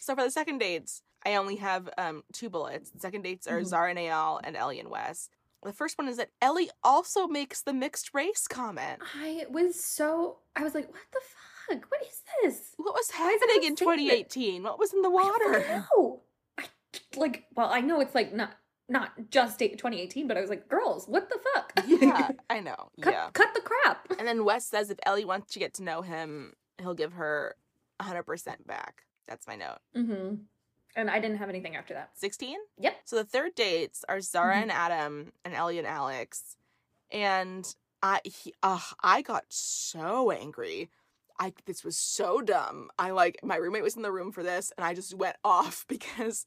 so 0.00 0.14
for 0.14 0.24
the 0.24 0.30
second 0.30 0.58
dates, 0.58 1.02
I 1.26 1.34
only 1.34 1.56
have 1.56 1.90
um 1.98 2.22
two 2.32 2.48
bullets. 2.48 2.90
The 2.90 3.00
second 3.00 3.22
dates 3.22 3.46
are 3.46 3.60
Mhm. 3.60 3.66
Zara 3.66 3.90
and 3.90 3.98
and 4.46 4.56
Ellie 4.56 4.80
and 4.80 4.88
Wes. 4.88 5.28
The 5.62 5.72
first 5.72 5.98
one 5.98 6.06
is 6.08 6.16
that 6.18 6.30
Ellie 6.40 6.70
also 6.84 7.26
makes 7.26 7.62
the 7.62 7.72
mixed 7.72 8.14
race 8.14 8.46
comment. 8.46 9.02
I 9.20 9.46
was 9.50 9.82
so 9.82 10.38
I 10.54 10.62
was 10.62 10.74
like, 10.74 10.86
what 10.88 11.02
the 11.12 11.20
fuck? 11.20 11.84
What 11.90 12.02
is 12.02 12.22
this? 12.42 12.72
What 12.76 12.94
was 12.94 13.10
Why 13.10 13.30
is 13.30 13.42
it 13.42 13.50
happening 13.50 13.66
in 13.68 13.74
2018? 13.76 14.62
What 14.62 14.78
was 14.78 14.92
in 14.94 15.02
the 15.02 15.08
I 15.08 15.12
water? 15.12 15.84
know. 15.92 16.22
I 16.56 16.64
like, 17.16 17.46
well, 17.56 17.68
I 17.70 17.80
know 17.80 18.00
it's 18.00 18.14
like 18.14 18.32
not 18.32 18.52
not 18.88 19.10
just 19.30 19.60
eight- 19.60 19.76
2018, 19.78 20.28
but 20.28 20.36
I 20.36 20.40
was 20.40 20.48
like, 20.50 20.68
girls, 20.68 21.08
what 21.08 21.28
the 21.28 21.40
fuck? 21.52 21.72
Yeah, 21.88 22.30
I 22.50 22.60
know. 22.60 22.90
cut, 23.00 23.12
yeah. 23.12 23.30
cut 23.32 23.52
the 23.52 23.60
crap. 23.60 24.06
And 24.16 24.28
then 24.28 24.44
Wes 24.44 24.64
says 24.64 24.90
if 24.90 24.98
Ellie 25.04 25.24
wants 25.24 25.52
to 25.54 25.58
get 25.58 25.74
to 25.74 25.82
know 25.82 26.02
him, 26.02 26.52
he'll 26.78 26.94
give 26.94 27.14
her 27.14 27.56
100% 28.00 28.64
back. 28.64 29.02
That's 29.26 29.48
my 29.48 29.56
note. 29.56 29.78
Mm-hmm. 29.96 30.34
And 30.96 31.08
I 31.10 31.20
didn't 31.20 31.36
have 31.36 31.48
anything 31.50 31.76
after 31.76 31.94
that. 31.94 32.10
16? 32.14 32.56
Yep. 32.78 32.96
So 33.04 33.16
the 33.16 33.24
third 33.24 33.54
dates 33.54 34.04
are 34.08 34.20
Zara 34.20 34.56
Mhm. 34.56 34.62
and 34.62 34.72
Adam 34.72 35.32
and 35.44 35.54
Ellie 35.54 35.78
and 35.78 35.86
Alex. 35.86 36.56
And 37.12 37.72
I 38.02 38.20
he, 38.24 38.52
uh, 38.62 38.80
I 39.02 39.22
got 39.22 39.44
so 39.50 40.30
angry. 40.30 40.90
I 41.38 41.52
this 41.66 41.84
was 41.84 41.96
so 41.98 42.40
dumb. 42.40 42.90
I 42.98 43.10
like 43.10 43.38
my 43.44 43.56
roommate 43.56 43.82
was 43.82 43.94
in 43.96 44.02
the 44.02 44.10
room 44.10 44.32
for 44.32 44.42
this 44.42 44.72
and 44.76 44.84
I 44.86 44.94
just 44.94 45.12
went 45.14 45.36
off 45.44 45.84
because 45.86 46.46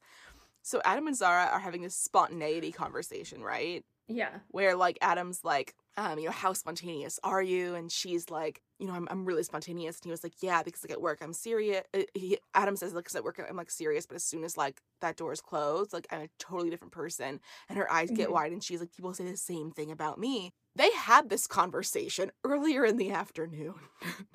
so 0.64 0.82
Adam 0.84 1.08
and 1.08 1.16
Zara 1.16 1.46
are 1.46 1.60
having 1.60 1.84
this 1.84 1.96
spontaneity 1.96 2.72
conversation, 2.72 3.42
right? 3.44 3.86
Yeah. 4.08 4.40
where 4.50 4.76
like 4.76 4.98
Adam's 5.02 5.44
like, 5.46 5.76
um, 6.00 6.18
you 6.20 6.26
know, 6.26 6.32
how 6.32 6.54
spontaneous 6.54 7.20
are 7.24 7.42
you? 7.42 7.76
And 7.76 7.92
she's 7.92 8.30
like, 8.30 8.62
you 8.80 8.88
know, 8.88 8.94
I'm, 8.94 9.08
I'm 9.12 9.26
really 9.26 9.44
spontaneous. 9.44 9.98
And 9.98 10.06
he 10.06 10.12
was 10.12 10.24
like, 10.24 10.36
yeah, 10.42 10.64
because 10.64 10.84
like 10.84 10.92
at 10.92 11.02
work 11.02 11.20
I'm 11.22 11.34
serious. 11.34 11.84
Uh, 11.94 12.04
He, 12.14 12.40
Adam 12.54 12.76
says 12.78 12.94
like, 12.94 13.06
'cause 13.06 13.16
at 13.16 13.24
work 13.24 13.40
I'm 13.48 13.58
like 13.58 13.72
serious, 13.72 14.06
but 14.06 14.16
as 14.16 14.24
soon 14.24 14.44
as 14.46 14.58
like 14.58 14.82
that 15.02 15.18
door 15.18 15.34
is 15.34 15.42
closed, 15.42 15.94
like 15.94 16.08
I'm 16.12 16.22
a 16.22 16.30
totally 16.40 16.70
different 16.70 16.94
person. 16.94 17.42
And 17.68 17.78
her 17.78 17.92
eyes 17.92 18.12
get 18.12 18.32
Mhm. 18.32 18.34
wide, 18.34 18.54
and 18.54 18.64
she's 18.64 18.80
like, 18.80 18.94
people 18.96 19.14
say 19.14 19.26
the 19.30 19.38
same 19.38 19.72
thing 19.72 19.92
about 19.92 20.20
me. 20.20 20.54
They 20.76 20.92
had 20.92 21.30
this 21.30 21.48
conversation 21.48 22.32
earlier 22.46 22.86
in 22.86 22.98
the 22.98 23.12
afternoon, 23.12 23.76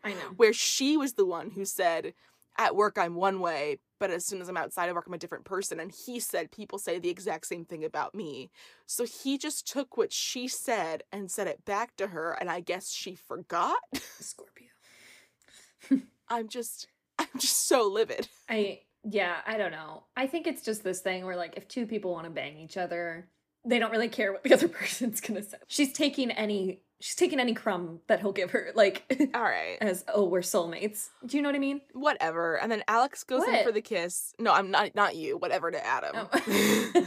I 0.05 0.15
know. 0.15 0.37
where 0.37 0.53
she 0.53 0.97
was 0.97 1.15
the 1.15 1.27
one 1.27 1.51
who 1.51 1.65
said, 1.65 2.15
at 2.59 2.77
work 2.77 2.99
I'm 2.99 3.15
one 3.15 3.41
way, 3.41 3.79
but 3.99 4.11
as 4.11 4.25
soon 4.25 4.41
as 4.41 4.49
I'm 4.49 4.57
outside 4.57 4.89
of 4.89 4.95
work 4.95 5.07
I'm 5.07 5.15
a 5.15 5.19
different 5.19 5.45
person. 5.45 5.81
And 5.81 5.93
he 5.93 6.21
said 6.21 6.51
people 6.51 6.79
say 6.79 6.99
the 6.99 7.09
exact 7.09 7.47
same 7.47 7.65
thing 7.65 7.85
about 7.85 8.15
me. 8.15 8.51
So 8.87 9.05
he 9.05 9.39
just 9.39 9.71
took 9.71 9.97
what 9.97 10.13
she 10.13 10.49
said 10.49 11.03
and 11.13 11.31
said 11.31 11.47
it 11.47 11.65
back 11.65 11.97
to 11.97 12.09
her, 12.09 12.33
and 12.33 12.51
I 12.51 12.61
guess 12.61 12.91
she 12.91 13.15
forgot. 13.15 13.79
Scorpio. 14.21 14.69
I'm 16.29 16.49
just, 16.49 16.89
I'm 17.19 17.29
just 17.39 17.69
so 17.69 17.87
livid. 17.89 18.29
I 18.49 18.81
yeah, 19.05 19.37
I 19.47 19.59
don't 19.59 19.73
know. 19.73 20.05
I 20.17 20.27
think 20.27 20.47
it's 20.47 20.63
just 20.63 20.83
this 20.83 21.01
thing 21.01 21.25
where 21.25 21.37
like 21.37 21.55
if 21.57 21.69
two 21.69 21.87
people 21.87 22.13
want 22.13 22.25
to 22.25 22.31
bang 22.31 22.59
each 22.59 22.77
other, 22.77 23.29
they 23.67 23.79
don't 23.79 23.91
really 23.91 24.09
care 24.09 24.33
what 24.33 24.43
the 24.43 24.55
other 24.55 24.69
person's 24.81 25.21
gonna 25.21 25.43
say. 25.43 25.59
She's 25.67 25.93
taking 25.93 26.31
any 26.31 26.81
she's 27.01 27.17
taking 27.17 27.41
any 27.41 27.55
crumb 27.55 28.01
that 28.07 28.21
he'll 28.21 28.33
give 28.33 28.51
her, 28.53 28.71
like 28.75 29.05
All 29.35 29.43
right, 29.43 29.77
as 29.81 30.05
oh 30.15 30.25
we're 30.25 30.41
soulmates. 30.41 31.09
Do 31.27 31.37
you 31.37 31.43
know 31.43 31.49
what 31.49 31.57
I 31.57 31.61
mean? 31.61 31.81
whatever. 31.93 32.57
And 32.61 32.71
then 32.73 32.83
Alex 32.89 33.25
goes 33.25 33.47
in 33.47 33.63
for 33.65 33.73
the 33.73 33.81
kiss. 33.83 34.35
No, 34.39 34.53
I'm 34.53 34.71
not, 34.71 34.95
not 34.95 35.17
you. 35.17 35.37
Whatever 35.37 35.71
to 35.71 35.87
Adam. 35.87 36.13
Oh. 36.17 36.29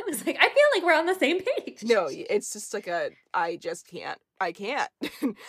I 0.00 0.04
was 0.08 0.26
like, 0.26 0.36
I 0.40 0.48
feel 0.48 0.64
like 0.74 0.82
we're 0.84 0.98
on 0.98 1.06
the 1.06 1.14
same 1.14 1.40
page. 1.42 1.84
no, 1.84 2.08
it's 2.10 2.52
just 2.52 2.72
like 2.74 2.86
a, 2.88 3.10
I 3.34 3.56
just 3.56 3.86
can't. 3.86 4.18
I 4.40 4.50
can't. 4.52 4.88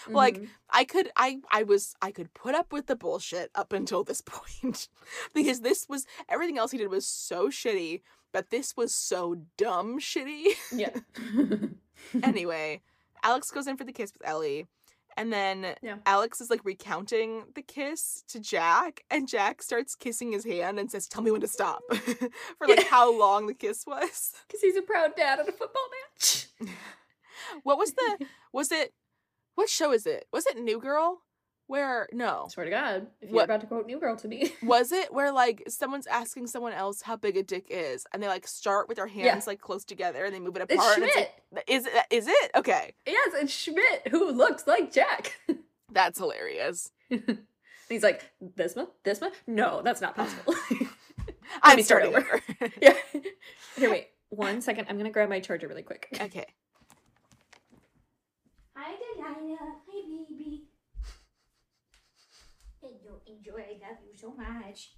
like 0.07 0.37
Mhm. 0.39 0.47
I 0.69 0.83
could 0.83 1.09
I 1.15 1.39
I 1.51 1.63
was 1.63 1.95
I 2.01 2.11
could 2.11 2.33
put 2.35 2.53
up 2.53 2.71
with 2.71 2.85
the 2.87 2.95
bullshit 2.95 3.49
up 3.55 3.73
until 3.73 4.03
this 4.03 4.21
point 4.21 4.87
because 5.33 5.61
this 5.61 5.87
was 5.89 6.05
everything 6.29 6.57
else 6.59 6.71
he 6.71 6.77
did 6.77 6.89
was 6.89 7.07
so 7.07 7.47
shitty, 7.47 8.01
but 8.31 8.51
this 8.51 8.75
was 8.77 8.93
so 8.93 9.35
dumb 9.57 9.97
shitty. 9.99 10.45
yeah. 10.71 10.89
anyway, 12.21 12.81
Alex 13.23 13.49
goes 13.51 13.67
in 13.67 13.77
for 13.77 13.83
the 13.83 13.93
kiss 13.93 14.13
with 14.13 14.27
Ellie. 14.27 14.67
And 15.15 15.31
then 15.31 15.75
Yeah. 15.83 15.97
Alex 16.07 16.41
is 16.41 16.49
like 16.49 16.61
recounting 16.65 17.43
the 17.53 17.61
kiss 17.61 18.23
to 18.29 18.39
Jack, 18.39 19.03
and 19.11 19.27
Jack 19.27 19.61
starts 19.61 19.93
kissing 19.95 20.31
his 20.31 20.43
hand 20.43 20.79
and 20.79 20.89
says, 20.89 21.07
"Tell 21.07 21.21
me 21.21 21.29
when 21.29 21.41
to 21.41 21.47
stop." 21.47 21.81
for 22.57 22.67
like 22.67 22.83
how 22.87 23.15
long 23.17 23.45
the 23.45 23.53
kiss 23.53 23.85
was. 23.85 24.33
Because 24.47 24.61
he's 24.61 24.75
a 24.75 24.81
proud 24.81 25.15
dad 25.15 25.39
at 25.39 25.47
a 25.47 25.51
football 25.51 25.87
match. 26.17 26.47
What 27.63 27.77
was 27.77 27.93
the? 27.93 28.25
Was 28.53 28.71
it? 28.71 28.93
What 29.55 29.69
show 29.69 29.91
is 29.91 30.05
it? 30.07 30.25
Was 30.33 30.45
it 30.47 30.57
New 30.57 30.79
Girl? 30.79 31.21
Where 31.67 32.07
no? 32.11 32.47
Swear 32.49 32.65
to 32.65 32.69
God, 32.69 33.07
if 33.21 33.29
you're 33.29 33.35
What- 33.35 33.45
about 33.45 33.61
to 33.61 33.67
quote 33.67 33.85
New 33.87 33.99
Girl 33.99 34.15
to 34.17 34.27
me. 34.27 34.53
Was 34.63 34.91
it 34.91 35.13
where 35.13 35.31
like 35.31 35.63
someone's 35.69 36.07
asking 36.07 36.47
someone 36.47 36.73
else 36.73 37.01
how 37.01 37.15
big 37.15 37.37
a 37.37 37.43
dick 37.43 37.65
is, 37.69 38.05
and 38.13 38.21
they 38.21 38.27
like 38.27 38.45
start 38.47 38.87
with 38.89 38.97
their 38.97 39.07
hands 39.07 39.25
Yeah. 39.25 39.41
like 39.47 39.61
close 39.61 39.85
together 39.85 40.25
and 40.25 40.35
they 40.35 40.39
move 40.39 40.55
it 40.57 40.61
It's 40.63 40.73
apart? 40.73 40.97
and 40.97 41.09
Schmidt. 41.11 41.31
like, 41.53 41.63
is 41.67 41.85
it? 41.85 41.93
Is 42.11 42.27
it? 42.27 42.51
Okay, 42.55 42.93
yes, 43.07 43.29
it's 43.35 43.53
Schmidt 43.53 44.07
who 44.11 44.31
looks 44.31 44.67
like 44.67 44.91
Jack. 44.91 45.39
that's 45.91 46.19
hilarious. 46.19 46.91
he's 47.89 48.03
like, 48.03 48.29
this 48.55 48.75
one? 48.75 48.87
This 49.03 49.21
one? 49.21 49.31
No, 49.47 49.81
that's 49.83 50.01
not 50.01 50.15
possible. 50.15 50.53
I'm 51.61 51.77
me 51.77 51.83
start 51.83 52.03
starting 52.03 52.15
over. 52.15 52.41
yeah. 52.81 52.93
Here, 53.77 53.89
wait. 53.89 54.07
One 54.29 54.61
second. 54.61 54.87
I'm 54.89 54.95
going 54.95 55.05
to 55.05 55.11
grab 55.11 55.29
my 55.29 55.39
charger 55.39 55.67
really 55.67 55.83
quick. 55.83 56.07
okay. 56.19 56.45
Hi, 58.75 58.95
Delilah. 59.15 59.57
Hi, 59.87 60.25
baby. 60.27 60.63
Enjoy, 63.45 63.59
enjoy. 63.59 63.85
I 63.85 63.89
love 63.89 63.99
you 64.09 64.17
so 64.17 64.33
much. 64.33 64.91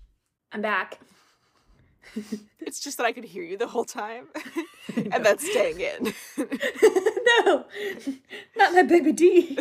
I'm 0.52 0.62
back. 0.62 1.00
It's 2.60 2.80
just 2.80 2.98
that 2.98 3.06
I 3.06 3.12
could 3.12 3.26
hear 3.26 3.44
you 3.44 3.58
the 3.58 3.68
whole 3.68 3.86
time, 3.86 4.28
and 4.96 5.24
that's 5.24 5.48
staying 5.48 5.80
in. 5.82 6.14
no, 6.38 7.66
not 8.58 8.74
my 8.74 8.82
baby 8.82 9.12
D. 9.12 9.60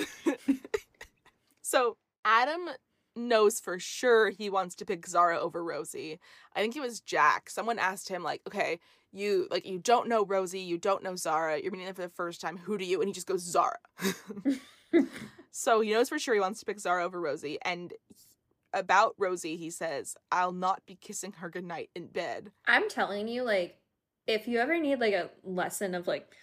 so 1.60 1.96
Adam 2.24 2.70
knows 3.14 3.60
for 3.60 3.78
sure 3.78 4.30
he 4.30 4.48
wants 4.48 4.74
to 4.76 4.86
pick 4.86 5.06
Zara 5.06 5.38
over 5.38 5.62
Rosie. 5.62 6.18
I 6.54 6.60
think 6.60 6.76
it 6.76 6.80
was 6.80 7.00
Jack. 7.00 7.50
Someone 7.50 7.78
asked 7.78 8.08
him 8.08 8.22
like, 8.22 8.40
"Okay, 8.46 8.78
you 9.12 9.48
like 9.50 9.66
you 9.66 9.78
don't 9.78 10.08
know 10.08 10.24
Rosie, 10.24 10.60
you 10.60 10.78
don't 10.78 11.02
know 11.02 11.16
Zara. 11.16 11.60
You're 11.60 11.72
meeting 11.72 11.86
them 11.86 11.94
for 11.94 12.02
the 12.02 12.08
first 12.08 12.40
time. 12.40 12.56
Who 12.56 12.78
do 12.78 12.84
you?" 12.86 13.00
And 13.00 13.08
he 13.08 13.12
just 13.12 13.26
goes 13.26 13.42
Zara. 13.42 13.78
so 15.50 15.80
he 15.80 15.90
knows 15.92 16.08
for 16.08 16.18
sure 16.18 16.34
he 16.34 16.40
wants 16.40 16.60
to 16.60 16.66
pick 16.66 16.80
Zara 16.80 17.04
over 17.04 17.20
Rosie. 17.20 17.58
And 17.62 17.92
about 18.74 19.14
Rosie, 19.18 19.56
he 19.56 19.70
says, 19.70 20.16
"I'll 20.30 20.52
not 20.52 20.82
be 20.86 20.96
kissing 20.96 21.32
her 21.34 21.48
goodnight 21.48 21.90
in 21.94 22.08
bed." 22.08 22.50
I'm 22.66 22.88
telling 22.88 23.28
you, 23.28 23.42
like, 23.42 23.78
if 24.26 24.48
you 24.48 24.58
ever 24.58 24.78
need 24.78 25.00
like 25.00 25.14
a 25.14 25.30
lesson 25.42 25.94
of 25.94 26.06
like 26.06 26.34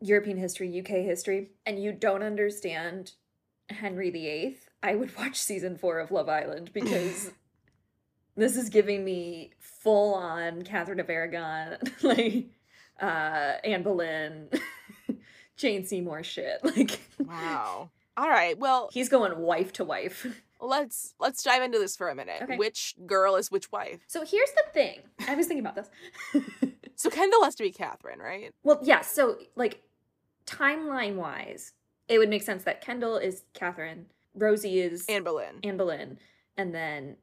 European 0.00 0.36
history, 0.36 0.78
UK 0.78 1.04
history, 1.04 1.50
and 1.64 1.82
you 1.82 1.92
don't 1.92 2.22
understand 2.22 3.12
Henry 3.70 4.10
VIII, 4.10 4.58
I 4.82 4.94
would 4.94 5.16
watch 5.18 5.36
season 5.36 5.76
four 5.76 5.98
of 5.98 6.10
Love 6.10 6.28
Island 6.28 6.72
because 6.72 7.30
this 8.36 8.56
is 8.56 8.68
giving 8.68 9.04
me 9.04 9.52
full 9.58 10.14
on 10.14 10.62
Catherine 10.62 11.00
of 11.00 11.10
Aragon, 11.10 11.78
like 12.02 12.46
uh 13.00 13.54
Anne 13.64 13.82
Boleyn, 13.82 14.48
Jane 15.56 15.84
Seymour 15.84 16.22
shit. 16.22 16.64
Like 16.64 17.00
Wow. 17.18 17.90
All 18.16 18.28
right. 18.28 18.58
Well, 18.58 18.88
he's 18.92 19.08
going 19.10 19.38
wife 19.38 19.74
to 19.74 19.84
wife. 19.84 20.26
Let's 20.60 21.14
let's 21.18 21.42
dive 21.42 21.62
into 21.62 21.78
this 21.78 21.96
for 21.96 22.08
a 22.08 22.14
minute. 22.14 22.42
Okay. 22.42 22.56
Which 22.56 22.94
girl 23.06 23.36
is 23.36 23.50
which 23.50 23.70
wife? 23.72 24.00
So 24.06 24.24
here's 24.24 24.50
the 24.52 24.64
thing. 24.72 25.00
I 25.28 25.34
was 25.34 25.46
thinking 25.46 25.64
about 25.64 25.76
this. 25.76 25.90
So 26.96 27.10
Kendall 27.10 27.44
has 27.44 27.54
to 27.56 27.62
be 27.62 27.70
Catherine, 27.70 28.18
right? 28.18 28.52
Well, 28.64 28.80
yeah. 28.82 29.02
So, 29.02 29.36
like, 29.54 29.82
timeline 30.46 31.16
wise, 31.16 31.74
it 32.08 32.18
would 32.18 32.30
make 32.30 32.42
sense 32.42 32.64
that 32.64 32.80
Kendall 32.80 33.18
is 33.18 33.44
Catherine, 33.52 34.06
Rosie 34.34 34.80
is 34.80 35.04
Anne 35.06 35.22
Boleyn. 35.22 35.60
Anne 35.62 35.76
Boleyn, 35.76 36.18
and 36.56 36.74
then 36.74 37.16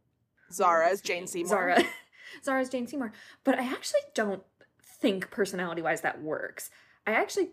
Zara 0.51 0.89
is 0.89 1.01
Jane? 1.01 1.25
Seymour. 1.25 1.49
Zara, 1.49 1.83
Zara 2.45 2.61
is 2.61 2.69
Jane 2.69 2.87
Seymour. 2.87 3.13
But 3.43 3.59
I 3.59 3.63
actually 3.63 4.01
don't 4.13 4.43
think 4.83 5.31
personality 5.31 5.81
wise 5.81 6.01
that 6.01 6.21
works. 6.21 6.69
I 7.05 7.13
actually. 7.13 7.49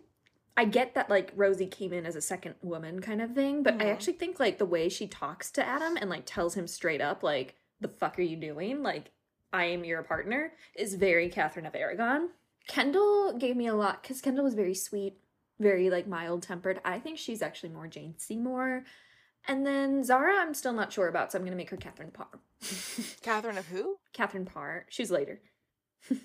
I 0.57 0.65
get 0.65 0.95
that 0.95 1.09
like 1.09 1.31
Rosie 1.35 1.67
came 1.67 1.93
in 1.93 2.05
as 2.05 2.15
a 2.15 2.21
second 2.21 2.55
woman 2.61 2.99
kind 3.01 3.21
of 3.21 3.33
thing, 3.33 3.63
but 3.63 3.75
I 3.75 3.85
Mhm. 3.85 3.93
actually 3.93 4.13
think 4.13 4.39
like 4.39 4.57
the 4.57 4.65
way 4.65 4.89
she 4.89 5.07
talks 5.07 5.49
to 5.51 5.65
Adam 5.65 5.97
and 5.97 6.09
like 6.09 6.23
tells 6.25 6.55
him 6.55 6.67
straight 6.67 7.01
up 7.01 7.23
like 7.23 7.55
the 7.79 7.87
fuck 7.87 8.19
are 8.19 8.23
you 8.23 8.35
doing? 8.37 8.83
Like 8.83 9.11
I 9.53 9.65
am 9.65 9.83
your 9.83 10.03
partner 10.03 10.53
is 10.75 10.95
very 10.95 11.29
Catherine 11.29 11.65
of 11.65 11.75
Aragon. 11.75 12.29
Kendall 12.67 13.37
gave 13.37 13.55
me 13.55 13.67
a 13.67 13.73
lot 13.73 14.01
because 14.01 14.21
Kendall 14.21 14.43
was 14.43 14.53
very 14.53 14.75
sweet, 14.75 15.17
very 15.59 15.89
like 15.89 16.05
mild 16.07 16.43
tempered. 16.43 16.79
I 16.85 16.99
think 16.99 17.17
she's 17.17 17.41
actually 17.41 17.69
more 17.69 17.87
Jane 17.87 18.15
Seymour. 18.17 18.83
And 19.47 19.65
then 19.65 20.03
Zara, 20.03 20.35
I'm 20.35 20.53
still 20.53 20.73
not 20.73 20.93
sure 20.93 21.07
about, 21.07 21.31
so 21.31 21.39
I'm 21.39 21.43
gonna 21.45 21.55
make 21.55 21.71
her 21.71 21.77
Catherine 21.77 22.11
Parr. 22.11 22.27
Catherine 23.21 23.57
of 23.57 23.67
who? 23.67 23.97
Catherine 24.13 24.45
Parr. 24.45 24.85
She's 24.89 25.09
later. 25.09 25.41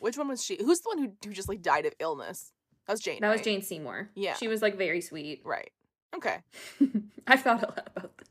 Which 0.00 0.18
one 0.18 0.28
was 0.28 0.44
she? 0.44 0.56
Who's 0.56 0.80
the 0.80 0.88
one 0.90 0.98
who, 0.98 1.12
who 1.24 1.32
just 1.32 1.48
like 1.48 1.62
died 1.62 1.86
of 1.86 1.94
illness? 2.00 2.52
That 2.86 2.92
was 2.92 3.00
Jane. 3.00 3.18
That 3.20 3.32
was? 3.32 3.40
Jane 3.40 3.62
Seymour. 3.62 4.10
Yeah. 4.14 4.34
She 4.34 4.48
was 4.48 4.62
like 4.62 4.76
very 4.76 5.00
sweet. 5.00 5.40
Right. 5.44 5.70
Okay. 6.14 6.38
I've 7.26 7.42
thought 7.42 7.62
a 7.62 7.66
lot 7.66 7.90
about 7.94 8.12
this. 8.18 8.28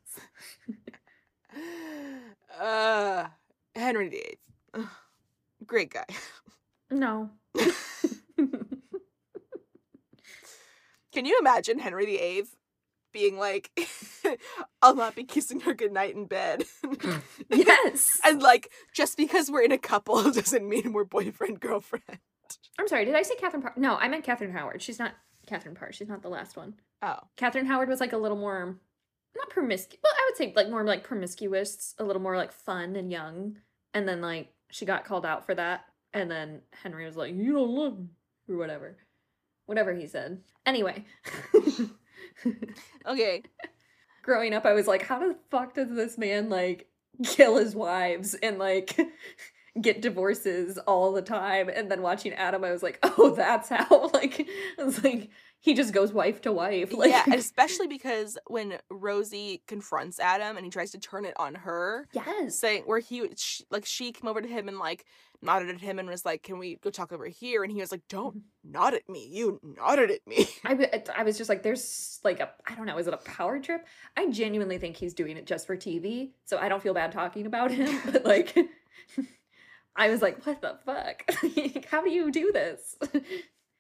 Uh, 2.60 3.28
Henry 3.76 4.08
VIII. 4.08 4.38
Ugh. 4.76 4.88
Great 5.66 5.92
guy. 5.92 6.06
No. 6.90 7.30
Can 11.14 11.26
you 11.26 11.38
imagine 11.40 11.80
Henry 11.80 12.06
VIII 12.06 12.46
being 13.12 13.38
like 13.38 13.72
I'll 14.82 14.96
not 14.96 15.16
be 15.16 15.24
kissing 15.24 15.62
her 15.62 15.74
goodnight 15.74 16.16
in 16.16 16.26
bed. 16.26 16.64
Yes. 17.50 18.20
and 18.24 18.42
like, 18.42 18.70
just 18.94 19.18
because 19.18 19.50
we're 19.50 19.64
in 19.64 19.72
a 19.72 19.78
couple 19.78 20.22
doesn't 20.32 20.68
mean 20.68 20.94
we're 20.94 21.06
boyfriend 21.06 21.60
girlfriend. 21.60 22.20
I'm 22.78 22.88
sorry, 22.88 23.06
did 23.06 23.16
I 23.16 23.22
say 23.22 23.36
Catherine 23.36 23.62
Parr? 23.62 23.74
No, 23.78 23.96
I 23.96 24.08
meant 24.08 24.24
Catherine 24.24 24.52
Howard. 24.52 24.82
She's 24.82 25.00
not 25.00 25.14
Catherine 25.48 25.76
Parr. 25.76 25.92
She's 25.92 26.10
not 26.10 26.22
the 26.22 26.30
last 26.30 26.58
one. 26.58 26.76
Oh, 27.02 27.20
Catherine 27.38 27.66
Howard 27.66 27.90
was 27.90 28.00
like 28.00 28.14
a 28.14 28.18
little 28.18 28.38
more, 28.38 28.78
not 29.36 29.50
promiscuous. 29.50 30.02
Well, 30.04 30.14
I 30.14 30.30
would 30.30 30.38
say 30.38 30.54
like 30.56 30.70
more 30.70 30.84
like 30.84 31.04
promiscuous, 31.04 31.96
a 32.00 32.04
little 32.04 32.22
more 32.22 32.38
like 32.38 32.52
fun 32.52 32.96
and 32.96 33.12
young. 33.12 33.58
And 33.94 34.08
then 34.08 34.22
like 34.22 34.50
she 34.72 34.86
got 34.86 35.06
called 35.06 35.26
out 35.26 35.46
for 35.46 35.56
that. 35.56 35.86
And 36.14 36.30
then 36.30 36.62
Henry 36.72 37.06
was 37.06 37.18
like, 37.18 37.34
"You 37.34 37.54
don't 37.54 37.72
love 37.72 38.00
me," 38.00 38.08
or 38.50 38.58
whatever, 38.58 38.98
whatever 39.66 39.94
he 39.94 40.08
said. 40.08 40.42
Anyway, 40.66 41.06
okay. 43.06 43.44
growing 44.24 44.54
up, 44.54 44.66
I 44.66 44.74
was 44.74 44.88
like, 44.88 45.04
how 45.04 45.20
the 45.20 45.36
fuck 45.52 45.76
does 45.76 45.90
this 45.94 46.18
man 46.18 46.50
like 46.50 46.88
kill 47.24 47.58
his 47.58 47.76
wives 47.76 48.34
and 48.36 48.58
like 48.58 48.98
get 49.82 50.02
divorces 50.02 50.78
all 50.80 51.12
the 51.12 51.22
time? 51.22 51.70
And 51.70 51.90
then 51.90 52.02
watching 52.02 52.34
Adam, 52.34 52.64
I 52.64 52.72
was 52.72 52.84
like, 52.84 53.00
oh, 53.04 53.34
that's 53.36 53.70
how. 53.70 54.10
Like, 54.16 54.48
I 54.80 54.84
was 54.84 55.04
like, 55.04 55.30
he 55.60 55.74
just 55.74 55.94
goes 55.94 56.14
wife 56.14 56.42
to 56.42 56.52
wife. 56.52 56.94
Like, 56.96 57.12
yeah, 57.12 57.26
especially 57.34 57.88
because 57.88 58.38
when 58.48 58.78
Rosie 58.90 59.64
confronts 59.68 60.20
Adam 60.20 60.56
and 60.56 60.66
he 60.66 60.70
tries 60.70 60.92
to 60.92 61.00
turn 61.00 61.26
it 61.26 61.34
on 61.38 61.56
her, 61.56 62.08
yes, 62.14 62.58
saying 62.58 62.84
where 62.86 63.00
he 63.00 63.28
she, 63.36 63.66
like 63.70 63.86
she 63.86 64.12
came 64.12 64.30
over 64.30 64.42
to 64.42 64.48
him 64.48 64.70
and 64.70 64.80
like 64.80 65.06
nodded 65.42 65.70
at 65.70 65.82
him 65.82 66.00
and 66.00 66.08
was 66.08 66.24
like, 66.24 66.44
"Can 66.44 66.58
we 66.58 66.78
go 66.78 66.90
talk 66.90 67.12
over 67.12 67.26
here?" 67.26 67.64
And 67.64 67.72
he 67.72 67.82
was 67.82 67.92
like, 67.92 68.04
"Don't 68.08 68.38
mm-hmm. 68.38 68.72
nod 68.72 68.94
at 68.94 69.10
me. 69.10 69.28
You 69.30 69.60
nodded 69.64 70.12
at 70.12 70.26
me." 70.26 70.48
I, 70.64 71.04
I 71.16 71.24
was 71.24 71.38
just 71.38 71.50
like, 71.50 71.64
there's 71.64 72.20
like 72.24 72.40
a, 72.40 72.50
I 72.66 72.76
don't 72.76 72.86
know, 72.86 72.98
is 72.98 73.08
it 73.08 73.14
a 73.14 73.18
power 73.18 73.60
trip? 73.60 73.86
I 74.16 74.30
genuinely 74.30 74.78
think 74.78 74.96
he's 74.96 75.14
doing 75.14 75.36
it 75.36 75.46
just 75.46 75.68
for 75.68 75.76
TV. 75.76 76.32
So 76.46 76.58
I 76.58 76.70
don't 76.70 76.82
feel 76.82 76.94
bad 76.94 77.12
talking 77.12 77.46
about 77.46 77.72
him. 77.72 78.00
But 78.06 78.24
like, 78.24 78.56
I 79.96 80.10
was 80.10 80.22
like, 80.22 80.46
what 80.46 80.62
the 80.62 80.78
fuck? 80.86 81.86
How 81.90 82.04
do 82.04 82.10
you 82.10 82.32
do 82.32 82.52
this? 82.52 82.96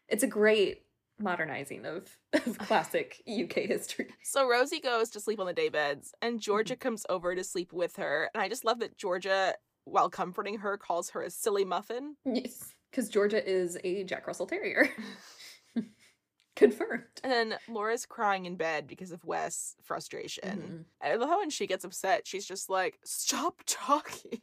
It's 0.08 0.22
a 0.22 0.28
great 0.28 0.84
modernizing 1.20 1.84
of, 1.88 2.16
of 2.32 2.58
classic 2.60 3.24
UK 3.28 3.54
history. 3.64 4.10
So 4.22 4.48
Rosie 4.48 4.80
goes 4.80 5.10
to 5.10 5.20
sleep 5.20 5.40
on 5.40 5.48
the 5.48 5.54
daybeds, 5.54 6.12
and 6.22 6.34
Mm-hmm. 6.36 6.38
Georgia 6.42 6.76
comes 6.76 7.08
over 7.10 7.34
to 7.34 7.44
sleep 7.44 7.74
with 7.74 7.96
her. 7.96 8.30
And 8.36 8.44
I 8.44 8.48
just 8.48 8.64
love 8.66 8.78
that 8.82 9.00
Georgia, 9.00 9.56
while 9.86 10.12
comforting 10.12 10.60
her, 10.60 10.78
calls 10.78 11.10
her 11.10 11.24
a 11.24 11.32
silly 11.32 11.66
muffin. 11.66 12.18
Yes. 12.24 12.76
Because 12.92 13.10
Georgia 13.10 13.44
is 13.44 13.80
a 13.84 14.04
Jack 14.04 14.28
Russell 14.28 14.46
Terrier. 14.46 14.90
Confirmed. 16.56 17.04
And 17.24 17.32
then 17.34 17.56
Laura's 17.68 18.06
crying 18.06 18.46
in 18.46 18.56
bed 18.58 18.86
because 18.86 19.12
of 19.12 19.26
Wes' 19.26 19.76
frustration. 19.84 20.60
Mhm. 20.60 20.86
And 21.02 21.14
I 21.14 21.16
love 21.16 21.30
how 21.30 21.40
when 21.40 21.50
she 21.50 21.66
gets 21.66 21.84
upset, 21.84 22.28
she's 22.28 22.46
just 22.46 22.70
like, 22.70 23.00
"Stop 23.04 23.62
talking." 23.66 24.40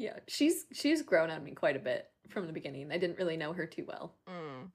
Yeah, 0.00 0.16
she's 0.26 0.64
she's 0.72 1.02
grown 1.02 1.28
on 1.28 1.44
me 1.44 1.50
quite 1.50 1.76
a 1.76 1.80
bit 1.80 2.06
from 2.30 2.46
the 2.46 2.54
beginning. 2.54 2.90
I 2.90 2.96
didn't 2.96 3.18
really 3.18 3.36
know 3.36 3.52
her 3.52 3.66
too 3.66 3.84
well. 3.86 4.14
Mm. 4.26 4.70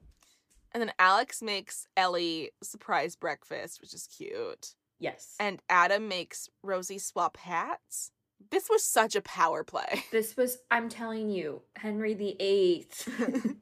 And 0.72 0.82
then 0.82 0.92
Alex 1.00 1.42
makes 1.42 1.88
Ellie 1.98 2.52
surprise 2.62 3.16
breakfast, 3.16 3.82
which 3.82 3.94
is 3.96 4.08
cute. 4.08 4.76
Yes. 5.00 5.36
And 5.40 5.62
Adam 5.68 6.08
makes 6.08 6.48
Rosie 6.62 7.00
swap 7.00 7.38
hats. 7.38 8.12
This 8.52 8.70
was 8.70 8.86
such 8.86 9.16
a 9.16 9.22
power 9.22 9.64
play. 9.64 10.04
this 10.12 10.38
was 10.38 10.60
I'm 10.70 10.90
telling 10.90 11.32
you, 11.32 11.64
Henry 11.76 12.14
the 12.14 12.36
Eighth. 12.40 13.10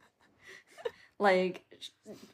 like 1.19 1.63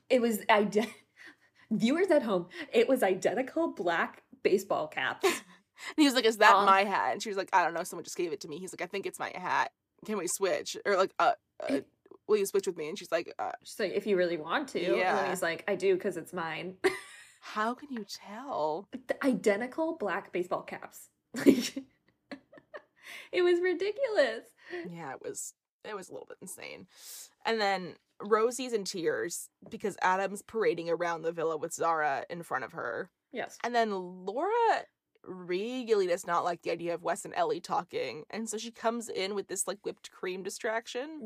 it 0.10 0.24
was 0.24 0.40
ide- 0.50 0.88
viewers 1.72 2.10
at 2.10 2.24
home, 2.24 2.48
it 2.74 2.90
was 2.90 3.04
identical 3.04 3.74
black 3.74 4.24
baseball 4.42 4.88
caps. 4.88 5.30
And 5.98 6.02
he 6.02 6.06
was 6.06 6.14
like, 6.14 6.26
"Is 6.26 6.38
that 6.38 6.56
Um, 6.56 6.66
my 6.66 6.84
hat?" 6.84 7.14
And 7.14 7.22
she 7.24 7.30
was 7.30 7.38
like, 7.38 7.50
"I 7.54 7.64
don't 7.64 7.74
know. 7.74 7.84
Someone 7.84 8.04
just 8.04 8.18
gave 8.18 8.32
it 8.34 8.42
to 8.42 8.48
me." 8.48 8.58
He's 8.60 8.74
like, 8.74 8.82
"I 8.82 8.86
think 8.88 9.06
it's 9.06 9.20
my 9.20 9.32
hat. 9.36 9.72
Can 10.06 10.18
we 10.18 10.28
switch?" 10.28 10.76
Or 10.86 10.96
like, 10.98 11.14
"Uh, 11.20 11.34
uh 11.68 11.80
will 12.28 12.38
you 12.38 12.46
switch 12.46 12.68
with 12.68 12.78
me?" 12.78 12.90
And 12.90 12.98
she's 12.98 13.12
like, 13.12 13.34
uh, 13.40 13.52
She's 13.64 13.80
like, 13.80 13.94
if 13.94 14.06
you 14.06 14.16
really 14.18 14.38
want 14.38 14.68
to. 14.70 14.84
And 14.84 14.98
Yeah. 14.98 15.16
then 15.16 15.30
he's 15.30 15.42
like, 15.42 15.64
I 15.68 15.76
do 15.76 15.96
because 15.96 16.18
it's 16.18 16.34
mine. 16.34 16.76
"How 17.42 17.74
can 17.74 17.90
you 17.92 18.06
tell?" 18.08 18.88
the 19.08 19.24
identical 19.26 19.98
black 19.98 20.32
baseball 20.32 20.64
caps. 20.64 21.10
Like 21.46 21.84
it 23.32 23.42
was 23.42 23.60
ridiculous. 23.62 24.46
Yeah, 24.90 25.14
it 25.14 25.22
was. 25.22 25.54
It 25.88 25.96
was 25.96 26.10
a 26.10 26.12
little 26.12 26.28
bit 26.28 26.38
insane. 26.42 26.88
And 27.46 27.60
then 27.62 27.96
Rosie's 28.22 28.74
in 28.74 28.84
tears 28.84 29.50
because 29.70 29.96
Adam's 30.02 30.42
parading 30.42 30.90
around 30.90 31.22
the 31.22 31.32
villa 31.32 31.56
with 31.58 31.74
Zara 31.74 32.26
in 32.30 32.44
front 32.44 32.66
of 32.66 32.74
her. 32.74 33.10
Yes. 33.32 33.58
And 33.64 33.74
then 33.74 33.92
Laura 33.92 34.84
really 35.26 36.08
does 36.08 36.26
not 36.26 36.44
like 36.44 36.62
the 36.62 36.72
idea 36.72 36.94
of 36.94 37.04
Wes 37.04 37.26
and 37.26 37.34
Ellie 37.36 37.60
talking. 37.60 38.24
And 38.30 38.50
so 38.50 38.58
she 38.58 38.72
comes 38.72 39.10
in 39.10 39.36
with 39.36 39.48
this 39.48 39.68
like 39.68 39.78
whipped 39.84 40.12
cream 40.12 40.44
distraction. 40.44 41.20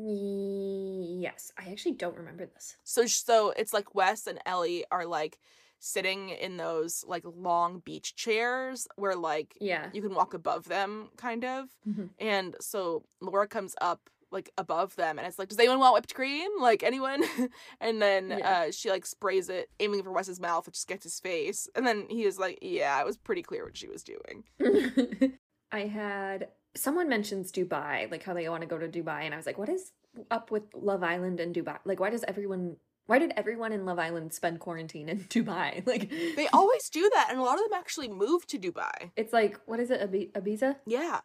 Yes. 1.20 1.52
I 1.58 1.70
actually 1.70 1.92
don't 1.92 2.16
remember 2.16 2.46
this. 2.46 2.76
So 2.84 3.06
so 3.06 3.50
it's 3.56 3.72
like 3.72 3.94
Wes 3.94 4.26
and 4.26 4.38
Ellie 4.46 4.84
are 4.90 5.06
like 5.06 5.38
sitting 5.78 6.30
in 6.30 6.56
those 6.56 7.04
like 7.06 7.22
long 7.24 7.80
beach 7.80 8.14
chairs 8.16 8.86
where 8.96 9.14
like 9.16 9.54
Yeah. 9.60 9.90
you 9.92 10.00
can 10.02 10.14
walk 10.14 10.32
above 10.34 10.64
them 10.64 11.10
kind 11.16 11.44
of. 11.44 11.68
Mhm. 11.86 12.10
And 12.18 12.56
so 12.60 13.04
Laura 13.20 13.46
comes 13.46 13.74
up 13.80 14.08
like 14.34 14.50
above 14.58 14.96
them 14.96 15.18
and 15.18 15.26
it's 15.26 15.38
like, 15.38 15.48
does 15.48 15.58
anyone 15.58 15.78
want 15.78 15.94
whipped 15.94 16.14
cream? 16.14 16.50
Like 16.60 16.82
anyone? 16.82 17.22
and 17.80 18.02
then 18.02 18.22
Yeah. 18.30 18.50
uh 18.66 18.70
she 18.72 18.90
like 18.90 19.06
sprays 19.06 19.48
it, 19.48 19.70
aiming 19.80 20.02
for 20.02 20.12
Wes's 20.12 20.40
mouth, 20.40 20.66
which 20.66 20.74
just 20.74 20.88
gets 20.88 21.04
his 21.04 21.18
face. 21.20 21.68
And 21.74 21.86
then 21.86 22.06
he 22.10 22.26
was 22.26 22.38
like, 22.38 22.58
Yeah, 22.60 23.00
it 23.00 23.06
was 23.06 23.16
pretty 23.16 23.42
clear 23.42 23.64
what 23.64 23.76
she 23.76 23.88
was 23.88 24.02
doing. 24.04 24.44
I 25.72 25.80
had 25.86 26.48
someone 26.76 27.08
mentions 27.08 27.50
Dubai, 27.52 28.10
like 28.10 28.22
how 28.22 28.34
they 28.34 28.48
want 28.48 28.62
to 28.62 28.66
go 28.68 28.78
to 28.78 28.88
Dubai, 28.88 29.20
and 29.24 29.34
I 29.34 29.36
was 29.36 29.46
like, 29.46 29.58
what 29.58 29.68
is 29.68 29.92
up 30.30 30.50
with 30.50 30.62
Love 30.74 31.02
Island 31.02 31.40
and 31.40 31.54
Dubai? 31.54 31.78
Like, 31.84 32.00
why 32.00 32.10
does 32.10 32.24
everyone? 32.28 32.76
Why 33.06 33.18
did 33.18 33.32
everyone 33.36 33.72
in 33.72 33.84
Love 33.84 33.98
Island 33.98 34.32
spend 34.32 34.60
quarantine 34.60 35.08
in 35.10 35.18
Dubai? 35.34 35.86
Like, 35.86 36.08
They 36.36 36.46
always 36.52 36.88
do 36.88 37.10
that, 37.14 37.26
and 37.30 37.38
a 37.38 37.42
lot 37.42 37.58
of 37.58 37.64
them 37.64 37.74
actually 37.78 38.08
move 38.08 38.46
to 38.46 38.58
Dubai. 38.58 39.10
it's 39.16 39.32
like, 39.32 39.60
what 39.66 39.78
is 39.80 39.90
it? 39.90 40.00
Abi- 40.00 40.30
Ibiza, 40.34 40.76
Yeah. 40.86 41.20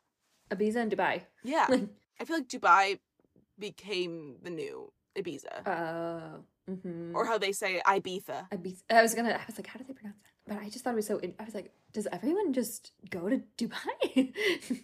Ibiza, 0.52 0.78
and 0.78 0.92
Dubai. 0.92 1.22
Yeah. 1.44 1.68
Like, 1.70 1.88
I 2.20 2.26
feel 2.26 2.38
like 2.38 2.48
Dubai 2.48 3.00
became 3.58 4.36
the 4.44 4.50
new 4.50 4.92
Ibiza. 5.18 5.68
uh, 5.68 6.38
mhm. 6.70 7.14
or 7.14 7.26
how 7.26 7.38
they 7.38 7.52
say 7.52 7.82
Ibiza. 7.86 8.50
Ibiza. 8.52 8.84
I 8.90 9.02
was 9.02 9.14
gonna. 9.14 9.32
I 9.32 9.44
was 9.48 9.58
like, 9.58 9.68
how 9.68 9.80
do 9.80 9.86
they 9.88 9.94
pronounce 9.94 10.18
that? 10.24 10.54
But 10.56 10.64
I 10.64 10.70
just 10.70 10.84
thought 10.84 10.94
it 10.94 10.96
was 10.98 11.08
so. 11.08 11.20
I 11.40 11.44
was 11.44 11.56
like, 11.56 11.72
does 11.94 12.08
everyone 12.12 12.54
just 12.54 12.92
go 13.10 13.30
to 13.30 13.42
Dubai? 13.58 14.34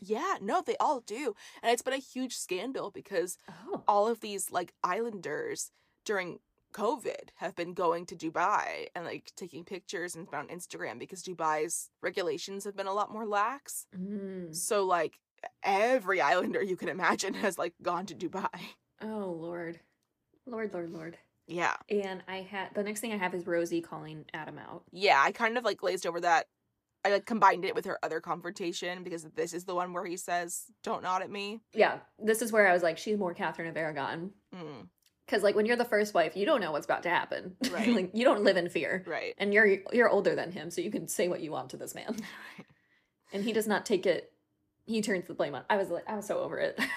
Yeah, 0.02 0.36
no, 0.42 0.62
they 0.66 0.78
all 0.80 1.02
do. 1.02 1.36
And 1.62 1.72
it's 1.72 1.82
been 1.82 1.94
a 1.94 1.98
huge 1.98 2.36
scandal 2.38 2.92
because 2.92 3.38
oh, 3.50 3.84
all 3.88 4.08
of 4.08 4.20
these 4.22 4.52
like 4.52 4.74
islanders 4.84 5.72
during 6.06 6.40
COVID 6.74 7.30
have 7.36 7.56
been 7.56 7.74
going 7.74 8.06
to 8.08 8.16
Dubai 8.16 8.88
and 8.94 9.06
like 9.06 9.32
taking 9.38 9.64
pictures 9.64 10.14
and 10.16 10.28
on 10.34 10.48
Instagram 10.48 11.00
because 11.00 11.24
Dubai's 11.24 11.90
regulations 12.02 12.66
have 12.66 12.76
been 12.76 12.88
a 12.88 12.94
lot 12.94 13.14
more 13.14 13.26
lax. 13.26 13.88
Mm. 13.98 14.54
So 14.54 14.86
like 14.86 15.20
every 15.64 16.22
islander 16.22 16.62
you 16.64 16.76
can 16.76 16.90
imagine 16.90 17.34
has 17.36 17.58
like 17.58 17.74
gone 17.82 18.06
to 18.08 18.16
Dubai. 18.16 18.50
oh 19.02 19.36
Lord, 19.40 19.80
Lord, 20.46 20.74
Lord, 20.74 20.92
Lord. 20.92 21.18
Yeah. 21.48 21.76
And 21.90 22.24
I 22.28 22.38
had 22.38 22.74
the 22.74 22.84
next 22.84 23.02
thing 23.02 23.14
I 23.14 23.18
have 23.18 23.36
is 23.36 23.46
Rosie 23.46 23.82
calling 23.82 24.26
Adam 24.34 24.58
out. 24.58 24.84
Yeah, 24.92 25.22
I 25.24 25.32
kind 25.32 25.58
of 25.58 25.64
like 25.64 25.78
glazed 25.78 26.06
over 26.08 26.20
that. 26.22 26.48
I 27.04 27.10
like 27.12 27.28
combined 27.28 27.66
it 27.66 27.76
with 27.76 27.86
her 27.86 28.00
other 28.02 28.20
confrontation 28.20 29.04
because 29.04 29.24
this 29.36 29.54
is 29.54 29.66
the 29.66 29.76
one 29.76 29.94
where 29.94 30.06
he 30.06 30.18
says, 30.18 30.64
"Don't 30.82 31.04
nod 31.04 31.22
at 31.22 31.30
me." 31.30 31.62
Yeah, 31.72 32.00
this 32.18 32.42
is 32.42 32.52
where 32.52 32.68
I 32.68 32.74
was 32.74 32.82
like, 32.82 32.98
she's 32.98 33.18
more 33.20 33.36
Catherine 33.36 33.68
of 33.70 33.78
Aragon. 33.78 34.32
Mm, 34.56 34.88
Because 35.28 35.44
like 35.44 35.56
when 35.56 35.68
you're 35.68 35.76
the 35.76 35.86
first 35.86 36.16
wife, 36.16 36.36
you 36.36 36.48
don't 36.48 36.62
know 36.62 36.72
what's 36.72 36.86
about 36.86 37.04
to 37.04 37.10
happen. 37.10 37.56
Right. 37.72 37.90
like 37.90 38.10
you 38.16 38.24
don't 38.26 38.44
live 38.44 38.58
in 38.58 38.70
fear, 38.70 39.04
right. 39.06 39.36
and 39.38 39.54
you're 39.54 39.68
you're 39.94 40.10
older 40.10 40.34
than 40.34 40.52
him, 40.52 40.72
so 40.72 40.82
you 40.82 40.90
can 40.90 41.08
say 41.08 41.28
what 41.28 41.42
you 41.42 41.52
want 41.52 41.70
to 41.72 41.78
this 41.78 41.94
man, 41.94 42.08
right. 42.58 42.66
and 43.32 43.44
he 43.44 43.54
does 43.54 43.68
not 43.68 43.86
take 43.86 44.08
it. 44.08 44.32
He 44.86 45.02
turns 45.02 45.28
the 45.28 45.34
blame 45.34 45.56
on. 45.56 45.64
I 45.70 45.78
was 45.78 45.90
like, 45.90 46.04
I 46.08 46.16
was 46.16 46.26
so 46.28 46.40
over 46.40 46.58
it. 46.58 46.80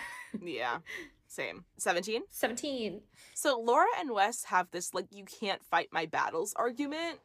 Yeah. 0.42 0.80
Same. 1.26 1.64
17. 1.78 2.20
Seventeen. 2.28 3.00
So 3.32 3.58
Laura 3.58 3.86
and 3.98 4.10
Wes 4.10 4.44
have 4.44 4.70
this 4.72 4.92
like 4.92 5.06
you 5.10 5.24
can't 5.24 5.64
fight 5.64 5.88
my 5.90 6.04
battles 6.04 6.52
argument 6.54 7.18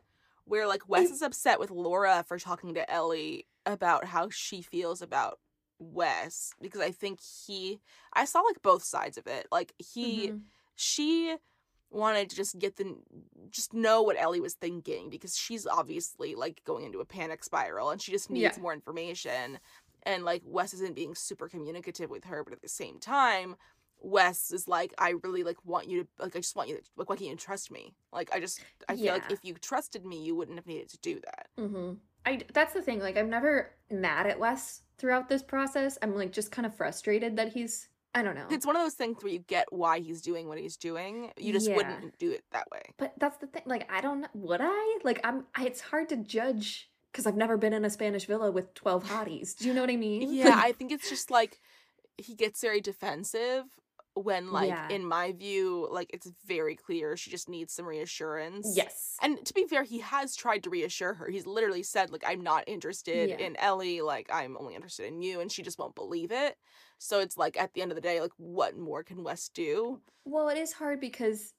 where 0.45 0.67
like 0.67 0.87
Wes 0.87 1.11
is 1.11 1.21
upset 1.21 1.59
with 1.59 1.69
Laura 1.69 2.23
for 2.25 2.39
talking 2.39 2.73
to 2.75 2.89
Ellie 2.89 3.45
about 3.65 4.05
how 4.05 4.29
she 4.29 4.61
feels 4.61 5.01
about 5.01 5.39
Wes 5.79 6.53
because 6.61 6.79
I 6.79 6.91
think 6.91 7.19
he 7.45 7.81
I 8.13 8.23
saw 8.23 8.39
like 8.39 8.61
both 8.61 8.83
sides 8.85 9.17
of 9.17 9.27
it. 9.27 9.47
Like 9.51 9.73
he 9.79 10.29
Mhm. 10.29 10.41
she 10.75 11.35
wanted 11.89 12.29
to 12.29 12.35
just 12.35 12.57
get 12.57 12.77
the 12.77 12.95
just 13.51 13.73
know 13.73 14.01
what 14.01 14.15
Ellie 14.19 14.39
was 14.39 14.55
thinking 14.55 15.09
because 15.09 15.37
she's 15.37 15.67
obviously 15.67 16.35
like 16.35 16.63
going 16.63 16.85
into 16.85 17.01
a 17.01 17.05
panic 17.05 17.43
spiral 17.43 17.89
and 17.91 18.01
she 18.01 18.11
just 18.13 18.29
needs 18.31 18.55
Yeah. 18.55 18.61
more 18.61 18.73
information 18.73 19.59
and 20.05 20.23
like 20.23 20.41
Wes 20.45 20.73
isn't 20.73 20.95
being 20.95 21.15
super 21.15 21.47
communicative 21.47 22.09
with 22.09 22.25
her 22.25 22.43
but 22.43 22.53
at 22.53 22.61
the 22.61 22.69
same 22.69 22.99
time 22.99 23.55
Wes 24.03 24.51
is 24.51 24.67
like, 24.67 24.93
I 24.97 25.13
really 25.23 25.43
like 25.43 25.55
want 25.63 25.87
you 25.89 26.03
to 26.03 26.09
like 26.19 26.35
I 26.35 26.39
just 26.39 26.55
want 26.55 26.69
you 26.69 26.75
to 26.75 26.81
like 26.97 27.09
why 27.09 27.15
can't 27.15 27.29
you 27.31 27.37
trust 27.37 27.71
me? 27.71 27.95
Like 28.11 28.29
I 28.33 28.39
just 28.39 28.61
I 28.89 28.97
feel 28.97 29.13
like 29.13 29.31
if 29.31 29.39
you 29.43 29.53
trusted 29.53 30.05
me, 30.05 30.21
you 30.21 30.35
wouldn't 30.35 30.57
have 30.57 30.67
needed 30.67 30.89
to 30.89 30.97
do 30.99 31.21
that. 31.21 31.47
Mm-hmm. 31.57 31.93
I 32.25 32.41
that's 32.53 32.73
the 32.73 32.81
thing. 32.81 32.99
Like 32.99 33.17
I'm 33.17 33.29
never 33.29 33.71
mad 33.89 34.27
at 34.27 34.37
Wes 34.37 34.81
throughout 34.97 35.29
this 35.29 35.41
process. 35.41 35.97
I'm 36.01 36.15
like 36.15 36.31
just 36.31 36.51
kind 36.51 36.65
of 36.65 36.75
frustrated 36.75 37.37
that 37.37 37.53
he's. 37.53 37.87
I 38.15 38.21
don't 38.21 38.35
know. 38.35 38.45
It's 38.51 38.65
one 38.65 38.75
of 38.75 38.83
those 38.83 38.93
things 38.93 39.23
where 39.23 39.33
you 39.33 39.39
get 39.39 39.71
why 39.71 39.99
he's 39.99 40.21
doing 40.21 40.47
what 40.47 40.59
he's 40.59 40.77
doing. 40.77 41.31
You 41.37 41.51
just 41.51 41.67
Yeah. 41.67 41.77
wouldn't 41.77 42.17
do 42.19 42.29
it 42.31 42.43
that 42.51 42.69
way. 42.71 42.81
But 42.97 43.13
that's 43.17 43.37
the 43.37 43.47
thing. 43.47 43.63
Like 43.65 43.91
I 43.91 44.01
don't. 44.01 44.27
Would 44.33 44.59
I? 44.61 44.99
Like 45.03 45.21
I'm. 45.23 45.45
I, 45.55 45.65
it's 45.65 45.81
hard 45.81 46.09
to 46.09 46.17
judge 46.17 46.89
because 47.13 47.25
I've 47.27 47.37
never 47.37 47.55
been 47.57 47.71
in 47.73 47.85
a 47.85 47.89
Spanish 47.89 48.25
villa 48.25 48.51
with 48.51 48.73
twelve 48.73 49.05
hotties. 49.05 49.55
Do 49.55 49.67
you 49.67 49.73
know 49.73 49.81
what 49.81 49.89
I 49.91 49.95
mean? 49.97 50.33
Yeah, 50.33 50.59
I 50.61 50.71
think 50.73 50.91
it's 50.91 51.07
just 51.09 51.29
like 51.31 51.59
he 52.17 52.35
gets 52.35 52.59
very 52.61 52.81
defensive 52.81 53.63
when 54.15 54.51
like 54.51 54.69
Yeah. 54.69 54.89
in 54.89 55.05
my 55.05 55.31
view, 55.31 55.87
like 55.91 56.09
it's 56.13 56.29
very 56.45 56.75
clear 56.75 57.15
she 57.17 57.31
just 57.31 57.47
needs 57.49 57.73
some 57.73 57.85
reassurance. 57.85 58.73
yes. 58.75 59.15
And 59.21 59.43
to 59.45 59.53
be 59.53 59.65
fair, 59.65 59.83
he 59.83 59.99
has 59.99 60.35
tried 60.35 60.63
to 60.63 60.69
reassure 60.69 61.13
her. 61.15 61.27
He's 61.29 61.47
literally 61.47 61.81
said, 61.81 62.11
like, 62.11 62.23
I'm 62.27 62.41
not 62.41 62.63
interested 62.67 63.29
Yeah. 63.29 63.37
in 63.45 63.55
Ellie, 63.57 64.01
like, 64.01 64.29
I'm 64.31 64.55
only 64.57 64.75
interested 64.75 65.07
in 65.07 65.21
you, 65.23 65.39
and 65.39 65.51
she 65.51 65.63
just 65.63 65.79
won't 65.79 65.95
believe 65.95 66.31
it. 66.31 66.57
So 66.99 67.19
it's 67.21 67.37
like 67.37 67.59
at 67.59 67.73
the 67.73 67.81
end 67.81 67.91
of 67.91 67.95
the 67.95 68.01
day, 68.01 68.21
like, 68.21 68.33
what 68.37 68.77
more 68.77 69.03
can 69.03 69.23
Wes 69.23 69.49
do? 69.49 69.99
Well, 70.25 70.47
it 70.49 70.57
is 70.59 70.73
hard 70.73 70.99
because 70.99 71.53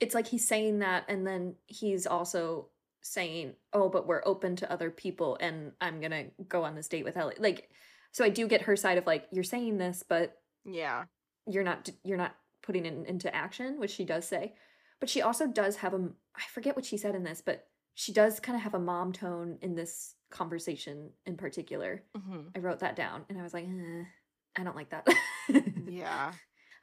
it's 0.00 0.14
like 0.14 0.26
he's 0.26 0.46
saying 0.48 0.80
that, 0.80 1.04
and 1.08 1.24
then 1.24 1.54
he's 1.66 2.06
also 2.08 2.66
saying, 3.02 3.54
"Oh, 3.72 3.88
but 3.88 4.06
we're 4.06 4.22
open 4.24 4.56
to 4.56 4.70
other 4.72 4.90
people, 4.90 5.36
and 5.40 5.72
I'm 5.80 6.00
gonna 6.00 6.26
go 6.48 6.64
on 6.64 6.74
this 6.74 6.88
date 6.88 7.04
with 7.04 7.16
Ellie." 7.16 7.36
Like, 7.38 7.70
so 8.12 8.24
I 8.24 8.28
do 8.30 8.46
get 8.48 8.62
her 8.62 8.76
side 8.76 8.98
of 8.98 9.06
like, 9.06 9.26
you're 9.32 9.44
saying 9.44 9.78
this, 9.78 10.02
but 10.08 10.40
Yeah. 10.64 11.04
you're 11.46 11.64
not 11.64 11.88
you're 12.04 12.18
not 12.18 12.36
putting 12.62 12.86
it 12.86 13.06
into 13.08 13.34
action, 13.34 13.78
which 13.80 13.90
she 13.90 14.04
does 14.04 14.26
say. 14.26 14.54
But 15.00 15.10
she 15.10 15.20
also 15.22 15.46
does 15.46 15.76
have 15.76 15.94
a 15.94 16.08
I 16.34 16.42
forget 16.52 16.76
what 16.76 16.84
she 16.84 16.96
said 16.96 17.14
in 17.14 17.24
this, 17.24 17.42
but 17.44 17.66
she 17.94 18.12
does 18.12 18.40
kind 18.40 18.56
of 18.56 18.62
have 18.62 18.74
a 18.74 18.78
mom 18.78 19.12
tone 19.12 19.58
in 19.60 19.74
this 19.74 20.14
conversation 20.30 21.10
in 21.26 21.36
particular. 21.36 22.04
hmm 22.16 22.48
I 22.56 22.60
wrote 22.60 22.78
that 22.80 22.96
down, 22.96 23.24
and 23.28 23.38
I 23.38 23.42
was 23.42 23.52
like, 23.52 23.66
eh, 23.66 24.04
I 24.56 24.62
don't 24.64 24.76
like 24.76 24.90
that. 24.90 25.06
Yeah. 25.88 26.32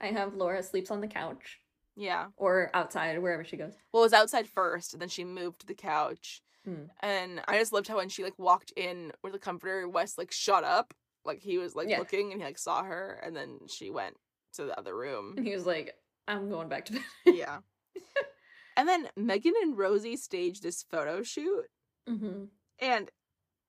I 0.02 0.08
have 0.08 0.36
Laura 0.36 0.62
sleeps 0.64 0.92
on 0.92 1.02
the 1.02 1.08
couch 1.08 1.60
Yeah. 2.00 2.28
or 2.38 2.72
outside, 2.74 3.20
wherever 3.22 3.44
she 3.44 3.58
goes. 3.58 3.74
Well, 3.94 4.02
it 4.04 4.06
was 4.08 4.14
outside 4.14 4.48
first, 4.48 4.94
and 4.94 5.02
then 5.02 5.10
she 5.10 5.24
moved 5.26 5.60
to 5.62 5.68
the 5.68 5.74
couch. 5.76 6.42
Hmm. 6.66 6.86
And 7.02 7.42
I 7.48 7.58
just 7.60 7.72
loved 7.74 7.88
how 7.88 7.98
when 7.98 8.10
she 8.10 8.24
like 8.24 8.38
walked 8.40 8.72
in 8.76 9.12
with 9.24 9.34
the 9.34 9.40
comforter, 9.40 9.88
Wes 9.88 10.18
like 10.18 10.32
shut 10.32 10.64
up. 10.64 10.94
Like 11.26 11.40
he 11.42 11.58
was 11.58 11.76
like 11.76 11.90
Yeah. 11.90 12.00
looking 12.00 12.32
and 12.32 12.42
he 12.42 12.46
like 12.48 12.58
saw 12.58 12.84
her 12.84 13.20
and 13.24 13.36
then 13.36 13.60
she 13.68 13.90
went 13.92 14.16
to 14.54 14.64
the 14.66 14.78
other 14.80 14.96
room. 14.96 15.36
And 15.38 15.46
he 15.46 15.54
was 15.54 15.66
like, 15.66 15.94
I'm 16.28 16.50
going 16.50 16.70
back 16.70 16.86
to 16.86 16.94
bed. 16.94 17.04
yeah. 17.26 17.58
and 18.78 18.88
then 18.88 19.08
Megan 19.16 19.54
and 19.62 19.78
Rosie 19.78 20.16
staged 20.16 20.64
this 20.64 20.84
photo 20.84 21.22
shoot 21.24 21.66
hmm 22.08 22.46
and 22.80 23.12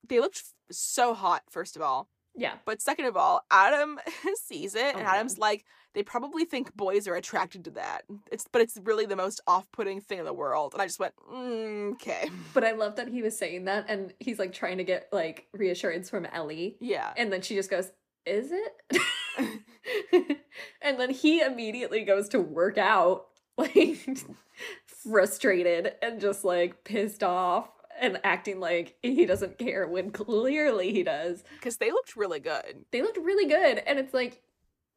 they 0.08 0.20
looked 0.20 0.36
f- 0.38 0.54
so 0.70 1.12
hot 1.14 1.42
first 1.50 1.76
of 1.76 1.82
all. 1.82 2.08
Yeah. 2.34 2.54
But 2.64 2.80
second 2.80 3.06
of 3.06 3.16
all, 3.16 3.42
Adam 3.50 3.98
sees 4.42 4.74
it 4.74 4.94
and 4.94 5.00
Oh 5.00 5.04
my 5.04 5.10
Adam's 5.16 5.36
like 5.38 5.64
they 5.94 6.02
probably 6.02 6.44
think 6.44 6.74
boys 6.76 7.08
are 7.08 7.14
attracted 7.14 7.64
to 7.64 7.70
that. 7.72 8.02
It's 8.30 8.46
but 8.50 8.62
it's 8.62 8.78
really 8.82 9.06
the 9.06 9.16
most 9.16 9.40
off-putting 9.46 10.00
thing 10.00 10.18
in 10.18 10.24
the 10.24 10.32
world. 10.32 10.72
And 10.72 10.82
I 10.82 10.86
just 10.86 11.00
went, 11.00 11.14
mm, 11.32 11.92
"Okay." 11.92 12.30
But 12.54 12.64
I 12.64 12.72
love 12.72 12.96
that 12.96 13.08
he 13.08 13.22
was 13.22 13.36
saying 13.36 13.64
that 13.64 13.86
and 13.88 14.14
he's 14.20 14.38
like 14.38 14.52
trying 14.52 14.78
to 14.78 14.84
get 14.84 15.08
like 15.12 15.48
reassurance 15.52 16.10
from 16.10 16.26
Ellie. 16.26 16.76
Yeah. 16.80 17.12
And 17.16 17.32
then 17.32 17.42
she 17.42 17.54
just 17.54 17.70
goes, 17.70 17.90
Is 18.26 18.50
it? 18.52 19.02
and 20.82 20.98
then 21.00 21.10
he 21.10 21.40
immediately 21.40 22.02
goes 22.04 22.28
to 22.30 22.40
work 22.40 22.78
out, 22.78 23.26
like 23.58 23.98
frustrated 24.86 25.92
and 26.02 26.20
just 26.20 26.44
like 26.44 26.84
pissed 26.84 27.22
off 27.22 27.68
and 28.00 28.18
acting 28.24 28.60
like 28.60 28.96
he 29.02 29.26
doesn't 29.26 29.58
care 29.58 29.86
when 29.86 30.10
clearly 30.10 30.92
he 30.92 31.02
does. 31.02 31.44
Cuz 31.60 31.76
they 31.76 31.90
looked 31.90 32.16
really 32.16 32.40
good. 32.40 32.84
They 32.90 33.02
looked 33.02 33.18
really 33.18 33.46
good. 33.46 33.78
And 33.86 33.98
it's 33.98 34.14
like, 34.14 34.42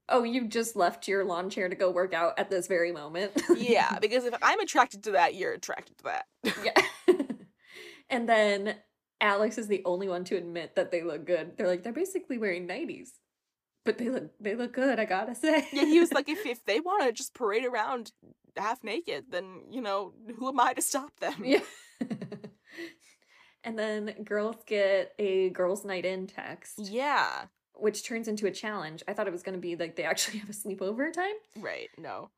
oh, 0.10 0.24
you 0.24 0.47
just 0.47 0.76
left 0.76 1.08
your 1.08 1.24
lawn 1.24 1.49
chair 1.49 1.70
to 1.70 1.76
go 1.76 1.89
work 1.89 2.14
out 2.14 2.38
at 2.38 2.49
this 2.49 2.68
very 2.68 2.91
moment. 2.91 3.32
Yeah, 3.56 3.97
because 3.99 4.26
if 4.26 4.34
I'm 4.41 4.60
attracted 4.60 5.04
to 5.04 5.12
that, 5.12 5.36
you're 5.36 5.54
attracted 5.54 5.97
to 5.99 6.04
that. 6.06 6.26
yeah. 6.64 7.16
and 8.10 8.28
then 8.28 8.76
Alex 9.22 9.58
is 9.58 9.68
the 9.68 9.82
only 9.86 10.08
one 10.10 10.24
to 10.26 10.36
admit 10.36 10.76
that 10.76 10.91
they 10.91 11.01
look 11.01 11.26
good. 11.26 11.56
They're 11.56 11.68
like, 11.68 11.84
they're 11.84 11.93
basically 11.93 12.38
wearing 12.38 12.68
90s. 12.68 13.10
But 13.86 13.97
they 13.97 14.10
look 14.10 14.32
they 14.39 14.56
look 14.56 14.74
good, 14.74 14.97
I 14.99 15.06
gotta 15.06 15.36
say. 15.36 15.68
Yeah, 15.74 15.86
he 15.86 15.99
was 15.99 16.12
like, 16.14 16.30
if, 16.30 16.45
if 16.45 16.64
they 16.66 16.80
want 16.80 17.04
to 17.04 17.12
just 17.12 17.34
parade 17.34 17.66
around 17.66 18.12
half 18.58 18.84
naked, 18.84 19.26
then, 19.30 19.62
you 19.72 19.82
know, 19.82 20.14
who 20.38 20.47
am 20.49 20.60
I 20.60 20.74
to 20.74 20.82
stop 20.82 21.20
them? 21.20 21.41
Yeah. 21.43 21.60
and 23.64 23.78
then 23.78 24.24
girls 24.24 24.58
get 24.66 25.14
a 25.20 25.49
girls' 25.49 25.86
night 25.86 26.06
in 26.06 26.28
text, 26.28 26.80
Yeah. 26.80 27.45
Which 27.84 28.06
turns 28.06 28.30
into 28.30 28.48
a 28.48 28.52
challenge. 28.52 29.04
I 29.10 29.14
thought 29.14 29.28
it 29.28 29.34
was 29.34 29.44
going 29.44 29.56
to 29.56 29.62
be 29.62 29.76
like 29.76 29.98
they 29.98 30.04
actually 30.06 30.40
have 30.44 30.50
a 30.50 30.54
sleepover 30.54 31.12
time. 31.12 31.36
Right. 31.58 31.90
No. 31.98 32.30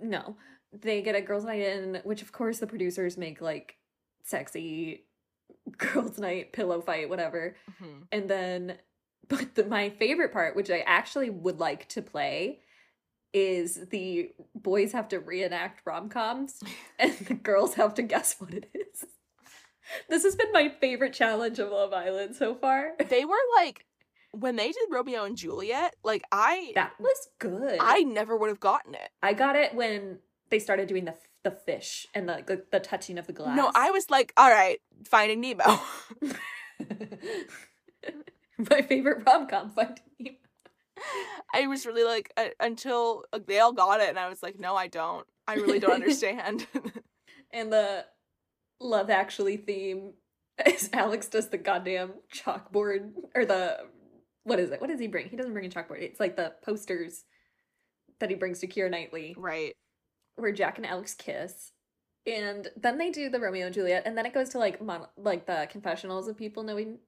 No, 0.00 0.36
they 0.72 1.02
get 1.02 1.14
a 1.16 1.20
girls' 1.20 1.44
night 1.44 1.60
in, 1.60 2.00
which 2.04 2.22
of 2.22 2.32
course 2.32 2.58
the 2.58 2.66
producers 2.66 3.16
make 3.16 3.40
like 3.40 3.76
sexy 4.24 5.04
girls' 5.76 6.18
night 6.18 6.52
pillow 6.52 6.80
fight, 6.80 7.08
whatever. 7.08 7.56
Mhm. 7.80 8.06
And 8.12 8.30
then, 8.30 8.78
but 9.28 9.54
the, 9.56 9.64
my 9.64 9.90
favorite 9.90 10.32
part, 10.32 10.54
which 10.56 10.70
I 10.70 10.80
actually 10.86 11.30
would 11.30 11.58
like 11.60 11.88
to 11.90 12.02
play, 12.02 12.60
is 13.32 13.88
the 13.90 14.30
boys 14.54 14.92
have 14.92 15.08
to 15.08 15.18
reenact 15.18 15.82
rom 15.84 16.08
coms 16.08 16.60
and 16.98 17.12
the 17.26 17.34
girls 17.34 17.74
have 17.74 17.94
to 17.94 18.02
guess 18.02 18.36
what 18.38 18.54
it 18.54 18.70
is. 18.74 19.04
This 20.08 20.22
has 20.22 20.36
been 20.36 20.52
my 20.52 20.68
favorite 20.68 21.12
challenge 21.12 21.58
of 21.58 21.70
Love 21.70 21.92
Island 21.92 22.36
so 22.36 22.54
far. 22.54 22.92
They 23.08 23.24
were 23.24 23.36
like, 23.56 23.84
when 24.32 24.56
they 24.56 24.72
did 24.72 24.88
Romeo 24.90 25.24
and 25.24 25.36
Juliet, 25.36 25.94
like, 26.02 26.22
I. 26.32 26.72
That 26.74 26.92
was 26.98 27.28
good. 27.38 27.78
I 27.80 28.02
never 28.02 28.36
would 28.36 28.48
have 28.48 28.60
gotten 28.60 28.94
it. 28.94 29.10
I 29.22 29.32
got 29.32 29.56
it 29.56 29.74
when 29.74 30.18
they 30.50 30.58
started 30.58 30.88
doing 30.88 31.04
the 31.04 31.14
the 31.44 31.50
fish 31.50 32.06
and 32.14 32.28
the 32.28 32.44
the, 32.46 32.62
the 32.70 32.80
touching 32.80 33.18
of 33.18 33.26
the 33.26 33.32
glass. 33.32 33.56
No, 33.56 33.70
I 33.74 33.90
was 33.90 34.10
like, 34.10 34.32
all 34.36 34.50
right, 34.50 34.80
Finding 35.04 35.40
Nemo. 35.40 35.64
my 38.70 38.82
favorite 38.82 39.26
rom 39.26 39.46
com 39.48 39.70
Finding 39.70 40.04
Nemo. 40.20 40.36
I 41.52 41.66
was 41.66 41.84
really 41.84 42.04
like, 42.04 42.32
uh, 42.36 42.48
until 42.60 43.24
like, 43.32 43.46
they 43.46 43.58
all 43.58 43.72
got 43.72 44.00
it, 44.00 44.08
and 44.08 44.18
I 44.18 44.28
was 44.28 44.42
like, 44.42 44.58
no, 44.58 44.76
I 44.76 44.86
don't. 44.86 45.26
I 45.46 45.54
really 45.54 45.78
don't 45.80 45.92
understand. 45.92 46.66
And 47.54 47.70
the 47.70 48.06
Love 48.80 49.10
Actually 49.10 49.58
theme 49.58 50.14
is 50.66 50.88
Alex 50.94 51.28
does 51.28 51.50
the 51.50 51.58
goddamn 51.58 52.14
chalkboard 52.34 53.12
or 53.34 53.44
the 53.44 53.76
what 54.44 54.58
is 54.58 54.70
it? 54.70 54.80
What 54.80 54.90
does 54.90 55.00
he 55.00 55.06
bring? 55.06 55.28
He 55.28 55.36
doesn't 55.36 55.52
bring 55.52 55.66
a 55.66 55.68
chalkboard. 55.68 56.02
It's 56.02 56.20
like 56.20 56.36
the 56.36 56.52
posters 56.64 57.24
that 58.20 58.30
he 58.30 58.36
brings 58.36 58.60
to 58.60 58.66
Keira 58.66 58.90
Knightley 58.90 59.34
right. 59.38 59.74
where 60.36 60.52
Jack 60.52 60.78
and 60.78 60.86
Alex 60.86 61.14
kiss. 61.14 61.72
And 62.26 62.68
then 62.76 62.98
they 62.98 63.10
do 63.10 63.28
the 63.28 63.40
Romeo 63.40 63.66
and 63.66 63.74
Juliet, 63.74 64.04
and 64.06 64.16
then 64.16 64.26
it 64.26 64.34
goes 64.34 64.50
to 64.50 64.58
like 64.58 64.80
mon- 64.80 65.08
like 65.16 65.46
the 65.46 65.66
confessionals 65.70 66.28
of 66.28 66.36
people 66.36 66.62
knowing 66.62 66.98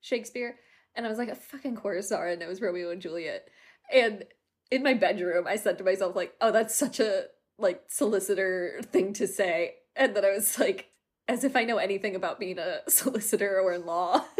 Shakespeare. 0.00 0.56
And 0.94 1.04
I 1.04 1.08
was 1.08 1.18
like, 1.18 1.30
a 1.30 1.34
fucking 1.34 1.76
course 1.76 2.08
Zara 2.08 2.36
knows 2.36 2.60
Romeo 2.60 2.90
and 2.90 3.00
Juliet. 3.02 3.48
And 3.92 4.24
in 4.70 4.82
my 4.82 4.94
bedroom, 4.94 5.46
I 5.48 5.56
said 5.56 5.78
to 5.78 5.84
myself, 5.84 6.14
like, 6.14 6.34
oh, 6.40 6.52
that's 6.52 6.74
such 6.74 7.00
a 7.00 7.24
like 7.58 7.82
solicitor 7.88 8.80
thing 8.92 9.12
to 9.14 9.26
say. 9.26 9.74
And 9.96 10.14
then 10.14 10.24
I 10.24 10.30
was 10.30 10.58
like, 10.58 10.90
as 11.28 11.44
if 11.44 11.56
I 11.56 11.64
know 11.64 11.78
anything 11.78 12.14
about 12.14 12.38
being 12.38 12.58
a 12.58 12.80
solicitor 12.88 13.60
or 13.60 13.72
in 13.72 13.86
law. 13.86 14.24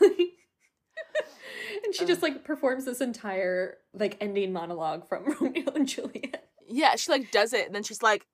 Like- 0.00 0.37
and 1.88 1.94
she 1.94 2.04
just 2.04 2.22
uh. 2.22 2.26
like 2.26 2.44
performs 2.44 2.84
this 2.84 3.00
entire 3.00 3.78
like 3.94 4.16
ending 4.20 4.52
monologue 4.52 5.08
from 5.08 5.24
Romeo 5.40 5.72
and 5.74 5.88
Juliet. 5.88 6.48
Yeah, 6.66 6.96
she 6.96 7.10
like 7.10 7.30
does 7.30 7.52
it, 7.54 7.66
and 7.66 7.74
then 7.74 7.82
she's 7.82 8.02
like, 8.02 8.26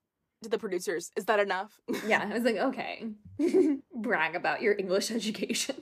to 0.43 0.49
the 0.49 0.59
producers, 0.59 1.11
is 1.17 1.25
that 1.27 1.41
enough? 1.41 1.81
Yeah, 2.07 2.29
I 2.29 2.35
was 2.35 2.43
like, 2.45 2.57
okay. 2.57 3.07
Brag 3.95 4.35
about 4.35 4.61
your 4.61 4.75
English 4.79 5.11
education. 5.11 5.77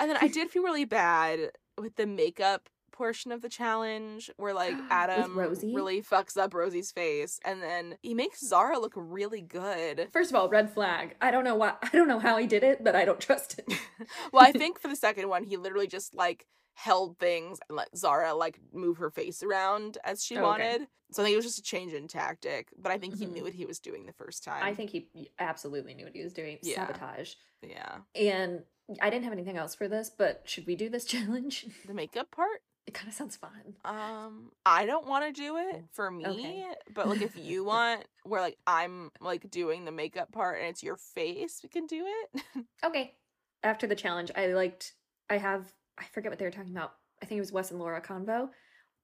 And 0.00 0.10
then 0.10 0.16
I 0.20 0.28
did 0.28 0.50
feel 0.50 0.62
really 0.62 0.84
bad 0.84 1.52
with 1.78 1.96
the 1.96 2.06
makeup 2.06 2.68
portion 2.98 3.30
of 3.32 3.40
the 3.40 3.48
challenge 3.48 4.30
where 4.36 4.52
like 4.52 4.74
Adam 4.90 5.38
really 5.38 6.02
fucks 6.02 6.36
up 6.36 6.52
Rosie's 6.52 6.90
face 6.92 7.38
and 7.44 7.62
then 7.62 7.96
he 8.02 8.12
makes 8.12 8.40
Zara 8.46 8.78
look 8.78 8.92
really 8.96 9.40
good. 9.40 10.08
First 10.12 10.30
of 10.30 10.36
all, 10.36 10.48
red 10.48 10.70
flag. 10.70 11.14
I 11.20 11.30
don't 11.30 11.44
know 11.44 11.54
why 11.54 11.74
I 11.82 11.88
don't 11.92 12.08
know 12.08 12.18
how 12.18 12.36
he 12.36 12.46
did 12.46 12.64
it, 12.64 12.82
but 12.84 12.96
I 12.96 13.04
don't 13.04 13.20
trust 13.20 13.58
it. 13.60 13.72
well, 14.32 14.44
I 14.44 14.52
think 14.52 14.78
for 14.82 14.88
the 14.88 14.96
second 14.96 15.28
one 15.28 15.44
he 15.44 15.56
literally 15.56 15.86
just 15.86 16.14
like 16.14 16.46
held 16.74 17.18
things 17.18 17.58
and 17.68 17.76
let 17.76 17.96
Zara 17.96 18.34
like 18.34 18.58
move 18.72 18.98
her 18.98 19.10
face 19.10 19.42
around 19.42 19.98
as 20.04 20.24
she 20.24 20.36
Oh, 20.36 20.40
okay. 20.40 20.46
wanted. 20.48 20.86
So 21.10 21.22
I 21.22 21.24
think 21.24 21.32
it 21.32 21.36
was 21.36 21.46
just 21.46 21.58
a 21.58 21.62
change 21.62 21.92
in 21.92 22.06
tactic, 22.06 22.68
but 22.76 22.92
I 22.92 22.98
think 22.98 23.16
he 23.18 23.26
Mhm. 23.26 23.32
knew 23.32 23.42
what 23.44 23.54
he 23.54 23.64
was 23.64 23.78
doing 23.80 24.06
the 24.06 24.12
first 24.12 24.44
time. 24.44 24.62
I 24.62 24.74
think 24.74 24.90
he 24.90 25.08
absolutely 25.38 25.94
knew 25.94 26.04
what 26.04 26.14
he 26.14 26.22
was 26.22 26.32
doing. 26.34 26.58
Yeah. 26.62 26.86
Sabotage. 26.86 27.34
yeah. 27.62 27.98
And 28.14 28.62
I 29.02 29.10
didn't 29.10 29.24
have 29.24 29.32
anything 29.34 29.56
else 29.58 29.74
for 29.74 29.86
this, 29.88 30.08
but 30.08 30.42
should 30.46 30.66
we 30.66 30.74
do 30.76 30.88
this 30.88 31.04
challenge? 31.04 31.66
The 31.86 31.94
makeup 31.94 32.30
part? 32.30 32.60
It 32.88 32.94
kind 32.94 33.06
of 33.06 33.12
sounds 33.12 33.36
fun. 33.36 33.74
Um, 33.84 34.50
I 34.64 34.86
don't 34.86 35.06
want 35.06 35.26
to 35.26 35.30
do 35.38 35.58
it 35.58 35.84
for 35.92 36.10
me, 36.10 36.24
Okay. 36.26 36.64
but 36.94 37.06
like 37.06 37.20
if 37.20 37.36
you 37.36 37.62
want, 37.72 38.04
where 38.24 38.40
like 38.40 38.56
I'm 38.66 39.10
like 39.20 39.50
doing 39.50 39.84
the 39.84 39.92
makeup 39.92 40.32
part 40.32 40.58
and 40.58 40.68
it's 40.68 40.82
your 40.82 40.96
face, 40.96 41.60
we 41.62 41.68
can 41.68 41.86
do 41.86 42.06
it. 42.06 42.42
Okay. 42.84 43.14
After 43.62 43.86
the 43.86 43.94
challenge, 43.94 44.30
I 44.34 44.46
liked. 44.54 44.94
I 45.28 45.36
have. 45.36 45.70
I 45.98 46.04
forget 46.14 46.32
what 46.32 46.38
they 46.38 46.46
were 46.46 46.50
talking 46.50 46.72
about. 46.74 46.94
I 47.22 47.26
think 47.26 47.36
it 47.36 47.40
was 47.42 47.52
Wes 47.52 47.70
and 47.72 47.78
Laura 47.78 48.00
convo, 48.00 48.48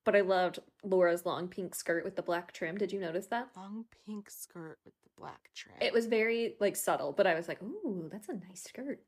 but 0.06 0.16
I 0.16 0.22
loved 0.22 0.60
Laura's 0.82 1.26
long 1.26 1.48
pink 1.48 1.74
skirt 1.74 2.04
with 2.04 2.16
the 2.16 2.22
black 2.22 2.52
trim. 2.54 2.78
Did 2.78 2.90
you 2.90 3.00
notice 3.00 3.26
that? 3.26 3.48
Long 3.54 3.84
pink 4.06 4.30
skirt 4.30 4.78
with 4.86 4.94
the 5.02 5.10
black 5.20 5.50
trim. 5.54 5.74
It 5.82 5.92
was 5.92 6.06
very 6.06 6.54
like 6.58 6.76
subtle, 6.76 7.12
but 7.12 7.26
I 7.26 7.34
was 7.34 7.48
like, 7.48 7.62
"Ooh, 7.62 8.08
that's 8.10 8.30
a 8.30 8.32
nice 8.32 8.62
skirt." 8.64 9.00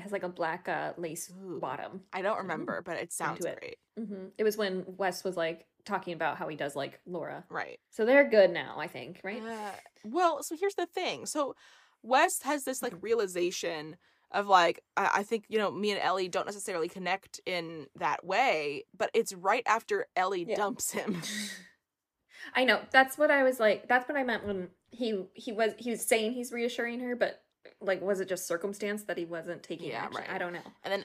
Has 0.00 0.12
like 0.12 0.22
a 0.22 0.28
black 0.28 0.68
uh, 0.68 0.92
lace 0.96 1.30
Ooh. 1.42 1.58
bottom. 1.60 2.02
I 2.12 2.22
don't 2.22 2.38
remember, 2.38 2.82
but 2.84 2.96
it 2.96 3.12
sounds 3.12 3.44
it. 3.44 3.58
great. 3.60 4.06
hmm 4.06 4.26
It 4.38 4.44
was 4.44 4.56
when 4.56 4.84
Wes 4.96 5.24
was 5.24 5.36
like 5.36 5.66
talking 5.84 6.12
about 6.14 6.36
how 6.36 6.48
he 6.48 6.56
does 6.56 6.76
like 6.76 7.00
Laura. 7.06 7.44
Right. 7.48 7.78
So 7.90 8.04
they're 8.04 8.28
good 8.28 8.50
now, 8.50 8.76
I 8.78 8.86
think, 8.86 9.20
right? 9.24 9.42
Uh, 9.42 9.72
well, 10.04 10.42
so 10.42 10.56
here's 10.58 10.74
the 10.74 10.86
thing. 10.86 11.26
So 11.26 11.54
Wes 12.02 12.42
has 12.42 12.64
this 12.64 12.82
like 12.82 12.94
Mhm. 12.94 13.02
realization 13.02 13.96
of 14.32 14.46
like 14.46 14.80
I, 14.96 15.10
I 15.16 15.22
think 15.22 15.44
you 15.48 15.58
know 15.58 15.70
me 15.70 15.90
and 15.90 16.00
Ellie 16.00 16.28
don't 16.28 16.46
necessarily 16.46 16.88
connect 16.88 17.40
in 17.46 17.86
that 17.96 18.24
way, 18.24 18.84
but 18.96 19.10
it's 19.14 19.32
right 19.34 19.62
after 19.66 20.06
Ellie 20.16 20.44
Yeah. 20.44 20.56
dumps 20.56 20.92
him. 20.92 21.20
I 22.54 22.64
know. 22.64 22.80
That's 22.90 23.18
what 23.18 23.30
I 23.30 23.42
was 23.42 23.60
like. 23.60 23.88
That's 23.88 24.08
what 24.08 24.16
I 24.18 24.24
meant 24.24 24.46
when 24.46 24.68
he 24.90 25.24
he 25.34 25.52
was 25.52 25.72
he 25.78 25.90
was 25.90 26.04
saying 26.04 26.32
he's 26.32 26.52
reassuring 26.52 27.00
her, 27.00 27.14
but 27.16 27.42
like 27.80 28.00
was 28.00 28.20
it 28.20 28.28
just 28.28 28.46
circumstance 28.46 29.04
that 29.04 29.18
he 29.18 29.24
wasn't 29.24 29.62
taking 29.62 29.90
Yeah, 29.90 30.04
action? 30.04 30.22
right. 30.22 30.30
I 30.30 30.38
don't 30.38 30.52
know. 30.52 30.60
And 30.84 30.92
then 30.92 31.04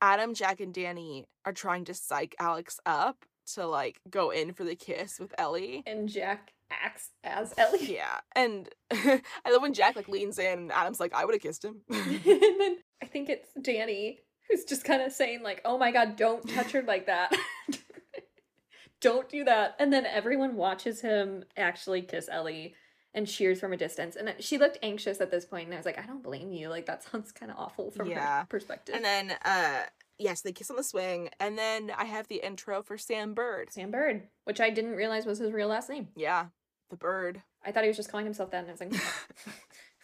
Adam, 0.00 0.34
Jack, 0.34 0.60
and 0.60 0.74
Dani 0.74 1.24
are 1.44 1.52
trying 1.52 1.84
to 1.86 1.94
psych 1.94 2.34
Alex 2.38 2.78
up 2.84 3.24
to 3.54 3.66
like 3.66 4.00
go 4.10 4.30
in 4.30 4.52
for 4.52 4.64
the 4.64 4.74
kiss 4.76 5.18
with 5.18 5.34
Ellie. 5.38 5.82
And 5.86 6.08
Jack 6.08 6.52
acts 6.70 7.10
as 7.22 7.54
Ellie. 7.56 7.94
Yeah, 7.94 8.20
and 8.34 8.68
I 8.92 9.20
love 9.50 9.62
when 9.62 9.74
Jack 9.74 9.96
like 9.96 10.08
leans 10.08 10.38
in 10.38 10.58
and 10.58 10.72
Adam's 10.72 11.00
like, 11.00 11.14
"I 11.14 11.24
would 11.24 11.34
have 11.34 11.42
kissed 11.42 11.64
him." 11.64 11.82
and 11.90 12.20
then 12.24 12.76
I 13.02 13.06
think 13.06 13.28
it's 13.28 13.48
Dani 13.58 14.18
who's 14.50 14.64
just 14.64 14.84
kind 14.84 15.02
of 15.02 15.12
saying 15.12 15.42
like, 15.42 15.60
"Oh 15.64 15.78
my 15.78 15.90
god, 15.92 16.16
don't 16.16 16.46
touch 16.48 16.72
her 16.72 16.82
like 16.82 17.06
that." 17.06 17.34
don't 19.00 19.28
do 19.28 19.44
that. 19.44 19.76
And 19.78 19.92
then 19.92 20.06
everyone 20.06 20.56
watches 20.56 21.00
him 21.00 21.44
actually 21.56 22.02
kiss 22.02 22.28
Ellie 22.30 22.74
and 23.14 23.26
cheers 23.26 23.60
from 23.60 23.72
a 23.72 23.76
distance. 23.76 24.16
And 24.16 24.34
she 24.40 24.58
looked 24.58 24.78
anxious 24.82 25.20
at 25.20 25.30
this 25.30 25.44
point 25.44 25.66
and 25.66 25.74
I 25.74 25.76
was 25.76 25.86
like, 25.86 25.98
"I 25.98 26.02
don't 26.06 26.22
blame 26.22 26.52
you. 26.52 26.68
Like 26.68 26.86
that 26.86 27.02
sounds 27.04 27.32
kind 27.32 27.50
of 27.52 27.58
awful 27.58 27.90
from 27.90 28.08
Yeah. 28.10 28.40
her 28.40 28.46
perspective." 28.46 28.94
and 28.94 29.04
then, 29.04 29.36
uh, 29.44 29.84
yes, 30.18 30.40
they 30.42 30.52
kiss 30.52 30.70
on 30.70 30.76
the 30.76 30.82
swing, 30.84 31.30
and 31.40 31.56
then 31.58 31.90
I 31.96 32.04
have 32.04 32.28
the 32.28 32.44
intro 32.44 32.82
for 32.82 32.98
Sam 32.98 33.34
Bird. 33.34 33.72
Sam 33.72 33.90
Bird, 33.90 34.28
which 34.44 34.60
I 34.60 34.70
didn't 34.70 34.96
realize 34.96 35.26
was 35.26 35.38
his 35.38 35.52
real 35.52 35.68
last 35.68 35.88
name. 35.88 36.08
Yeah, 36.16 36.46
the 36.90 36.96
bird. 36.96 37.42
I 37.64 37.72
thought 37.72 37.84
he 37.84 37.88
was 37.88 37.96
just 37.96 38.10
calling 38.10 38.26
himself 38.26 38.50
that, 38.50 38.66
and 38.66 38.68
I 38.68 38.72
was 38.72 38.80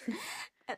like, 0.09 0.17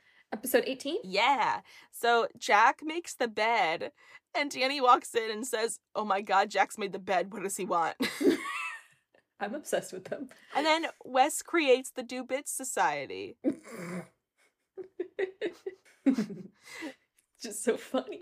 episode 0.33 0.65
18? 0.67 0.99
Yeah. 1.05 1.61
So 1.91 2.29
Jack 2.39 2.81
makes 2.83 3.15
the 3.15 3.29
bed, 3.29 3.93
and 4.35 4.51
Dani 4.51 4.83
walks 4.83 5.15
in 5.15 5.31
and 5.31 5.47
says, 5.47 5.79
"Oh 5.95 6.05
my 6.05 6.21
God, 6.23 6.51
Jack's 6.51 6.79
made 6.79 6.93
the 6.93 6.99
bed. 6.99 7.33
What 7.33 7.43
does 7.43 7.57
he 7.57 7.65
want?" 7.65 7.97
I'm 9.43 9.55
obsessed 9.55 9.93
with 9.93 10.05
them. 10.05 10.29
and 10.57 10.65
then 10.65 10.87
Wes 11.05 11.43
creates 11.43 11.91
the 11.91 12.03
Do 12.03 12.25
Bits 12.25 12.51
Society. 12.53 13.37
just 17.43 17.65
so 17.65 17.77
funny. 17.77 18.21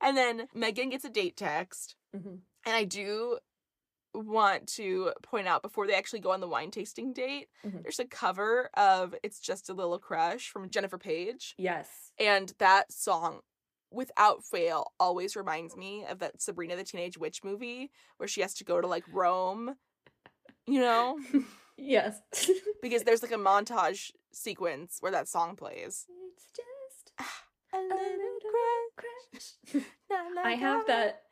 And 0.00 0.16
then 0.16 0.48
Megan 0.54 0.88
gets 0.88 1.04
a 1.04 1.10
date 1.10 1.36
text. 1.36 1.96
Mhm. 2.16 2.40
And 2.64 2.74
I 2.76 2.84
do 2.84 3.38
want 4.14 4.66
to 4.66 5.12
point 5.22 5.46
out 5.46 5.62
before 5.62 5.86
they 5.86 5.94
actually 5.94 6.20
go 6.20 6.32
on 6.32 6.40
the 6.40 6.48
wine 6.48 6.70
tasting 6.70 7.12
date, 7.12 7.48
Mhm. 7.64 7.82
there's 7.82 8.00
a 8.00 8.04
cover 8.06 8.70
of 8.74 9.14
It's 9.22 9.38
Just 9.38 9.68
a 9.68 9.74
Little 9.74 9.98
Crush 9.98 10.48
from 10.50 10.70
Jennifer 10.70 10.98
Paige. 10.98 11.54
Yes. 11.58 12.12
And 12.18 12.48
that 12.58 12.90
song, 12.92 13.42
without 13.90 14.42
fail, 14.44 14.92
always 14.98 15.36
reminds 15.36 15.76
me 15.76 16.04
of 16.06 16.18
that 16.20 16.40
Sabrina 16.40 16.76
the 16.76 16.84
Teenage 16.84 17.18
Witch 17.18 17.44
movie 17.44 17.92
where 18.16 18.26
she 18.28 18.40
has 18.40 18.54
to 18.54 18.64
go 18.64 18.80
to 18.80 18.86
like 18.86 19.04
Rome, 19.08 19.76
you 20.66 20.80
know? 20.80 21.18
Yes. 21.80 22.20
because 22.82 23.04
there's 23.04 23.22
like 23.22 23.32
a 23.32 23.36
montage 23.36 24.12
sequence 24.32 24.98
where 25.00 25.12
that 25.12 25.28
song 25.28 25.56
plays. 25.56 26.06
it's 26.34 26.44
just 26.54 27.12
A 27.72 27.76
a 27.76 27.80
little 27.80 28.90
crush. 28.96 29.84
I 30.44 30.54
have 30.54 30.86
that. 30.88 31.22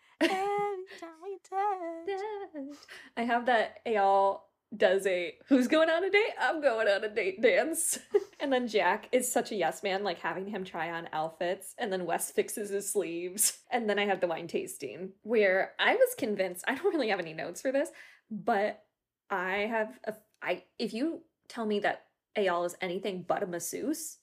I 3.17 3.23
have 3.23 3.47
that 3.47 3.85
Eyal 3.87 4.41
does 4.77 5.07
a 5.07 5.35
who's 5.49 5.67
going 5.67 5.91
on 5.91 6.05
a 6.05 6.11
date? 6.11 6.35
I'm 6.41 6.61
going 6.63 6.87
on 6.89 7.03
a 7.03 7.09
date 7.09 7.43
dance. 7.43 7.99
and 8.41 8.53
then 8.53 8.69
Jack 8.69 9.09
is 9.13 9.31
such 9.31 9.51
a 9.51 9.57
yes 9.57 9.83
man, 9.83 10.05
like 10.05 10.21
having 10.21 10.47
him 10.47 10.65
try 10.65 10.91
on 10.91 11.09
outfits, 11.13 11.75
and 11.77 11.93
then 11.93 12.07
Wes 12.07 12.31
fixes 12.31 12.71
his 12.71 12.91
sleeves. 12.91 13.59
And 13.71 13.89
then 13.91 13.99
I 13.99 14.07
have 14.07 14.21
the 14.21 14.29
wine 14.29 14.47
tasting, 14.47 15.11
where 15.23 15.73
I 15.79 15.95
was 15.95 16.15
convinced, 16.17 16.65
I 16.69 16.75
don't 16.75 16.95
really 16.95 17.09
have 17.09 17.21
any 17.21 17.35
notes 17.35 17.61
for 17.61 17.73
this, 17.73 17.91
but 18.31 18.83
I 19.31 19.67
have 19.71 19.99
a 20.05 20.15
I 20.43 20.65
if 20.79 20.93
you 20.93 21.23
tell 21.49 21.67
me 21.67 21.81
that 21.81 22.05
Eyal 22.37 22.67
is 22.67 22.77
anything 22.81 23.25
but 23.27 23.43
a 23.43 23.47
masseuse, 23.47 24.19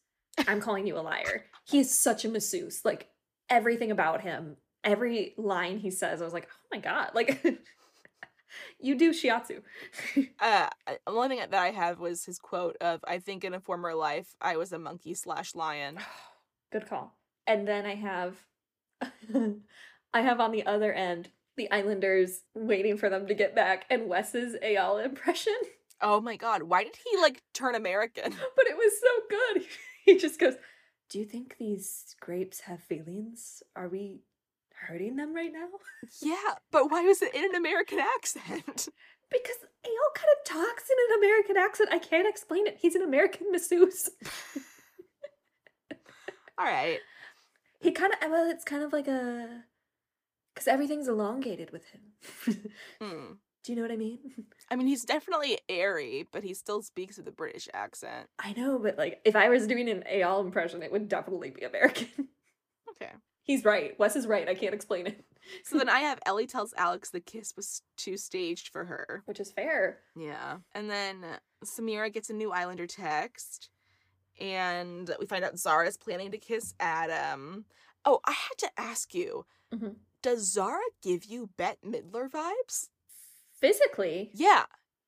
I'm 0.48 0.62
calling 0.62 0.88
you 0.88 0.98
a 0.98 1.02
liar. 1.02 1.46
He's 1.66 1.94
such 1.94 2.26
a 2.26 2.30
masseuse. 2.30 2.84
Like 2.86 3.10
everything 3.50 3.92
about 3.92 4.22
him, 4.22 4.58
every 4.84 5.34
line 5.38 5.80
he 5.80 5.92
says, 5.92 6.22
I 6.22 6.26
was 6.26 6.34
like, 6.34 6.48
oh 6.52 6.68
my 6.72 6.80
god, 6.80 7.12
like 7.14 7.44
you 8.80 8.96
do 8.96 9.12
shiatsu. 9.12 9.62
Uh, 10.40 10.70
the 10.88 11.00
only 11.08 11.30
thing 11.30 11.40
that 11.40 11.54
I 11.54 11.72
have 11.72 12.00
was 12.00 12.26
his 12.26 12.38
quote 12.40 12.78
of, 12.82 13.00
"I 13.08 13.20
think 13.20 13.44
in 13.44 13.54
a 13.54 13.60
former 13.60 13.96
life 13.96 14.36
I 14.42 14.58
was 14.58 14.72
a 14.72 14.80
monkey 14.80 15.14
slash 15.14 15.56
lion." 15.56 16.00
Good 16.72 16.88
call. 16.88 17.18
And 17.48 17.68
then 17.68 17.86
I 17.86 17.96
have 17.96 18.36
I 20.14 20.22
have 20.22 20.40
on 20.40 20.52
the 20.52 20.66
other 20.66 20.94
end 20.94 21.30
the 21.58 21.72
Islanders 21.72 22.42
waiting 22.54 22.98
for 22.98 23.10
them 23.10 23.28
to 23.28 23.34
get 23.34 23.56
back 23.56 23.86
and 23.90 24.08
Wes's 24.08 24.56
Ayala 24.62 25.04
impression. 25.04 25.56
Oh 26.02 26.20
my 26.22 26.36
god, 26.36 26.64
why 26.64 26.84
did 26.84 26.96
he 26.96 27.18
like 27.18 27.42
turn 27.54 27.76
American? 27.76 28.34
But 28.56 28.68
it 28.68 28.78
was 28.78 28.94
so 29.00 29.10
good. 29.30 29.66
He 30.06 30.18
just 30.18 30.40
goes, 30.40 30.54
Do 31.10 31.18
you 31.18 31.26
think 31.26 31.56
these 31.58 32.16
grapes 32.20 32.60
have 32.62 32.80
feelings? 32.84 33.64
Are 33.76 33.90
we 33.90 34.22
hurting 34.88 35.16
them 35.16 35.34
right 35.34 35.52
now? 35.52 35.68
yeah, 36.22 36.56
but 36.72 36.92
why 36.92 37.02
was 37.02 37.24
it 37.24 37.34
in 37.34 37.44
an 37.44 37.56
American 37.56 38.00
accent? 38.00 38.88
Because 39.32 39.56
Eyal 39.84 40.14
kind 40.14 40.30
of 40.38 40.46
talks 40.46 40.84
in 40.92 40.98
an 41.10 41.18
American 41.18 41.58
accent. 41.58 41.90
I 41.92 41.98
can't 41.98 42.28
explain 42.28 42.68
it. 42.68 42.78
He's 42.80 42.94
an 42.94 43.02
American 43.02 43.52
masseuse. 43.52 44.12
All 46.58 46.66
right. 46.66 47.00
He 47.80 47.92
kind 47.92 48.14
of, 48.14 48.30
well, 48.30 48.50
it's 48.50 48.64
kind 48.64 48.84
of 48.84 48.94
like 48.94 49.08
a. 49.08 49.64
Because 50.56 50.68
everything's 50.68 51.08
elongated 51.10 51.72
with 51.72 51.84
him. 51.90 52.02
Hmm. 53.02 53.34
Do 53.66 53.72
you 53.72 53.76
know 53.78 53.82
what 53.82 53.92
I 53.92 53.98
mean? 53.98 54.20
I 54.72 54.76
mean, 54.76 54.86
he's 54.88 55.04
definitely 55.06 55.58
airy, 55.68 56.28
but 56.32 56.44
he 56.44 56.54
still 56.54 56.82
speaks 56.84 57.18
with 57.18 57.28
a 57.28 57.32
British 57.32 57.68
accent. 57.74 58.30
I 58.40 58.54
know, 58.54 58.78
but 58.80 58.96
like, 58.98 59.22
if 59.26 59.36
I 59.36 59.50
was 59.50 59.66
doing 59.68 59.90
an 59.90 60.04
Eyal 60.12 60.46
impression, 60.46 60.84
it 60.84 60.92
would 60.92 61.10
definitely 61.10 61.50
be 61.52 61.64
American. 61.64 62.08
Okay. 62.92 63.12
He's 63.44 63.66
right. 63.66 64.00
Wes 64.00 64.16
is 64.16 64.26
right. 64.26 64.48
I 64.48 64.56
can't 64.56 64.74
explain 64.74 65.06
it. 65.08 65.26
So 65.66 65.78
then 65.78 65.90
I 65.90 66.00
have 66.00 66.18
Ellie 66.26 66.48
tells 66.48 66.74
Alex 66.78 67.10
the 67.10 67.20
kiss 67.20 67.54
was 67.58 67.82
too 67.98 68.16
staged 68.16 68.70
for 68.70 68.86
her. 68.86 69.22
Which 69.26 69.42
is 69.42 69.52
fair. 69.52 70.00
Yeah. 70.16 70.60
And 70.74 70.90
then 70.90 71.18
Samira 71.66 72.12
gets 72.12 72.30
a 72.30 72.34
new 72.34 72.52
Islander 72.54 72.88
text. 72.88 73.70
And 74.40 75.14
we 75.20 75.26
find 75.26 75.44
out 75.44 75.60
Zara's 75.60 75.98
planning 75.98 76.32
to 76.32 76.38
kiss 76.38 76.74
Adam. 76.80 77.66
Oh, 78.06 78.22
I 78.26 78.32
had 78.32 78.58
to 78.60 78.70
ask 78.78 79.14
you 79.14 79.46
Mhm. 79.74 79.96
Does 80.26 80.52
Zara 80.52 80.82
give 81.04 81.26
you 81.26 81.52
Bette 81.56 81.78
Midler 81.86 82.28
vibes? 82.30 82.90
Physically, 83.60 84.32
Yeah. 84.34 84.66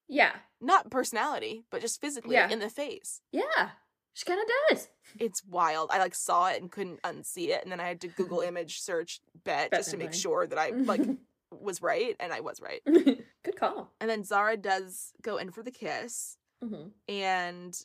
yeah. 0.07 0.35
Not 0.61 0.89
personality, 0.91 1.65
but 1.71 1.81
just 1.81 1.99
physically 1.99 2.35
Yeah. 2.35 2.49
in 2.49 2.59
the 2.59 2.69
face. 2.69 3.21
Yeah. 3.31 3.71
She 4.13 4.25
kind 4.25 4.39
of 4.39 4.47
does. 4.69 4.89
It's 5.19 5.43
wild. 5.43 5.89
I 5.91 5.97
like 5.99 6.15
saw 6.15 6.47
it 6.49 6.61
and 6.61 6.71
couldn't 6.71 7.01
unsee 7.03 7.49
it. 7.49 7.61
And 7.63 7.71
then 7.71 7.79
I 7.79 7.87
had 7.87 8.01
to 8.01 8.07
Google 8.07 8.39
image 8.51 8.79
search 8.81 9.19
Bette 9.43 9.69
Bette 9.69 9.77
just 9.77 9.91
to 9.91 9.97
make 9.97 10.13
sure 10.13 10.47
that 10.47 10.57
I 10.57 10.69
like 10.69 11.01
was 11.51 11.81
right. 11.81 12.15
And 12.19 12.31
I 12.33 12.39
was 12.41 12.59
right. 12.61 12.81
Good 12.85 13.55
call. 13.59 13.91
And 13.99 14.09
then 14.09 14.23
Zara 14.23 14.55
does 14.57 15.13
go 15.21 15.37
in 15.37 15.51
for 15.51 15.63
the 15.63 15.71
kiss. 15.71 16.37
hmm 16.63 16.89
and 17.07 17.75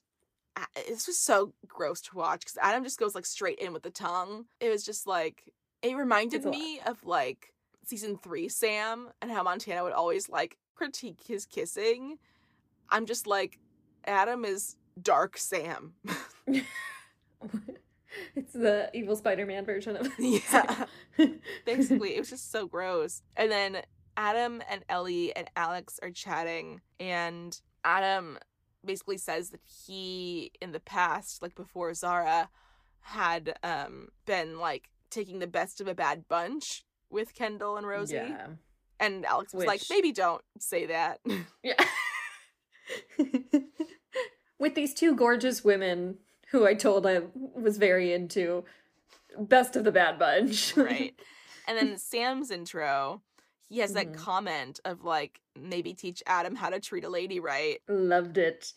I- 0.56 0.66
it's 0.76 1.06
just 1.06 1.24
so 1.24 1.54
gross 1.66 2.00
to 2.02 2.14
watch 2.16 2.40
because 2.40 2.58
Adam 2.60 2.84
just 2.84 2.98
goes 2.98 3.14
like 3.14 3.24
straight 3.26 3.58
in 3.58 3.72
with 3.72 3.82
the 3.82 3.90
tongue. 3.90 4.46
It 4.60 4.68
was 4.68 4.84
just 4.84 5.06
like 5.06 5.50
it 5.82 5.96
reminded 5.96 6.44
lot. 6.44 6.52
me 6.52 6.80
of 6.86 7.04
like 7.04 7.52
season 7.84 8.16
three 8.16 8.48
Sam 8.48 9.08
and 9.20 9.30
how 9.30 9.42
Montana 9.42 9.82
would 9.82 9.92
always 9.92 10.28
like 10.28 10.56
critique 10.74 11.20
his 11.26 11.46
kissing. 11.46 12.18
I'm 12.88 13.06
just 13.06 13.26
like 13.26 13.58
Adam 14.04 14.44
is 14.44 14.76
dark 15.00 15.38
Sam. 15.38 15.94
it's 18.36 18.52
the 18.52 18.90
evil 18.92 19.16
Spider-Man 19.16 19.64
version 19.64 19.96
of 19.96 20.08
yeah. 20.18 20.86
Basically, 21.64 22.16
it 22.16 22.20
was 22.20 22.30
just 22.30 22.50
so 22.50 22.66
gross. 22.66 23.22
And 23.36 23.50
then 23.50 23.82
Adam 24.16 24.62
and 24.68 24.84
Ellie 24.88 25.34
and 25.34 25.48
Alex 25.56 25.98
are 26.02 26.10
chatting, 26.10 26.80
and 27.00 27.58
Adam 27.84 28.38
basically 28.84 29.18
says 29.18 29.50
that 29.50 29.60
he, 29.86 30.52
in 30.60 30.72
the 30.72 30.80
past, 30.80 31.42
like 31.42 31.54
before 31.54 31.94
Zara, 31.94 32.50
had 33.00 33.58
um 33.64 34.08
been 34.26 34.58
like 34.58 34.88
taking 35.12 35.38
the 35.38 35.46
best 35.46 35.80
of 35.80 35.86
a 35.86 35.94
bad 35.94 36.26
bunch 36.28 36.84
with 37.10 37.34
Kendall 37.34 37.76
and 37.76 37.86
Rosie. 37.86 38.14
Yeah. 38.14 38.46
And 38.98 39.24
Alex 39.26 39.52
was 39.54 39.64
like, 39.66 39.82
maybe 39.90 40.10
don't 40.12 40.42
say 40.58 40.86
that. 40.86 41.20
Yeah. 41.62 41.74
With 44.58 44.74
these 44.74 44.94
two 44.94 45.14
gorgeous 45.16 45.64
women 45.64 46.18
who 46.50 46.66
I 46.66 46.74
told 46.74 47.06
I 47.06 47.22
was 47.34 47.78
very 47.78 48.12
into. 48.12 48.64
Best 49.38 49.76
of 49.76 49.84
the 49.84 49.92
bad 49.92 50.18
bunch. 50.18 50.76
right. 50.76 51.14
And 51.68 51.78
then 51.78 51.96
Sam's 51.96 52.50
intro, 52.50 53.22
he 53.68 53.78
has 53.78 53.92
that 53.92 54.08
Mhm. 54.12 54.16
comment 54.16 54.80
of 54.84 55.04
like, 55.04 55.40
maybe 55.56 55.94
teach 55.94 56.20
Adam 56.26 56.56
how 56.56 56.70
to 56.70 56.80
treat 56.80 57.04
a 57.04 57.08
lady 57.08 57.38
right. 57.38 57.80
Loved 57.88 58.36
it. 58.36 58.72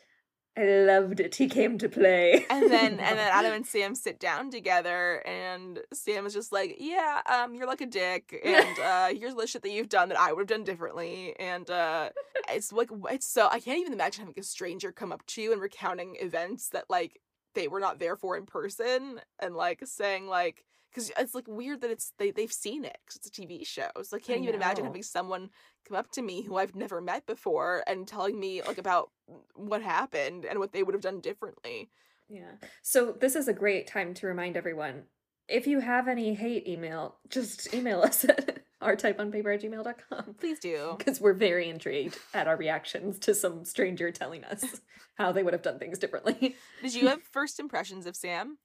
I 0.57 0.63
loved 0.63 1.19
it. 1.19 1.35
He 1.35 1.47
came 1.47 1.77
to 1.79 1.89
play. 1.89 2.45
And 2.55 2.71
then 2.71 2.99
and 2.99 3.19
then 3.19 3.31
Adam 3.31 3.53
and 3.53 3.65
Sam 3.65 3.95
sit 3.95 4.19
down 4.19 4.49
together 4.51 5.21
and 5.27 5.79
Sam 5.93 6.25
is 6.25 6.33
just 6.33 6.51
like, 6.51 6.77
Yeah, 6.79 7.21
um, 7.25 7.53
you're 7.55 7.67
like 7.67 7.81
a 7.81 7.85
dick 7.85 8.39
and 8.45 8.79
uh 8.79 9.07
here's 9.07 9.35
the 9.35 9.47
shit 9.47 9.63
that 9.63 9.71
you've 9.71 9.89
done 9.89 10.09
that 10.09 10.19
I 10.19 10.31
would 10.31 10.41
have 10.41 10.47
done 10.47 10.63
differently 10.63 11.35
and 11.39 11.69
uh 11.69 12.09
it's 12.49 12.71
like 12.71 12.89
it's 13.09 13.27
so 13.27 13.49
I 13.51 13.59
can't 13.59 13.79
even 13.79 13.93
imagine 13.93 14.25
having 14.25 14.39
a 14.39 14.43
stranger 14.43 14.91
come 14.91 15.11
up 15.11 15.25
to 15.27 15.41
you 15.41 15.51
and 15.51 15.61
recounting 15.61 16.15
events 16.19 16.69
that 16.69 16.85
like 16.89 17.19
they 17.53 17.67
were 17.67 17.79
not 17.79 17.99
there 17.99 18.15
for 18.15 18.37
in 18.37 18.45
person 18.45 19.21
and 19.39 19.55
like 19.55 19.81
saying 19.85 20.27
like 20.27 20.65
because 20.95 21.11
it's 21.17 21.35
like 21.35 21.47
weird 21.47 21.81
that 21.81 21.91
it's 21.91 22.13
they 22.17 22.31
they've 22.31 22.51
seen 22.51 22.85
it 22.85 22.97
because 23.05 23.17
it's 23.17 23.27
a 23.27 23.41
TV 23.41 23.65
show. 23.67 23.89
So 24.03 24.15
I 24.15 24.19
can't 24.19 24.41
even 24.41 24.55
imagine 24.55 24.85
having 24.85 25.03
someone 25.03 25.49
come 25.87 25.97
up 25.97 26.09
to 26.11 26.21
me 26.21 26.41
who 26.41 26.55
I've 26.55 26.75
never 26.75 27.01
met 27.01 27.25
before 27.25 27.83
and 27.85 28.07
telling 28.07 28.39
me 28.39 28.61
like 28.61 28.77
about 28.77 29.11
what 29.55 29.81
happened 29.81 30.45
and 30.45 30.59
what 30.59 30.71
they 30.71 30.83
would 30.83 30.95
have 30.95 31.01
done 31.01 31.19
differently. 31.19 31.89
Yeah. 32.29 32.53
So 32.81 33.11
this 33.11 33.35
is 33.35 33.47
a 33.47 33.53
great 33.53 33.87
time 33.87 34.13
to 34.15 34.27
remind 34.27 34.55
everyone 34.55 35.03
if 35.47 35.67
you 35.67 35.79
have 35.79 36.07
any 36.07 36.33
hate 36.33 36.67
email, 36.67 37.17
just 37.29 37.73
email 37.73 38.01
us 38.03 38.23
at 38.23 38.63
rtypeonpaper 38.81 39.53
at 39.53 39.61
gmail.com. 39.61 40.35
Please 40.39 40.59
do. 40.59 40.95
Because 40.97 41.19
we're 41.19 41.33
very 41.33 41.69
intrigued 41.69 42.17
at 42.33 42.47
our 42.47 42.57
reactions 42.57 43.19
to 43.19 43.35
some 43.35 43.65
stranger 43.65 44.11
telling 44.11 44.43
us 44.45 44.63
how 45.15 45.31
they 45.31 45.43
would 45.43 45.53
have 45.53 45.61
done 45.61 45.79
things 45.79 45.99
differently. 45.99 46.55
Did 46.81 46.95
you 46.95 47.07
have 47.07 47.21
first 47.21 47.59
impressions 47.59 48.05
of 48.05 48.15
Sam? 48.15 48.57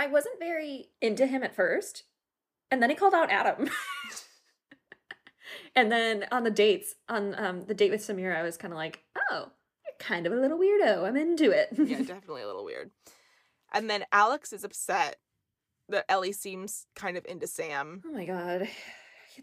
I 0.00 0.06
wasn't 0.06 0.38
very 0.38 0.88
into 1.02 1.26
him 1.26 1.42
at 1.42 1.54
first, 1.54 2.04
and 2.70 2.82
then 2.82 2.88
he 2.88 2.96
called 2.96 3.12
out 3.12 3.30
Adam. 3.30 3.68
and 5.76 5.92
then 5.92 6.24
on 6.32 6.42
the 6.42 6.50
dates, 6.50 6.94
on 7.06 7.34
um, 7.38 7.64
the 7.66 7.74
date 7.74 7.90
with 7.90 8.00
Samira, 8.00 8.34
I 8.34 8.42
was 8.42 8.56
kind 8.56 8.72
of 8.72 8.78
like, 8.78 9.04
oh, 9.30 9.50
you're 9.84 9.98
kind 9.98 10.26
of 10.26 10.32
a 10.32 10.36
little 10.36 10.58
weirdo. 10.58 11.06
I'm 11.06 11.18
into 11.18 11.50
it. 11.50 11.68
Yeah, 11.78 11.98
definitely 11.98 12.40
a 12.40 12.46
little 12.46 12.64
weird. 12.64 12.92
And 13.74 13.90
then 13.90 14.06
Alex 14.10 14.54
is 14.54 14.64
upset 14.64 15.16
that 15.90 16.06
Ellie 16.08 16.32
seems 16.32 16.86
kind 16.96 17.18
of 17.18 17.26
into 17.26 17.46
Sam. 17.46 18.00
oh 18.06 18.12
my 18.12 18.24
god. 18.24 18.68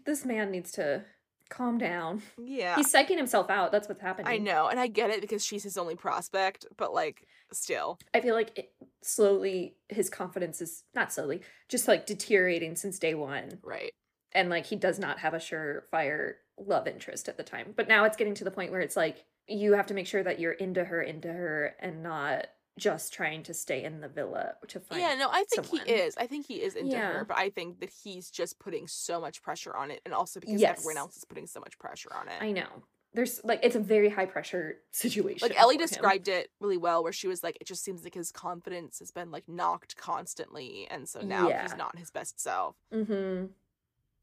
This 0.04 0.24
man 0.24 0.50
needs 0.50 0.70
to 0.72 1.04
calm 1.48 1.78
down. 1.78 2.22
Yeah. 2.42 2.76
He's 2.76 2.92
psyching 2.92 3.16
himself 3.16 3.50
out. 3.50 3.72
That's 3.72 3.88
what's 3.88 4.00
happening. 4.00 4.28
I 4.32 4.38
know, 4.38 4.68
and 4.68 4.78
I 4.78 4.86
get 4.86 5.10
it 5.10 5.20
because 5.20 5.44
she's 5.44 5.62
his 5.64 5.76
only 5.78 5.96
prospect, 5.96 6.66
but 6.76 6.92
like 6.92 7.26
still. 7.52 7.98
I 8.14 8.20
feel 8.20 8.34
like 8.34 8.58
it, 8.58 8.72
slowly 9.02 9.76
his 9.88 10.10
confidence 10.10 10.60
is 10.60 10.84
not 10.94 11.12
slowly, 11.12 11.40
just 11.68 11.88
like 11.88 12.06
deteriorating 12.06 12.76
since 12.76 12.98
day 12.98 13.14
one. 13.14 13.58
Right. 13.62 13.92
and 14.32 14.50
like 14.50 14.66
he 14.66 14.76
does 14.76 14.98
not 14.98 15.18
have 15.20 15.34
a 15.34 15.38
surefire 15.38 16.34
love 16.58 16.86
interest 16.86 17.28
at 17.28 17.36
the 17.36 17.42
time. 17.42 17.72
But 17.76 17.88
now 17.88 18.04
it's 18.04 18.16
getting 18.16 18.34
to 18.34 18.44
the 18.44 18.50
point 18.50 18.72
where 18.72 18.80
it's 18.80 18.96
like 18.96 19.24
you 19.46 19.72
have 19.72 19.86
to 19.86 19.94
make 19.94 20.06
sure 20.06 20.22
that 20.22 20.38
you're 20.38 20.52
into 20.52 20.84
her, 20.84 21.00
into 21.00 21.32
her, 21.32 21.74
and 21.80 22.02
not 22.02 22.46
just 22.78 23.12
trying 23.12 23.42
to 23.44 23.52
stay 23.54 23.84
in 23.84 24.00
the 24.00 24.08
villa 24.08 24.54
to 24.68 24.80
find. 24.80 25.00
yeah, 25.00 25.14
no, 25.14 25.28
I 25.30 25.44
think 25.44 25.66
someone. 25.66 25.86
he 25.86 25.92
is. 25.92 26.16
I 26.16 26.26
think 26.26 26.46
he 26.46 26.62
is 26.62 26.74
into 26.74 26.92
Yeah. 26.92 27.12
her, 27.12 27.24
but 27.24 27.36
I 27.36 27.50
think 27.50 27.80
that 27.80 27.90
he's 28.02 28.30
just 28.30 28.58
putting 28.58 28.86
so 28.88 29.20
much 29.20 29.42
pressure 29.42 29.76
on 29.76 29.90
it 29.90 30.00
and 30.04 30.14
also 30.14 30.40
because 30.40 30.60
Yes. 30.60 30.78
everyone 30.78 30.96
else 30.96 31.16
is 31.16 31.24
putting 31.24 31.46
so 31.46 31.60
much 31.60 31.78
pressure 31.78 32.12
on 32.14 32.28
it. 32.28 32.40
I 32.40 32.52
know. 32.52 32.84
There's 33.14 33.42
like 33.42 33.60
it's 33.62 33.74
a 33.74 33.80
very 33.80 34.10
high 34.10 34.26
pressure 34.26 34.78
situation. 34.92 35.48
like 35.48 35.58
Ellie 35.58 35.76
for 35.76 35.82
him. 35.82 35.88
described 35.88 36.28
it 36.28 36.50
really 36.60 36.76
well 36.76 37.02
where 37.02 37.12
she 37.12 37.26
was 37.26 37.42
like 37.42 37.56
it 37.60 37.66
just 37.66 37.82
seems 37.82 38.04
like 38.04 38.14
his 38.14 38.30
confidence 38.30 38.98
has 38.98 39.10
been 39.10 39.30
like 39.30 39.48
knocked 39.48 39.96
constantly 39.96 40.86
and 40.90 41.08
so 41.08 41.20
now 41.22 41.48
Yeah. 41.48 41.62
he's 41.62 41.74
not 41.76 41.96
his 41.98 42.10
best 42.10 42.38
self. 42.40 42.76
Mm-hmm. 42.92 43.46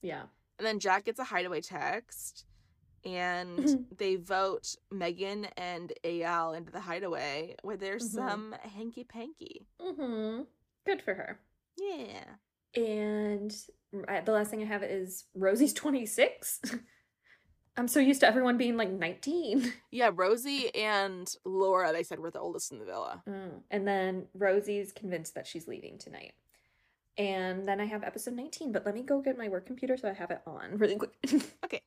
Yeah. 0.01 0.23
And 0.59 0.65
then 0.65 0.79
Jack 0.79 1.05
gets 1.05 1.19
a 1.19 1.23
hideaway 1.25 1.61
text, 1.61 2.45
and 3.05 3.59
Mhm. 3.59 3.97
they 3.97 4.15
vote 4.15 4.75
Megan 4.91 5.45
and 5.57 5.93
Eyal 6.03 6.57
into 6.57 6.71
the 6.71 6.79
hideaway 6.79 7.55
where 7.61 7.77
there's 7.77 8.09
Mhm. 8.09 8.15
some 8.15 8.51
hanky 8.63 9.03
panky. 9.03 9.67
Mm-hmm. 9.79 10.43
Good 10.85 11.01
for 11.03 11.13
her. 11.13 11.39
Yeah. 11.77 12.35
And 12.75 13.51
the 13.91 14.31
last 14.31 14.49
thing 14.51 14.61
I 14.61 14.65
have 14.65 14.83
is 14.83 15.25
Rosie's 15.33 15.73
26. 15.73 16.61
I'm 17.77 17.87
so 17.89 17.99
used 17.99 18.21
to 18.21 18.27
everyone 18.27 18.57
being 18.57 18.77
like 18.77 18.89
19. 18.89 19.73
Yeah, 19.91 20.11
Rosie 20.13 20.73
and 20.75 21.33
Laura, 21.45 21.91
they 21.93 22.03
said, 22.03 22.19
were 22.19 22.31
the 22.31 22.39
oldest 22.39 22.71
in 22.71 22.79
the 22.79 22.85
villa. 22.85 23.21
Mm. 23.27 23.63
And 23.69 23.87
then 23.87 24.27
Rosie's 24.33 24.91
convinced 24.93 25.35
that 25.35 25.45
she's 25.47 25.67
leaving 25.67 25.97
tonight. 25.97 26.33
And 27.17 27.65
then 27.67 27.79
I 27.79 27.85
have 27.85 28.03
episode 28.03 28.33
19, 28.33 28.71
but 28.73 28.85
let 28.85 28.93
me 28.95 29.01
go 29.03 29.21
get 29.21 29.37
my 29.37 29.47
work 29.47 29.65
computer 29.65 29.95
so 29.97 30.09
I 30.09 30.13
have 30.13 30.31
it 30.31 30.41
on 30.45 30.77
really 30.77 30.95
quick. 30.97 31.13
Okay. 31.63 31.81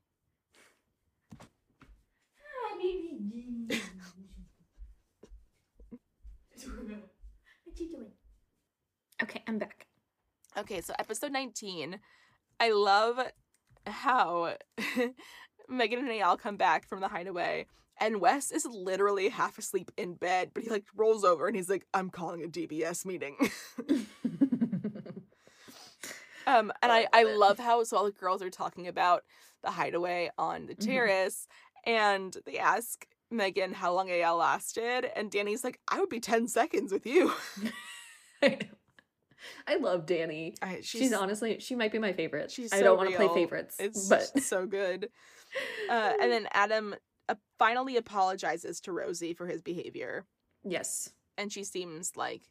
Okay, 9.22 9.42
I'm 9.46 9.58
back. 9.58 9.86
Okay, 10.56 10.80
so 10.80 10.94
episode 10.98 11.32
19. 11.32 11.98
I 12.60 12.70
love 12.70 13.18
how 13.86 14.54
Megan 15.68 15.98
and 16.00 16.08
Eyal 16.08 16.38
come 16.38 16.56
back 16.56 16.88
from 16.88 17.00
the 17.00 17.08
hideaway. 17.08 17.66
And 18.00 18.20
Wes 18.20 18.52
is 18.52 18.64
literally 18.64 19.28
half 19.28 19.58
asleep 19.58 19.90
in 19.96 20.14
bed, 20.14 20.50
but 20.54 20.62
he 20.62 20.70
like 20.70 20.84
rolls 20.96 21.24
over 21.24 21.48
and 21.48 21.56
he's 21.56 21.68
like, 21.68 21.84
I'm 21.92 22.10
calling 22.10 22.44
a 22.44 22.48
DBS 22.48 23.04
meeting. 23.04 23.36
Um, 26.46 26.72
and 26.80 26.90
I, 26.90 27.06
I 27.12 27.24
love 27.24 27.36
love 27.36 27.58
how 27.58 27.84
so 27.84 27.98
all 27.98 28.04
the 28.06 28.10
girls 28.10 28.40
are 28.40 28.48
talking 28.48 28.88
about 28.88 29.22
the 29.62 29.70
hideaway 29.70 30.30
on 30.38 30.64
the 30.64 30.74
Mhm. 30.74 30.86
terrace, 30.86 31.46
and 31.84 32.34
they 32.46 32.56
ask 32.56 33.06
Megan 33.30 33.74
how 33.74 33.92
long 33.92 34.08
Eyal 34.08 34.38
lasted, 34.38 35.04
and 35.14 35.30
Dani's 35.30 35.62
like, 35.62 35.78
I 35.88 36.00
would 36.00 36.08
be 36.08 36.20
ten 36.20 36.48
seconds 36.48 36.90
with 36.90 37.04
you. 37.04 37.34
I 38.42 38.48
know. 38.48 38.77
I 39.66 39.76
love 39.76 40.06
Dani. 40.06 40.54
I, 40.62 40.80
She's, 40.82 41.12
honestly, 41.12 41.58
she 41.60 41.74
might 41.74 41.92
be 41.92 41.98
my 41.98 42.12
favorite. 42.12 42.50
she's 42.50 42.72
I 42.72 42.80
don't 42.82 42.96
want 42.96 43.10
to 43.10 43.16
play 43.16 43.28
favorites, 43.28 43.76
It's 43.78 44.08
but 44.08 44.42
so 44.42 44.66
good. 44.66 45.10
Uh, 45.88 46.12
and 46.20 46.30
then 46.30 46.46
Adam 46.52 46.94
uh, 47.30 47.34
finally 47.58 47.96
apologizes 47.96 48.82
to 48.82 48.92
Rosie 48.92 49.32
for 49.32 49.46
his 49.46 49.62
behavior, 49.62 50.26
yes. 50.62 51.10
and 51.38 51.50
she 51.50 51.64
seems 51.64 52.18
like 52.18 52.42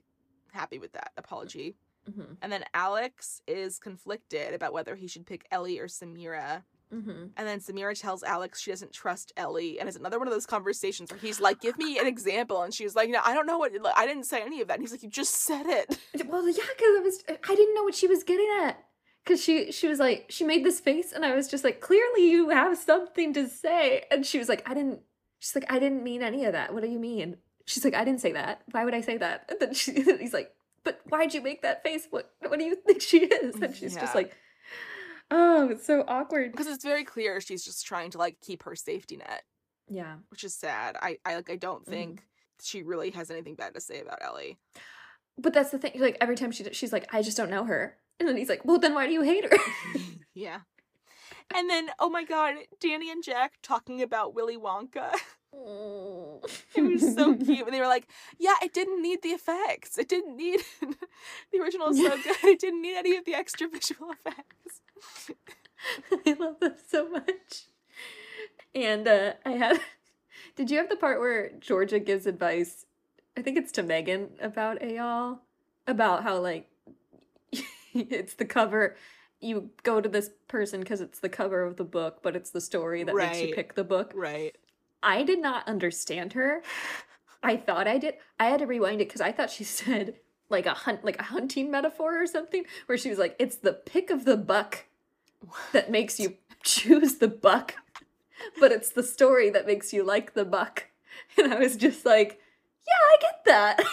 happy 0.51 0.79
with 0.79 0.93
that 0.93 1.11
apology. 1.15 1.75
hmm 2.11 2.33
And 2.41 2.51
then 2.51 2.63
Alex 2.73 3.39
is 3.47 3.77
conflicted 3.77 4.55
about 4.55 4.73
whether 4.73 4.95
he 4.95 5.07
should 5.07 5.27
pick 5.27 5.45
Ellie 5.51 5.77
or 5.77 5.85
Samira. 5.88 6.63
Hmm 6.91 7.27
And 7.35 7.47
then 7.47 7.59
Samira 7.59 7.99
tells 7.99 8.23
Alex 8.23 8.61
she 8.61 8.71
doesn't 8.71 8.93
trust 8.93 9.33
Ellie, 9.38 9.79
and 9.79 9.88
it's 9.88 9.97
another 9.97 10.19
one 10.19 10.27
of 10.27 10.33
those 10.33 10.45
conversations 10.45 11.11
where 11.11 11.19
he's 11.19 11.39
like, 11.39 11.59
"Give 11.61 11.77
me 11.77 11.99
an 11.99 12.07
example," 12.07 12.61
and 12.61 12.73
she's 12.73 12.95
like, 12.95 13.09
"No, 13.09 13.19
I 13.23 13.33
don't 13.33 13.45
know 13.45 13.57
what. 13.57 13.71
I 13.95 14.05
didn't 14.05 14.23
say 14.25 14.41
any 14.41 14.61
of 14.61 14.67
that." 14.67 14.75
And 14.75 14.83
he's 14.83 14.91
like, 14.91 15.03
"You 15.03 15.09
just 15.09 15.33
said 15.33 15.65
it." 15.65 15.97
Well, 16.27 16.47
yeah, 16.47 16.55
because 16.55 16.95
I 16.97 17.01
was 17.03 17.23
I 17.49 17.55
didn't 17.55 17.75
know 17.75 17.83
what 17.83 17.95
she 17.95 18.07
was 18.07 18.23
getting 18.23 18.49
at. 18.63 18.83
Cause 19.25 19.43
she 19.43 19.71
she 19.73 19.88
was 19.89 19.99
like 19.99 20.27
she 20.29 20.45
made 20.45 20.63
this 20.65 20.79
face 20.79 21.11
and 21.11 21.25
I 21.25 21.35
was 21.35 21.49
just 21.49 21.65
like 21.65 21.81
clearly 21.81 22.29
you 22.31 22.47
have 22.49 22.77
something 22.77 23.33
to 23.33 23.49
say 23.49 24.05
and 24.09 24.25
she 24.25 24.39
was 24.39 24.47
like 24.47 24.63
I 24.69 24.73
didn't 24.73 25.01
she's 25.39 25.53
like 25.53 25.69
I 25.69 25.79
didn't 25.79 26.01
mean 26.01 26.23
any 26.23 26.45
of 26.45 26.53
that 26.53 26.73
what 26.73 26.81
do 26.81 26.88
you 26.89 26.97
mean 26.97 27.35
she's 27.65 27.83
like 27.83 27.93
I 27.93 28.05
didn't 28.05 28.21
say 28.21 28.31
that 28.31 28.61
why 28.71 28.85
would 28.85 28.93
I 28.95 29.01
say 29.01 29.17
that 29.17 29.43
and 29.49 29.59
then 29.59 29.73
she 29.73 29.91
he's 30.21 30.31
like 30.31 30.53
but 30.85 31.01
why'd 31.09 31.33
you 31.33 31.41
make 31.41 31.61
that 31.63 31.83
face 31.83 32.07
what 32.09 32.31
what 32.39 32.57
do 32.57 32.63
you 32.63 32.75
think 32.75 33.01
she 33.01 33.25
is 33.25 33.55
and 33.59 33.75
she's 33.75 33.95
Yeah. 33.95 33.99
just 33.99 34.15
like 34.15 34.33
oh 35.32 35.69
it's 35.69 35.86
so 35.86 36.03
awkward 36.07 36.51
Because 36.51 36.67
it's 36.67 36.84
very 36.84 37.03
clear 37.03 37.41
she's 37.41 37.63
just 37.65 37.86
trying 37.86 38.11
to 38.11 38.17
like 38.17 38.39
keep 38.41 38.63
her 38.63 38.75
safety 38.75 39.17
net, 39.17 39.43
yeah 39.89 40.15
which 40.30 40.43
is 40.43 40.53
sad. 40.55 40.95
I, 41.01 41.17
I 41.25 41.36
like, 41.36 41.49
I 41.49 41.55
don't 41.55 41.86
Mhm. 41.86 41.89
think 41.89 42.23
she 42.61 42.84
really 42.84 43.11
has 43.11 43.30
anything 43.30 43.55
bad 43.55 43.73
to 43.75 43.82
say 43.82 43.99
about 44.01 44.19
Ellie. 44.23 44.57
but 45.38 45.53
that's 45.53 45.69
the 45.71 45.78
thing 45.80 45.93
like 45.99 46.17
every 46.21 46.36
time 46.36 46.51
she 46.51 46.63
she's 46.73 46.93
like 46.93 47.13
I 47.13 47.21
just 47.21 47.38
don't 47.38 47.51
know 47.51 47.65
her 47.65 47.97
and 48.19 48.28
then 48.28 48.38
he's 48.38 48.49
like 48.49 48.63
well 48.65 48.80
then 48.80 48.93
why 48.93 49.05
do 49.07 49.13
you 49.13 49.21
hate 49.21 49.43
her 49.45 49.57
yeah. 50.34 50.59
And 51.55 51.69
then, 51.69 51.88
oh 51.97 52.09
my 52.09 52.25
god, 52.25 52.55
Dani 52.84 53.09
and 53.09 53.23
Jack 53.23 53.53
talking 53.63 54.01
about 54.01 54.34
Willy 54.36 54.57
Wonka. 54.57 55.13
It 56.75 56.82
was 56.82 57.15
so 57.15 57.36
cute. 57.36 57.59
And 57.65 57.73
they 57.73 57.80
were 57.80 57.88
like, 57.88 58.07
yeah, 58.38 58.55
it 58.61 58.73
didn't 58.73 59.01
need 59.01 59.21
the 59.23 59.30
effects. 59.30 59.97
It 59.97 60.09
didn't 60.09 60.36
need 60.36 60.59
the 60.82 61.59
original 61.59 61.88
is 61.89 61.97
so 62.01 62.09
good. 62.17 62.36
It 62.43 62.59
didn't 62.59 62.82
need 62.82 62.97
any 62.97 63.15
of 63.15 63.23
the 63.25 63.34
extra 63.34 63.67
visual 63.67 64.11
effects. 64.11 64.82
I 66.26 66.36
love 66.39 66.60
them 66.60 66.76
so 66.88 67.10
much. 67.10 67.66
And 68.74 69.08
uh, 69.08 69.34
I 69.45 69.52
have. 69.52 69.82
Did 70.56 70.72
you 70.72 70.78
have 70.78 70.89
the 70.89 70.95
part 70.95 71.20
where 71.20 71.52
Georgia 71.60 72.00
gives 72.00 72.26
advice? 72.26 72.86
I 73.38 73.41
think 73.41 73.58
it's 73.58 73.72
to 73.74 73.84
Megan 73.84 74.30
about 74.41 74.80
Eyal, 74.82 75.39
about 75.86 76.24
how 76.24 76.39
like 76.39 76.70
it's 77.93 78.34
the 78.36 78.45
cover. 78.45 78.95
You 79.39 79.70
go 79.84 80.02
to 80.02 80.10
this 80.10 80.32
person 80.48 80.80
because 80.80 81.00
it's 81.00 81.20
the 81.20 81.30
cover 81.30 81.64
of 81.64 81.78
the 81.78 81.84
book, 81.84 82.20
but 82.24 82.36
it's 82.36 82.50
the 82.50 82.62
story 82.62 83.04
that 83.04 83.16
makes 83.16 83.39
you 83.39 83.54
pick 83.54 83.76
the 83.76 83.84
book. 83.84 84.12
Right. 84.16 84.56
I 85.04 85.22
did 85.22 85.39
not 85.39 85.68
understand 85.68 86.34
her. 86.34 86.64
I 87.43 87.56
thought 87.56 87.88
I 87.88 88.00
did. 88.00 88.16
I 88.39 88.48
had 88.48 88.60
to 88.60 88.66
rewind 88.66 89.00
it 89.00 89.08
because 89.08 89.22
I 89.22 89.32
thought 89.32 89.52
she 89.52 89.64
said 89.64 90.16
like 90.50 90.66
a 90.66 90.74
hunt, 90.74 91.04
like 91.04 91.20
a 91.20 91.24
hunting 91.24 91.70
metaphor 91.72 92.22
or 92.22 92.28
something, 92.28 92.66
where 92.86 92.98
she 92.98 93.10
was 93.10 93.20
like, 93.20 93.36
"It's 93.39 93.58
the 93.58 93.74
pick 93.74 94.10
of 94.10 94.26
the 94.26 94.38
buck 94.38 94.86
that 95.74 95.91
makes 95.91 96.20
you 96.20 96.36
choose 96.64 97.16
the 97.16 97.28
buck, 97.28 97.76
but 98.60 98.72
it's 98.72 98.89
the 98.91 99.04
story 99.04 99.50
that 99.50 99.68
makes 99.68 99.93
you 99.93 100.04
like 100.04 100.34
the 100.34 100.45
buck." 100.45 100.86
And 101.38 101.54
I 101.54 101.60
was 101.60 101.76
just 101.76 102.06
like, 102.06 102.39
"Yeah, 102.88 102.93
I 102.93 103.18
get 103.22 103.45
that." 103.45 103.80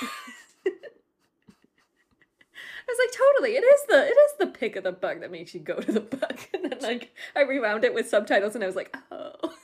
I 2.87 2.91
was 2.93 2.99
like, 2.99 3.13
"Totally, 3.13 3.57
it 3.57 3.65
is 3.65 3.81
the 3.89 4.07
it 4.07 4.17
is 4.17 4.33
the 4.39 4.47
pick 4.47 4.77
of 4.77 4.85
the 4.85 4.93
buck 4.93 5.21
that 5.21 5.31
makes 5.31 5.55
you 5.55 5.61
go 5.61 5.81
to 5.81 5.93
the 5.93 6.01
buck." 6.01 6.49
And 6.55 6.71
then 6.71 6.79
like 6.81 7.15
I 7.35 7.43
rewound 7.43 7.85
it 7.85 7.95
with 7.95 8.09
subtitles, 8.09 8.55
and 8.55 8.63
I 8.63 8.67
was 8.67 8.77
like, 8.77 8.97
"Oh." 9.11 9.55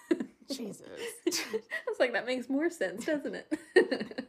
Jesus. 0.50 0.82
I 1.26 1.88
was 1.88 2.00
like, 2.00 2.12
that 2.12 2.26
makes 2.26 2.48
more 2.48 2.70
sense, 2.70 3.06
doesn't 3.06 3.34
it? 3.34 4.28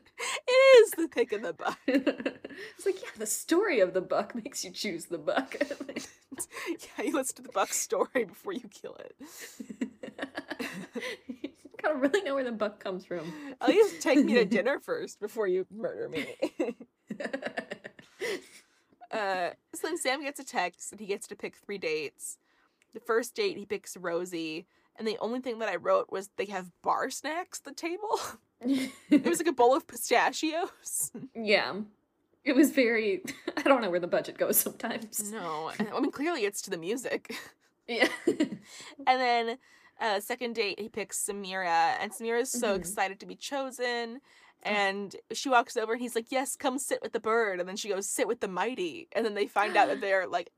It 0.52 0.84
is 0.84 0.92
the 0.92 1.08
pick 1.08 1.32
of 1.32 1.42
the 1.44 1.54
buck. 1.54 1.80
it's 1.88 2.86
like, 2.86 3.02
yeah, 3.02 3.10
the 3.18 3.26
story 3.26 3.80
of 3.80 3.94
the 3.94 4.02
buck 4.02 4.36
makes 4.36 4.66
you 4.66 4.72
choose 4.72 5.06
the 5.06 5.18
buck. 5.18 5.56
yeah, 6.70 7.04
you 7.06 7.14
listen 7.14 7.38
to 7.38 7.42
the 7.42 7.52
buck 7.54 7.72
story 7.72 8.26
before 8.26 8.52
you 8.52 8.68
kill 8.70 8.96
it. 8.96 9.16
you 11.28 11.50
gotta 11.82 11.96
really 11.96 12.22
know 12.22 12.36
where 12.36 12.44
the 12.44 12.52
buck 12.52 12.84
comes 12.84 13.06
from. 13.06 13.32
At 13.62 13.70
least 13.70 14.02
take 14.02 14.26
me 14.26 14.34
to 14.34 14.46
dinner 14.46 14.80
first 14.80 15.22
before 15.22 15.48
you 15.48 15.66
murder 15.72 16.10
me. 16.10 16.26
uh, 19.12 19.52
so 19.74 19.88
then 19.88 19.98
Sam 19.98 20.22
gets 20.22 20.42
a 20.42 20.46
text 20.46 20.92
and 20.92 21.00
he 21.00 21.08
gets 21.08 21.28
to 21.28 21.36
pick 21.36 21.56
three 21.56 21.78
dates. 21.78 22.40
The 22.94 23.00
first 23.00 23.36
date 23.36 23.58
he 23.58 23.66
picks 23.66 23.96
Rosie, 23.96 24.66
and 24.98 25.08
the 25.08 25.18
only 25.20 25.40
thing 25.40 25.60
that 25.60 25.70
I 25.70 25.78
wrote 25.78 26.12
was 26.12 26.30
they 26.36 26.48
have 26.48 26.72
bar 26.82 27.10
snacks 27.10 27.60
at 27.60 27.70
the 27.70 27.74
table. 27.74 28.20
It 28.64 29.26
was 29.26 29.40
like 29.40 29.48
a 29.48 29.52
bowl 29.54 29.76
of 29.76 29.88
pistachios. 29.88 31.12
yeah. 31.36 31.74
It 32.44 32.56
was 32.56 32.72
very. 32.72 33.22
I 33.58 33.62
don't 33.64 33.82
know 33.82 33.90
where 33.92 34.00
the 34.00 34.08
budget 34.08 34.38
goes 34.38 34.58
sometimes. 34.58 35.32
no, 35.32 35.72
I 35.80 36.00
mean 36.00 36.12
clearly 36.12 36.46
it's 36.46 36.62
to 36.64 36.70
the 36.70 36.78
music. 36.78 37.36
Yeah. 37.88 38.08
And 39.08 39.20
then 39.22 39.58
uh 40.00 40.20
second 40.20 40.54
date 40.56 40.80
he 40.80 40.90
picks 40.90 41.24
Samira 41.24 41.96
and 42.00 42.12
Samira's 42.12 42.52
so 42.52 42.74
Mhm. 42.76 42.80
excited 42.80 43.20
to 43.20 43.26
be 43.26 43.36
chosen. 43.36 44.22
And 44.64 45.16
she 45.32 45.50
walks 45.50 45.76
over 45.78 45.94
and 45.94 46.02
he's 46.02 46.16
like, 46.16 46.28
Yes, 46.32 46.56
come 46.56 46.78
sit 46.80 47.00
with 47.02 47.12
the 47.14 47.20
bird. 47.20 47.60
And 47.60 47.68
then 47.68 47.76
she 47.76 47.90
goes, 47.90 48.08
Sit 48.08 48.28
with 48.28 48.40
the 48.40 48.48
mighty. 48.48 49.08
And 49.14 49.26
then 49.26 49.34
they 49.36 49.48
find 49.48 49.76
out 49.78 49.88
that 49.90 50.02
their 50.08 50.28
like 50.28 50.52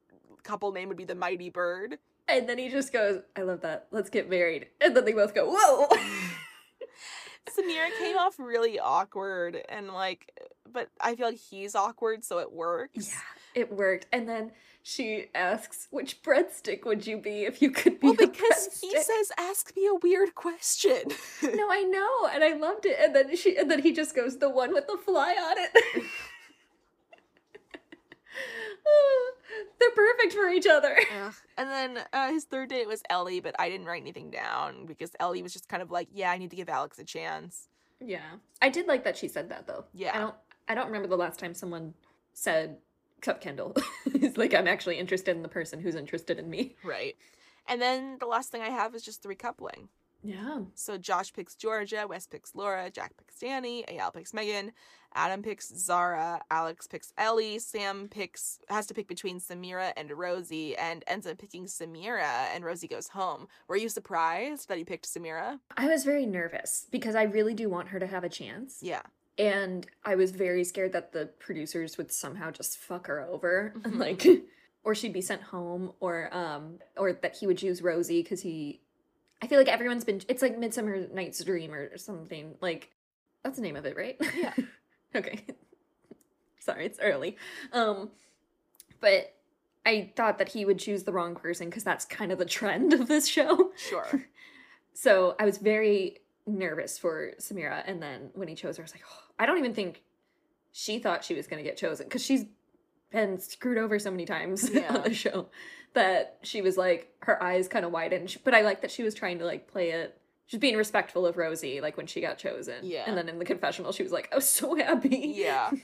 couple 0.44 0.72
name 0.74 0.88
would 0.90 0.98
be 0.98 1.06
the 1.06 1.16
mighty 1.16 1.50
bird. 1.50 1.98
and 2.28 2.48
then 2.48 2.58
he 2.58 2.70
just 2.70 2.92
goes, 2.94 3.22
I 3.36 3.42
love 3.42 3.62
that. 3.62 3.88
Let's 3.92 4.10
get 4.10 4.30
married. 4.30 4.68
And 4.82 4.96
then 4.96 5.04
they 5.06 5.14
both 5.14 5.34
go, 5.34 5.46
whoa. 5.58 5.88
Samira 7.48 7.90
came 8.00 8.18
off 8.18 8.40
really 8.40 8.80
awkward 8.80 9.62
and 9.70 9.90
like 9.90 10.32
but 10.72 10.90
I 11.00 11.16
feel 11.16 11.28
like 11.28 11.38
he's 11.38 11.76
awkward, 11.76 12.24
so 12.24 12.40
it 12.40 12.52
works. 12.52 13.12
yeah, 13.14 13.62
it 13.62 13.72
worked. 13.72 14.08
And 14.12 14.28
then 14.28 14.52
she 14.82 15.28
asks, 15.36 15.88
which 15.92 16.24
breadstick 16.24 16.84
would 16.84 17.06
you 17.06 17.18
be 17.18 17.44
if 17.44 17.62
you 17.62 17.70
could 17.70 18.00
be 18.00 18.08
Well, 18.08 18.16
because 18.16 18.80
he 18.82 18.92
says, 18.92 19.32
Ask 19.38 19.74
me 19.76 19.86
a 19.88 19.96
weird 19.96 20.34
question. 20.36 21.04
No, 21.44 21.68
I 21.72 21.84
know, 21.90 22.30
and 22.34 22.44
I 22.44 22.54
loved 22.58 22.86
it. 22.88 22.98
And 23.00 23.16
then 23.16 23.36
she, 23.36 23.56
and 23.56 23.70
then 23.70 23.84
he 23.84 23.94
just 23.94 24.16
goes, 24.16 24.40
"The 24.40 24.50
one 24.50 24.74
with 24.74 24.88
the 24.88 24.98
fly 24.98 25.34
on 25.34 25.58
it." 25.58 26.04
Oh, 28.86 29.33
They're 29.84 30.06
perfect 30.06 30.34
for 30.34 30.50
each 30.50 30.68
other. 30.68 30.98
Ugh. 31.24 31.34
And 31.58 31.70
then 31.70 32.04
uh, 32.14 32.30
his 32.30 32.46
third 32.46 32.70
date 32.70 32.88
was 32.88 33.04
Ellie, 33.10 33.40
but 33.42 33.56
I 33.60 33.70
didn't 33.70 33.86
write 33.86 34.02
anything 34.02 34.32
down 34.32 34.86
because 34.86 35.12
Ellie 35.20 35.44
was 35.44 35.54
just 35.54 35.68
kind 35.68 35.84
of 35.84 35.92
like, 35.92 36.08
yeah, 36.14 36.32
I 36.32 36.38
need 36.38 36.52
to 36.52 36.56
give 36.56 36.70
Alex 36.70 37.00
a 37.00 37.04
chance. 37.04 37.68
Yeah, 38.00 38.20
I 38.62 38.70
did 38.70 38.88
like 38.88 39.04
that 39.04 39.18
she 39.18 39.28
said 39.28 39.50
that 39.50 39.68
though. 39.68 39.86
Yeah. 39.94 40.16
I 40.16 40.20
don't. 40.20 40.36
I 40.70 40.76
don't 40.76 40.86
remember 40.88 41.10
the 41.10 41.18
last 41.18 41.40
time 41.40 41.54
someone 41.54 41.94
said, 42.34 42.78
Cup 43.22 43.42
Kendall, 43.42 43.76
is 44.14 44.38
like, 44.38 44.54
"I'm 44.54 44.68
actually 44.68 44.98
interested 44.98 45.36
in 45.36 45.44
the 45.44 45.50
person 45.50 45.80
who's 45.80 45.96
interested 45.96 46.40
in 46.40 46.50
me." 46.50 46.76
Right. 46.84 47.16
And 47.68 47.82
then 47.82 48.18
the 48.20 48.26
last 48.26 48.52
thing 48.52 48.62
I 48.62 48.70
have 48.70 48.96
is 48.96 49.04
just 49.04 49.24
the 49.24 49.30
recoupling. 49.30 49.88
Yeah. 50.24 50.62
So 50.76 50.98
Josh 50.98 51.34
picks 51.34 51.56
Georgia, 51.56 52.06
Wes 52.08 52.26
picks 52.28 52.56
Laura, 52.56 52.90
Jack 52.90 53.12
picks 53.18 53.38
Dani, 53.40 53.86
Eyal 53.88 54.14
picks 54.14 54.34
Megan, 54.34 54.72
Adam 55.16 55.44
picks 55.44 55.68
Zara, 55.76 56.42
Alex 56.50 56.88
picks 56.88 57.12
Ellie, 57.18 57.60
Sam 57.60 58.08
picks 58.10 58.60
has 58.70 58.88
to 58.88 58.94
pick 58.94 59.08
between 59.08 59.40
Samira 59.40 59.92
and 59.98 60.10
Rosie, 60.12 60.76
and 60.78 61.04
ends 61.08 61.28
up 61.28 61.38
picking 61.38 61.66
Samira, 61.66 62.48
and 62.56 62.64
Rosie 62.64 62.88
goes 62.88 63.10
home. 63.10 63.48
Were 63.68 63.76
you 63.78 63.90
surprised 63.90 64.70
that 64.70 64.78
he 64.78 64.84
picked 64.86 65.06
Samira? 65.08 65.60
I 65.78 65.88
was 65.88 66.04
very 66.06 66.26
nervous 66.26 66.88
because 66.90 67.16
I 67.16 67.24
really 67.24 67.54
do 67.54 67.70
want 67.70 67.90
her 67.90 68.00
to 68.00 68.08
have 68.08 68.24
a 68.24 68.30
chance. 68.30 68.80
Yeah. 68.82 69.02
and 69.40 69.88
I 70.06 70.14
was 70.16 70.30
very 70.30 70.64
scared 70.64 70.94
that 70.94 71.12
the 71.12 71.26
producers 71.40 71.98
would 71.98 72.12
somehow 72.12 72.52
just 72.52 72.78
fuck 72.78 73.08
her 73.08 73.20
over 73.22 73.74
and 73.84 73.96
Mhm. 73.96 74.00
like 74.08 74.26
or 74.84 74.94
she'd 74.94 75.12
be 75.14 75.22
sent 75.22 75.42
home 75.42 75.92
or 76.00 76.30
um 76.32 76.78
or 76.98 77.14
that 77.14 77.36
he 77.38 77.48
would 77.48 77.58
choose 77.58 77.82
Rosie 77.82 78.22
cuz 78.24 78.42
he 78.42 78.80
I 79.44 79.48
feel 79.48 79.60
like 79.60 79.68
everyone's 79.68 80.06
been 80.06 80.22
it's 80.30 80.42
like 80.42 80.58
Midsummer 80.58 81.06
Night's 81.14 81.44
Dream 81.44 81.74
or 81.74 81.98
something 81.98 82.56
like 82.62 82.90
that's 83.44 83.58
the 83.58 83.62
name 83.62 83.76
of 83.76 83.86
it, 83.86 83.98
right? 83.98 84.16
Yeah. 84.38 84.54
okay. 85.16 85.46
Sorry, 86.60 86.86
it's 86.86 86.98
early. 87.02 87.36
Um 87.74 88.10
but 89.02 89.36
I 89.86 90.14
thought 90.16 90.38
that 90.38 90.48
he 90.48 90.64
would 90.64 90.80
choose 90.80 91.04
the 91.04 91.12
wrong 91.12 91.36
person 91.36 91.70
cuz 91.70 91.84
that's 91.84 92.06
kind 92.06 92.32
of 92.32 92.38
the 92.40 92.46
trend 92.46 92.94
of 92.94 93.10
this 93.10 93.28
show. 93.28 93.72
Sure. 93.76 94.26
So 94.96 95.36
I 95.40 95.46
was 95.46 95.58
very 95.58 96.20
nervous 96.46 97.00
for 97.00 97.32
Samira, 97.40 97.82
and 97.88 98.00
then 98.00 98.30
when 98.36 98.48
he 98.48 98.54
chose 98.54 98.78
her, 98.78 98.84
I 98.84 98.86
was 98.86 98.94
like, 98.94 99.02
oh, 99.10 99.24
I 99.40 99.48
don't 99.48 99.58
even 99.58 99.74
think 99.74 100.04
she 100.72 101.00
thought 101.00 101.24
she 101.24 101.34
was 101.34 101.48
going 101.48 101.64
to 101.64 101.68
get 101.68 101.78
chosen 101.78 102.06
because 102.06 102.24
she's 102.24 102.46
been 103.12 103.40
screwed 103.40 103.80
over 103.80 103.98
so 103.98 104.12
many 104.12 104.26
times 104.26 104.70
Yeah. 104.70 104.94
on 104.94 105.02
the 105.02 105.12
show 105.16 105.48
that 105.94 106.38
she 106.44 106.62
was 106.62 106.78
like 106.78 107.12
her 107.22 107.42
eyes 107.42 107.68
kind 107.68 107.86
of 107.86 107.92
widened. 107.92 108.38
But 108.44 108.54
I 108.54 108.62
like 108.62 108.82
that 108.82 108.92
she 108.92 109.04
was 109.04 109.14
trying 109.14 109.40
to 109.40 109.46
like 109.46 109.68
play 109.68 109.92
it. 109.92 110.20
She's 110.46 110.60
being 110.60 110.76
respectful 110.76 111.26
of 111.26 111.38
Rosie, 111.38 111.82
like 111.82 111.98
when 111.98 112.06
she 112.08 112.20
got 112.22 112.38
chosen. 112.38 112.76
Yeah. 112.84 113.04
And 113.08 113.18
then 113.18 113.30
in 113.30 113.40
the 113.40 113.46
confessional, 113.46 113.92
she 113.92 114.04
was 114.04 114.12
like, 114.12 114.30
"I 114.32 114.36
was 114.36 114.50
so 114.50 114.76
happy." 114.76 115.34
Yeah. 115.36 115.72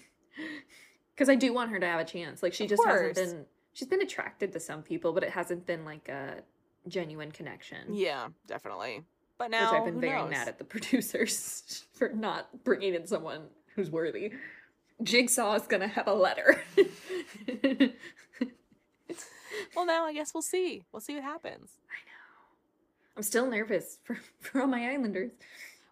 Because 1.16 1.28
I 1.28 1.36
do 1.36 1.51
want 1.53 1.70
her 1.72 1.80
to 1.82 1.86
have 1.86 1.99
a 1.99 2.05
chance. 2.05 2.41
Like 2.41 2.53
she 2.53 2.64
Of 2.64 2.70
just 2.70 2.86
hasn't 2.86 3.16
been. 3.16 3.45
She's 3.74 3.89
been 3.89 4.01
attracted 4.01 4.53
to 4.53 4.60
some 4.62 4.82
people, 4.82 5.12
but 5.12 5.22
it 5.22 5.32
hasn't 5.32 5.66
been 5.66 5.84
like 5.84 6.07
a 6.07 6.36
genuine 6.88 7.34
connection. 7.34 7.93
Yeah, 7.93 8.30
definitely. 8.47 9.03
But 9.38 9.51
now 9.51 9.70
which 9.72 9.80
I've 9.82 9.86
been 9.86 9.99
very 9.99 10.18
knows? 10.18 10.30
mad 10.32 10.47
at 10.47 10.57
the 10.60 10.64
producers 10.76 11.84
for 11.93 12.07
not 12.07 12.64
bringing 12.64 12.95
in 12.95 13.05
someone 13.05 13.47
who's 13.76 13.91
worthy. 13.91 14.32
Jigsaw 15.03 15.55
is 15.55 15.68
gonna 15.68 15.89
have 15.89 16.07
a 16.07 16.14
letter. 16.14 16.62
Well, 19.76 19.86
now 19.86 20.06
I 20.06 20.14
guess 20.14 20.34
we'll 20.34 20.42
see. 20.42 20.84
We'll 20.92 21.00
see 21.02 21.16
what 21.16 21.24
happens. 21.24 21.72
I 21.90 22.00
know. 22.06 23.16
I'm 23.18 23.24
still 23.24 23.48
nervous 23.50 24.00
for, 24.04 24.18
for 24.40 24.62
all 24.62 24.68
my 24.68 24.90
Islanders. 24.92 25.32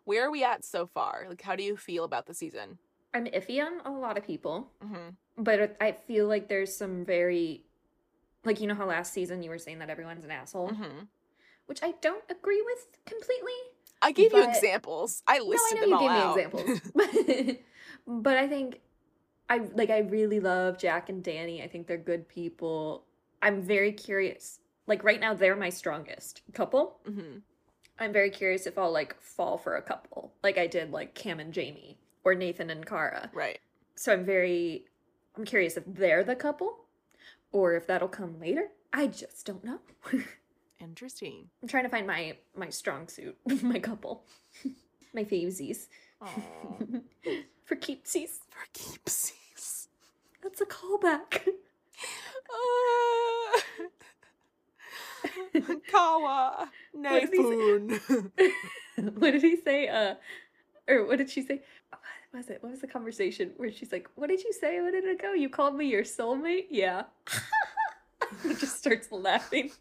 Where 0.06 0.26
are 0.28 0.32
we 0.32 0.44
at 0.44 0.64
so 0.64 0.86
far? 0.88 1.26
Like, 1.28 1.42
how 1.42 1.56
do 1.56 1.64
you 1.64 1.76
feel 1.78 2.04
about 2.04 2.26
the 2.28 2.34
season? 2.34 2.78
I'm 3.14 3.26
iffy 3.26 3.62
on 3.64 3.82
a 3.86 3.92
lot 3.98 4.18
of 4.18 4.26
people, 4.26 4.70
Mm-hmm. 4.84 5.10
but 5.44 5.76
I 5.82 5.92
feel 5.94 6.28
like 6.28 6.48
there's 6.48 6.76
some 6.76 7.04
very, 7.06 7.64
like 8.46 8.62
you 8.62 8.68
know 8.68 8.76
how 8.76 8.86
last 8.86 9.12
season 9.14 9.42
you 9.44 9.50
were 9.50 9.58
saying 9.58 9.80
that 9.80 9.90
everyone's 9.90 10.24
an 10.24 10.32
asshole, 10.32 10.70
Mm-hmm. 10.70 11.00
which 11.66 11.80
I 11.84 11.94
don't 12.02 12.24
agree 12.30 12.62
with 12.62 12.86
completely. 13.06 13.54
I 14.02 14.12
gave 14.12 14.32
you 14.34 14.44
examples. 14.48 15.24
I 15.26 15.40
listed 15.40 15.80
no, 15.80 15.82
I 15.82 15.90
know 15.90 15.90
them 15.90 15.90
you 15.90 16.00
gave 16.00 16.10
out. 16.10 16.36
me 16.36 16.44
examples, 16.44 16.82
but, 16.94 17.58
but 18.24 18.38
I 18.38 18.48
think 18.48 18.80
I 19.50 19.58
like 19.74 19.90
I 19.90 20.00
really 20.00 20.40
love 20.40 20.78
Jack 20.78 21.10
and 21.10 21.24
Dani. 21.24 21.64
I 21.64 21.68
think 21.68 21.88
they're 21.88 21.98
good 21.98 22.28
people. 22.30 23.04
I'm 23.42 23.62
very 23.62 23.92
curious. 23.92 24.60
Like 24.88 25.04
right 25.04 25.20
now, 25.20 25.34
they're 25.34 25.56
my 25.56 25.70
strongest 25.70 26.42
couple. 26.54 27.00
mm-hmm. 27.08 27.40
I'm 28.00 28.14
very 28.14 28.30
curious 28.30 28.68
if 28.68 28.78
I'll 28.78 28.92
like 28.92 29.20
fall 29.20 29.58
for 29.58 29.76
a 29.76 29.82
couple, 29.82 30.34
like 30.44 30.58
I 30.58 30.68
did 30.68 30.92
like 30.92 31.16
Cam 31.16 31.40
and 31.40 31.52
Jamie 31.52 31.98
or 32.24 32.36
Nathan 32.36 32.70
and 32.70 32.86
Cara. 32.86 33.30
Right. 33.34 33.60
So 33.96 34.14
I'm 34.14 34.24
very, 34.24 34.86
I'm 35.36 35.46
curious 35.46 35.78
if 35.78 35.84
they're 35.88 36.24
the 36.24 36.36
couple, 36.36 36.86
or 37.52 37.74
if 37.74 37.88
that'll 37.88 38.08
come 38.08 38.40
later. 38.40 38.68
I 38.94 39.08
just 39.08 39.46
don't 39.46 39.64
know. 39.64 39.80
Interesting. 40.80 41.50
I'm 41.62 41.68
trying 41.68 41.84
to 41.86 41.90
find 41.90 42.06
my 42.06 42.38
my 42.56 42.70
strong 42.70 43.08
suit, 43.08 43.36
my 43.64 43.80
couple, 43.80 44.26
my 45.14 45.24
favesies 45.24 45.88
for 47.66 47.76
keepsies. 47.76 48.40
For 48.50 48.68
keepsies. 48.76 49.88
That's 50.44 50.62
a 50.62 50.66
callback. 50.66 51.48
Uh, 52.50 53.84
Kawa. 55.91 56.70
What 56.93 57.32
did 57.32 57.34
he 57.34 57.43
say? 57.43 58.52
What 59.20 59.32
did 59.32 59.41
he 59.43 59.56
say? 59.58 59.88
Uh, 59.88 60.16
or 60.88 61.06
what 61.06 61.18
did 61.18 61.30
she 61.30 61.41
say? 61.43 61.62
What 62.32 62.39
was 62.39 62.50
it? 62.50 62.64
What 62.64 62.72
was 62.72 62.82
the 62.82 62.88
conversation 62.88 63.52
where 63.58 63.72
she's 63.72 63.91
like, 63.91 64.10
"What 64.16 64.30
did 64.30 64.43
you 64.43 64.52
say? 64.54 64.82
What 64.82 64.91
did 64.91 65.06
it 65.06 65.22
go? 65.22 65.34
You 65.34 65.50
called 65.50 65.76
me 65.76 65.86
your 65.88 66.04
soulmate? 66.04 66.68
Yeah." 66.70 67.04
Just 68.60 68.78
starts 68.78 69.12
laughing. 69.12 69.72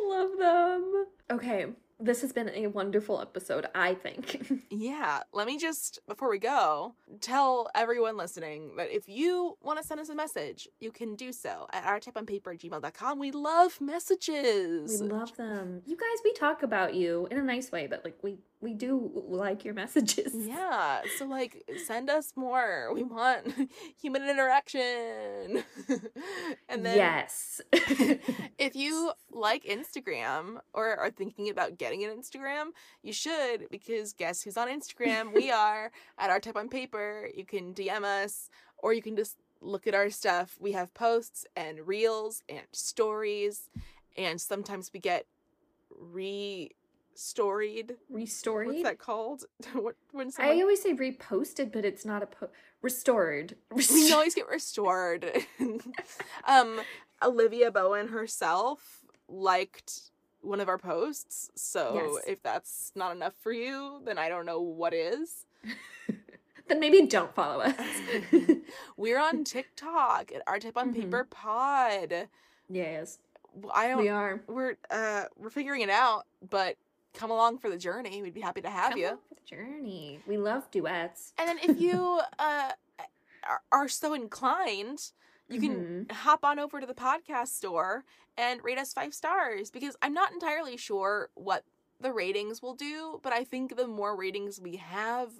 Love 0.00 0.30
them. 0.38 1.06
Okay, 1.30 1.66
this 2.00 2.20
has 2.22 2.32
been 2.32 2.48
a 2.50 2.66
wonderful 2.68 3.20
episode. 3.20 3.66
I 3.74 3.94
think. 3.94 4.62
Yeah, 4.70 5.20
let 5.32 5.46
me 5.46 5.58
just, 5.58 5.98
before 6.06 6.30
we 6.30 6.38
go, 6.38 6.94
tell 7.20 7.68
everyone 7.74 8.16
listening 8.16 8.76
that 8.76 8.94
if 8.94 9.08
you 9.08 9.56
want 9.62 9.80
to 9.80 9.86
send 9.86 9.98
us 10.00 10.08
a 10.08 10.14
message, 10.14 10.68
you 10.78 10.92
can 10.92 11.16
do 11.16 11.32
so 11.32 11.66
at 11.72 11.84
ourtypeonpaper 11.84 12.54
at 12.54 12.60
gmail.com. 12.60 13.18
We 13.18 13.32
love 13.32 13.80
messages. 13.80 15.00
we 15.02 15.08
love 15.08 15.36
them. 15.36 15.82
You 15.84 15.96
guys, 15.96 16.18
we 16.24 16.32
talk 16.34 16.62
about 16.62 16.94
you 16.94 17.26
in 17.30 17.38
a 17.38 17.42
nice 17.42 17.72
way, 17.72 17.86
but 17.88 18.04
like 18.04 18.18
we 18.22 18.38
we 18.60 18.74
do 18.74 19.10
like 19.28 19.64
your 19.64 19.74
messages. 19.74 20.34
Yeah, 20.48 21.02
so 21.18 21.26
like 21.26 21.62
send 21.86 22.08
us 22.08 22.32
more. 22.34 22.90
We 22.94 23.02
want 23.02 23.52
human 24.00 24.28
interaction. 24.28 25.64
and 26.68 26.86
then 26.86 26.96
yes. 26.96 27.60
if 27.72 28.74
you 28.74 29.12
like 29.30 29.64
Instagram 29.64 30.58
or 30.72 30.96
are 30.96 31.10
thinking 31.10 31.50
about 31.50 31.76
getting 31.76 32.04
an 32.04 32.10
Instagram, 32.10 32.68
you 33.02 33.12
should 33.12 33.68
because 33.70 34.12
guess 34.12 34.42
who's 34.42 34.56
on 34.56 34.68
Instagram? 34.68 35.34
we 35.34 35.50
are 35.50 35.90
at 36.18 36.30
our 36.30 36.40
type 36.40 36.56
on 36.56 36.68
paper. 36.68 37.28
You 37.34 37.44
can 37.44 37.74
DM 37.74 38.04
us 38.04 38.48
or 38.78 38.92
you 38.92 39.02
can 39.02 39.16
just 39.16 39.36
look 39.60 39.86
at 39.86 39.94
our 39.94 40.08
stuff. 40.08 40.56
We 40.58 40.72
have 40.72 40.94
posts 40.94 41.46
and 41.56 41.86
reels 41.86 42.42
and 42.48 42.62
stories 42.72 43.68
and 44.16 44.40
sometimes 44.40 44.90
we 44.92 45.00
get 45.00 45.26
re 45.98 46.70
storied. 47.18 47.96
Restored. 48.08 48.66
What's 48.68 48.82
that 48.84 48.98
called? 48.98 49.44
what 49.72 49.96
when 50.12 50.30
I 50.38 50.60
always 50.60 50.82
say 50.82 50.94
reposted, 50.94 51.72
but 51.72 51.84
it's 51.84 52.04
not 52.04 52.22
a 52.22 52.26
po- 52.26 52.50
restored. 52.80 53.56
we 53.74 54.12
always 54.12 54.34
get 54.34 54.48
restored. 54.48 55.30
um, 56.46 56.80
Olivia 57.22 57.70
Bowen 57.70 58.08
herself 58.08 59.02
liked 59.28 60.10
one 60.40 60.60
of 60.60 60.68
our 60.68 60.78
posts, 60.78 61.50
so 61.56 61.94
Yes. 62.16 62.24
if 62.28 62.42
that's 62.42 62.92
not 62.94 63.10
enough 63.14 63.34
for 63.40 63.52
you, 63.52 64.00
then 64.04 64.16
I 64.18 64.28
don't 64.28 64.46
know 64.46 64.60
what 64.60 64.94
is. 64.94 65.44
then 66.68 66.78
maybe 66.78 67.04
don't 67.06 67.34
follow 67.34 67.64
us. 67.64 67.74
We're 68.96 69.18
on 69.18 69.42
TikTok 69.42 70.30
at 70.32 70.42
Our 70.46 70.60
Type 70.60 70.76
on 70.76 70.94
Mhm. 70.94 71.00
Paper 71.00 71.26
Pod. 71.28 72.28
yes, 72.70 73.18
I 73.74 73.88
don't. 73.88 73.98
we 74.00 74.08
are. 74.08 74.40
We're 74.46 74.76
uh 74.90 75.24
we're 75.36 75.50
figuring 75.50 75.80
it 75.80 75.90
out, 75.90 76.24
but 76.48 76.76
come 77.14 77.30
along 77.30 77.58
for 77.58 77.70
the 77.70 77.76
journey. 77.78 78.22
We'd 78.22 78.34
be 78.34 78.40
happy 78.40 78.60
to 78.62 78.70
have 78.70 78.90
Come 78.90 78.98
you. 79.00 79.18
for 79.28 79.34
the 79.34 79.40
journey. 79.56 80.20
We 80.26 80.36
love 80.38 80.70
duets. 80.70 81.32
And 81.38 81.48
then 81.48 81.58
if 81.62 81.80
you 81.80 82.20
uh 82.38 82.72
are, 83.48 83.62
are 83.72 83.88
so 83.88 84.14
inclined, 84.14 85.12
you 85.48 85.60
can 85.60 86.06
hop 86.10 86.44
on 86.44 86.58
over 86.58 86.80
to 86.80 86.86
the 86.86 86.94
podcast 86.94 87.48
store 87.48 88.04
and 88.36 88.62
rate 88.62 88.78
us 88.78 88.92
five 88.92 89.14
stars 89.14 89.70
because 89.70 89.96
I'm 90.02 90.12
not 90.12 90.32
entirely 90.32 90.76
sure 90.76 91.30
what 91.34 91.64
the 92.00 92.12
ratings 92.12 92.60
will 92.62 92.74
do, 92.74 93.20
but 93.22 93.32
I 93.32 93.44
think 93.44 93.76
the 93.76 93.86
more 93.88 94.14
ratings 94.14 94.60
we 94.60 94.76
have, 94.76 95.30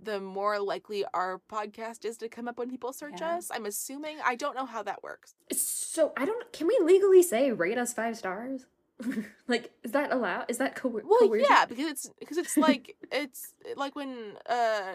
the 0.00 0.20
more 0.20 0.58
likely 0.60 1.04
our 1.12 1.40
podcast 1.50 2.04
is 2.04 2.16
to 2.18 2.28
come 2.28 2.46
up 2.48 2.58
when 2.58 2.70
people 2.70 2.92
search 2.92 3.20
Yeah. 3.20 3.36
us. 3.36 3.50
I'm 3.52 3.66
assuming. 3.66 4.18
I 4.24 4.34
don't 4.36 4.54
know 4.54 4.64
how 4.66 4.82
that 4.84 5.02
works. 5.02 5.34
So 5.52 6.12
I 6.16 6.24
don't. 6.24 6.50
Can 6.52 6.66
we 6.68 6.78
legally 6.82 7.22
say 7.22 7.50
rate 7.50 7.76
us 7.78 7.92
five 7.92 8.16
stars? 8.16 8.66
like, 9.48 9.70
is 9.82 9.92
that 9.92 10.12
allowed? 10.12 10.46
Is 10.48 10.58
that 10.58 10.74
coer- 10.76 11.02
Well, 11.04 11.20
coercion? 11.20 11.46
yeah, 11.48 11.64
because 11.66 11.86
it's 11.86 12.10
because 12.18 12.38
it's 12.38 12.56
like 12.56 12.96
it's 13.12 13.54
like 13.76 13.94
when 13.96 14.34
uh 14.48 14.92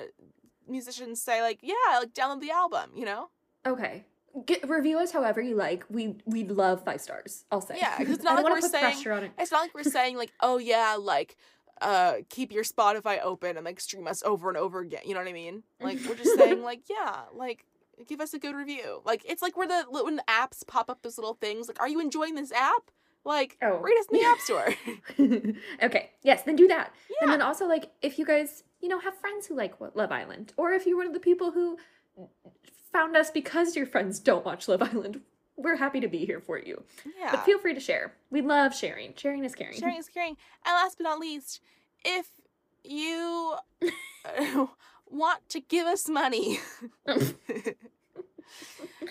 musicians 0.68 1.22
say 1.22 1.42
like, 1.42 1.60
yeah, 1.62 1.74
like 2.00 2.14
download 2.14 2.42
the 2.42 2.52
album, 2.52 2.92
you 2.96 3.06
know? 3.06 3.30
Okay. 3.66 4.06
Get, 4.46 4.68
review 4.68 5.00
us 5.00 5.12
however 5.12 5.40
you 5.42 5.56
like. 5.56 5.86
We 5.90 6.16
we 6.26 6.44
love 6.44 6.84
five 6.84 7.00
stars. 7.02 7.46
I'll 7.52 7.62
say. 7.62 7.78
Yeah, 7.78 7.96
it's 8.00 8.24
not 8.24 8.44
like 8.44 8.52
we're 8.52 8.62
saying- 8.62 8.98
it. 9.06 9.32
It's 9.40 9.52
not 9.52 9.62
like 9.62 9.74
we're 9.74 9.84
saying 9.84 10.18
like, 10.18 10.32
oh 10.42 10.58
yeah, 10.58 10.98
like 11.00 11.38
uh 11.82 12.16
keep 12.30 12.52
your 12.52 12.64
Spotify 12.64 13.20
open 13.22 13.58
and 13.58 13.66
like 13.66 13.80
stream 13.80 14.08
us 14.08 14.24
over 14.24 14.50
and 14.50 14.58
over 14.58 14.80
again. 14.80 15.02
You 15.06 15.14
know 15.14 15.20
what 15.22 15.30
I 15.30 15.34
mean? 15.34 15.64
Like 15.80 16.00
we're 16.08 16.16
just 16.16 16.38
saying 16.38 16.62
like, 16.72 16.84
yeah, 16.90 17.22
like 17.34 17.66
give 18.08 18.20
us 18.20 18.34
a 18.34 18.40
good 18.40 18.56
review. 18.56 19.02
Like 19.06 19.24
it's 19.26 19.42
like 19.42 19.56
where 19.56 19.68
the 19.68 19.86
when 19.90 20.18
the 20.18 20.24
apps 20.30 20.68
pop 20.68 20.90
up 20.90 21.02
those 21.02 21.18
little 21.18 21.34
things 21.36 21.68
like, 21.70 21.80
are 21.80 21.88
you 21.88 22.02
enjoying 22.02 22.36
this 22.36 22.52
app? 22.52 22.92
Like 23.26 23.58
Oh. 23.62 23.78
rate 23.80 23.98
us 24.00 24.06
in 24.12 24.20
the 24.20 24.26
app 24.26 24.40
store. 24.40 25.54
okay. 25.84 26.12
Yes. 26.24 26.44
Then 26.44 26.56
do 26.56 26.68
that. 26.68 26.94
yeah. 27.10 27.18
And 27.24 27.32
then 27.34 27.42
also 27.42 27.66
like 27.68 27.92
if 28.02 28.18
you 28.20 28.26
guys 28.26 28.64
you 28.82 28.88
know 28.88 29.00
have 29.00 29.18
friends 29.18 29.48
who 29.48 29.56
like 29.56 29.74
Love 29.96 30.12
Island, 30.12 30.54
or 30.58 30.72
if 30.74 30.86
you're 30.86 30.98
one 30.98 31.08
of 31.08 31.14
the 31.14 31.20
people 31.20 31.52
who 31.52 31.78
found 32.94 33.18
us 33.18 33.32
because 33.32 33.76
your 33.76 33.86
friends 33.88 34.20
don't 34.20 34.46
watch 34.46 34.68
Love 34.68 34.82
Island, 34.84 35.22
we're 35.58 35.76
happy 35.78 36.00
to 36.02 36.08
be 36.08 36.26
here 36.26 36.40
for 36.40 36.60
you. 36.60 36.84
yeah. 37.20 37.32
But 37.32 37.46
feel 37.46 37.60
free 37.60 37.74
to 37.74 37.80
share. 37.80 38.14
We 38.30 38.42
love 38.42 38.76
sharing. 38.76 39.14
Sharing 39.16 39.44
is 39.44 39.56
caring. 39.56 39.80
Sharing 39.80 39.98
is 39.98 40.08
caring. 40.10 40.38
And 40.66 40.74
last 40.74 40.98
but 40.98 41.04
not 41.06 41.20
least, 41.20 41.62
if 42.04 42.28
you 42.84 43.56
want 45.10 45.50
to 45.50 45.60
give 45.62 45.88
us 45.88 46.08
money, 46.08 46.60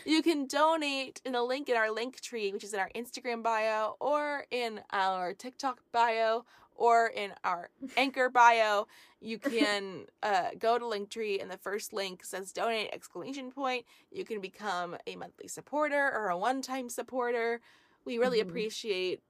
you 0.05 0.23
can 0.23 0.47
donate 0.47 1.21
in 1.25 1.33
the 1.33 1.43
link 1.43 1.69
in 1.69 1.77
our 1.77 1.91
link 1.91 2.21
tree, 2.21 2.53
which 2.53 2.65
is 2.65 2.75
in 2.75 2.81
our 2.81 2.91
Instagram 2.95 3.43
bio 3.43 3.97
or 4.01 4.45
in 4.51 4.81
our 4.93 5.33
TikTok 5.33 5.81
bio 5.93 6.45
or 6.77 7.07
in 7.07 7.33
our 7.45 7.71
Anchor 7.97 8.29
bio. 8.29 8.87
You 9.21 9.39
can 9.39 10.07
uh, 10.23 10.51
go 10.59 10.79
to 10.79 10.85
Linktree, 10.85 11.41
and 11.41 11.51
the 11.51 11.57
first 11.57 11.93
link 11.93 12.25
says 12.25 12.53
donate 12.53 12.91
exclamation 12.93 13.51
point. 13.51 13.87
You 14.11 14.25
can 14.25 14.41
become 14.41 14.97
a 15.07 15.17
monthly 15.17 15.49
supporter 15.49 16.11
or 16.13 16.29
a 16.29 16.37
one-time 16.37 16.89
supporter. 16.89 17.61
We 18.05 18.19
really 18.19 18.39
Mhm. 18.39 18.49
appreciate 18.49 19.23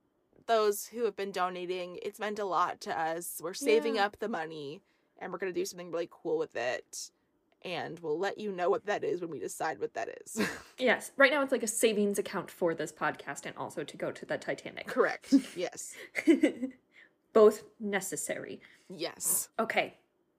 those 0.47 0.87
who 0.87 1.05
have 1.05 1.17
been 1.17 1.31
donating. 1.33 1.99
It's 2.03 2.19
meant 2.19 2.39
a 2.39 2.45
lot 2.45 2.81
to 2.83 2.99
us. 2.99 3.41
We're 3.43 3.55
saving 3.55 3.97
Yeah. 3.97 4.07
up 4.07 4.19
the 4.19 4.29
money 4.29 4.81
and 5.19 5.33
we're 5.33 5.39
going 5.39 5.53
to 5.53 5.59
do 5.59 5.65
something 5.65 5.91
really 5.91 6.09
cool 6.11 6.37
with 6.39 6.57
it. 6.57 7.11
And 7.65 7.99
we'll 8.01 8.19
let 8.19 8.39
you 8.39 8.53
know 8.53 8.69
what 8.69 8.85
that 8.87 9.03
is 9.05 9.21
when 9.23 9.31
we 9.31 9.39
decide 9.39 9.81
what 9.81 9.95
that 9.95 10.09
is. 10.25 10.41
Yes. 10.79 11.13
Right 11.17 11.31
now 11.31 11.41
it's 11.41 11.53
like 11.53 11.63
a 11.63 11.69
savings 11.69 12.19
account 12.19 12.51
for 12.51 12.75
this 12.75 12.93
podcast 12.93 13.47
and 13.47 13.57
also 13.57 13.85
to 13.85 13.97
go 13.97 14.11
to 14.11 14.27
the 14.27 14.37
Titanic. 14.37 14.87
Correct. 14.89 15.33
Yes. 15.57 15.95
Both 17.33 17.63
necessary. 17.81 18.61
Yes. 18.89 19.49
Okay. 19.59 19.95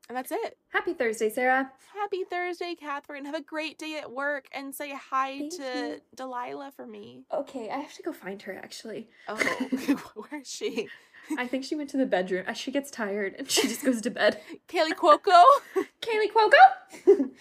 And 0.08 0.16
that's 0.18 0.32
it. 0.32 0.58
Happy 0.70 0.94
Thursday, 0.94 1.30
Sarah. 1.30 1.72
Happy 1.94 2.24
Thursday, 2.30 2.76
Catherine. 2.76 3.26
Have 3.26 3.34
a 3.36 3.42
great 3.42 3.80
day 3.80 3.98
at 3.98 4.12
work 4.12 4.46
and 4.52 4.76
say 4.76 4.94
hi 4.94 5.40
Thank 5.40 5.54
to 5.56 5.64
you. 5.64 6.02
Delilah 6.16 6.72
for 6.76 6.86
me. 6.86 7.24
Okay, 7.34 7.70
I 7.72 7.78
have 7.78 7.94
to 7.96 8.04
go 8.04 8.14
find 8.14 8.40
her 8.44 8.54
actually. 8.56 9.08
Oh, 9.28 9.36
where 10.30 10.42
is 10.42 10.48
she? 10.52 10.90
I 11.38 11.48
think 11.48 11.64
she 11.64 11.76
went 11.76 11.90
to 11.92 11.98
the 11.98 12.06
bedroom. 12.06 12.46
Uh, 12.48 12.54
She 12.54 12.72
gets 12.72 12.90
tired 12.92 13.36
and 13.38 13.50
she 13.50 13.68
just 13.68 13.84
goes 13.84 14.02
to 14.02 14.10
bed. 14.10 14.40
Kaley 14.68 14.92
Cuoco? 14.94 15.44
Kaley 16.02 16.32
Cuoco! 16.32 17.32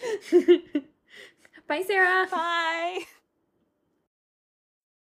Bye, 1.67 1.83
Sarah. 1.87 2.27
Bye. 2.31 2.99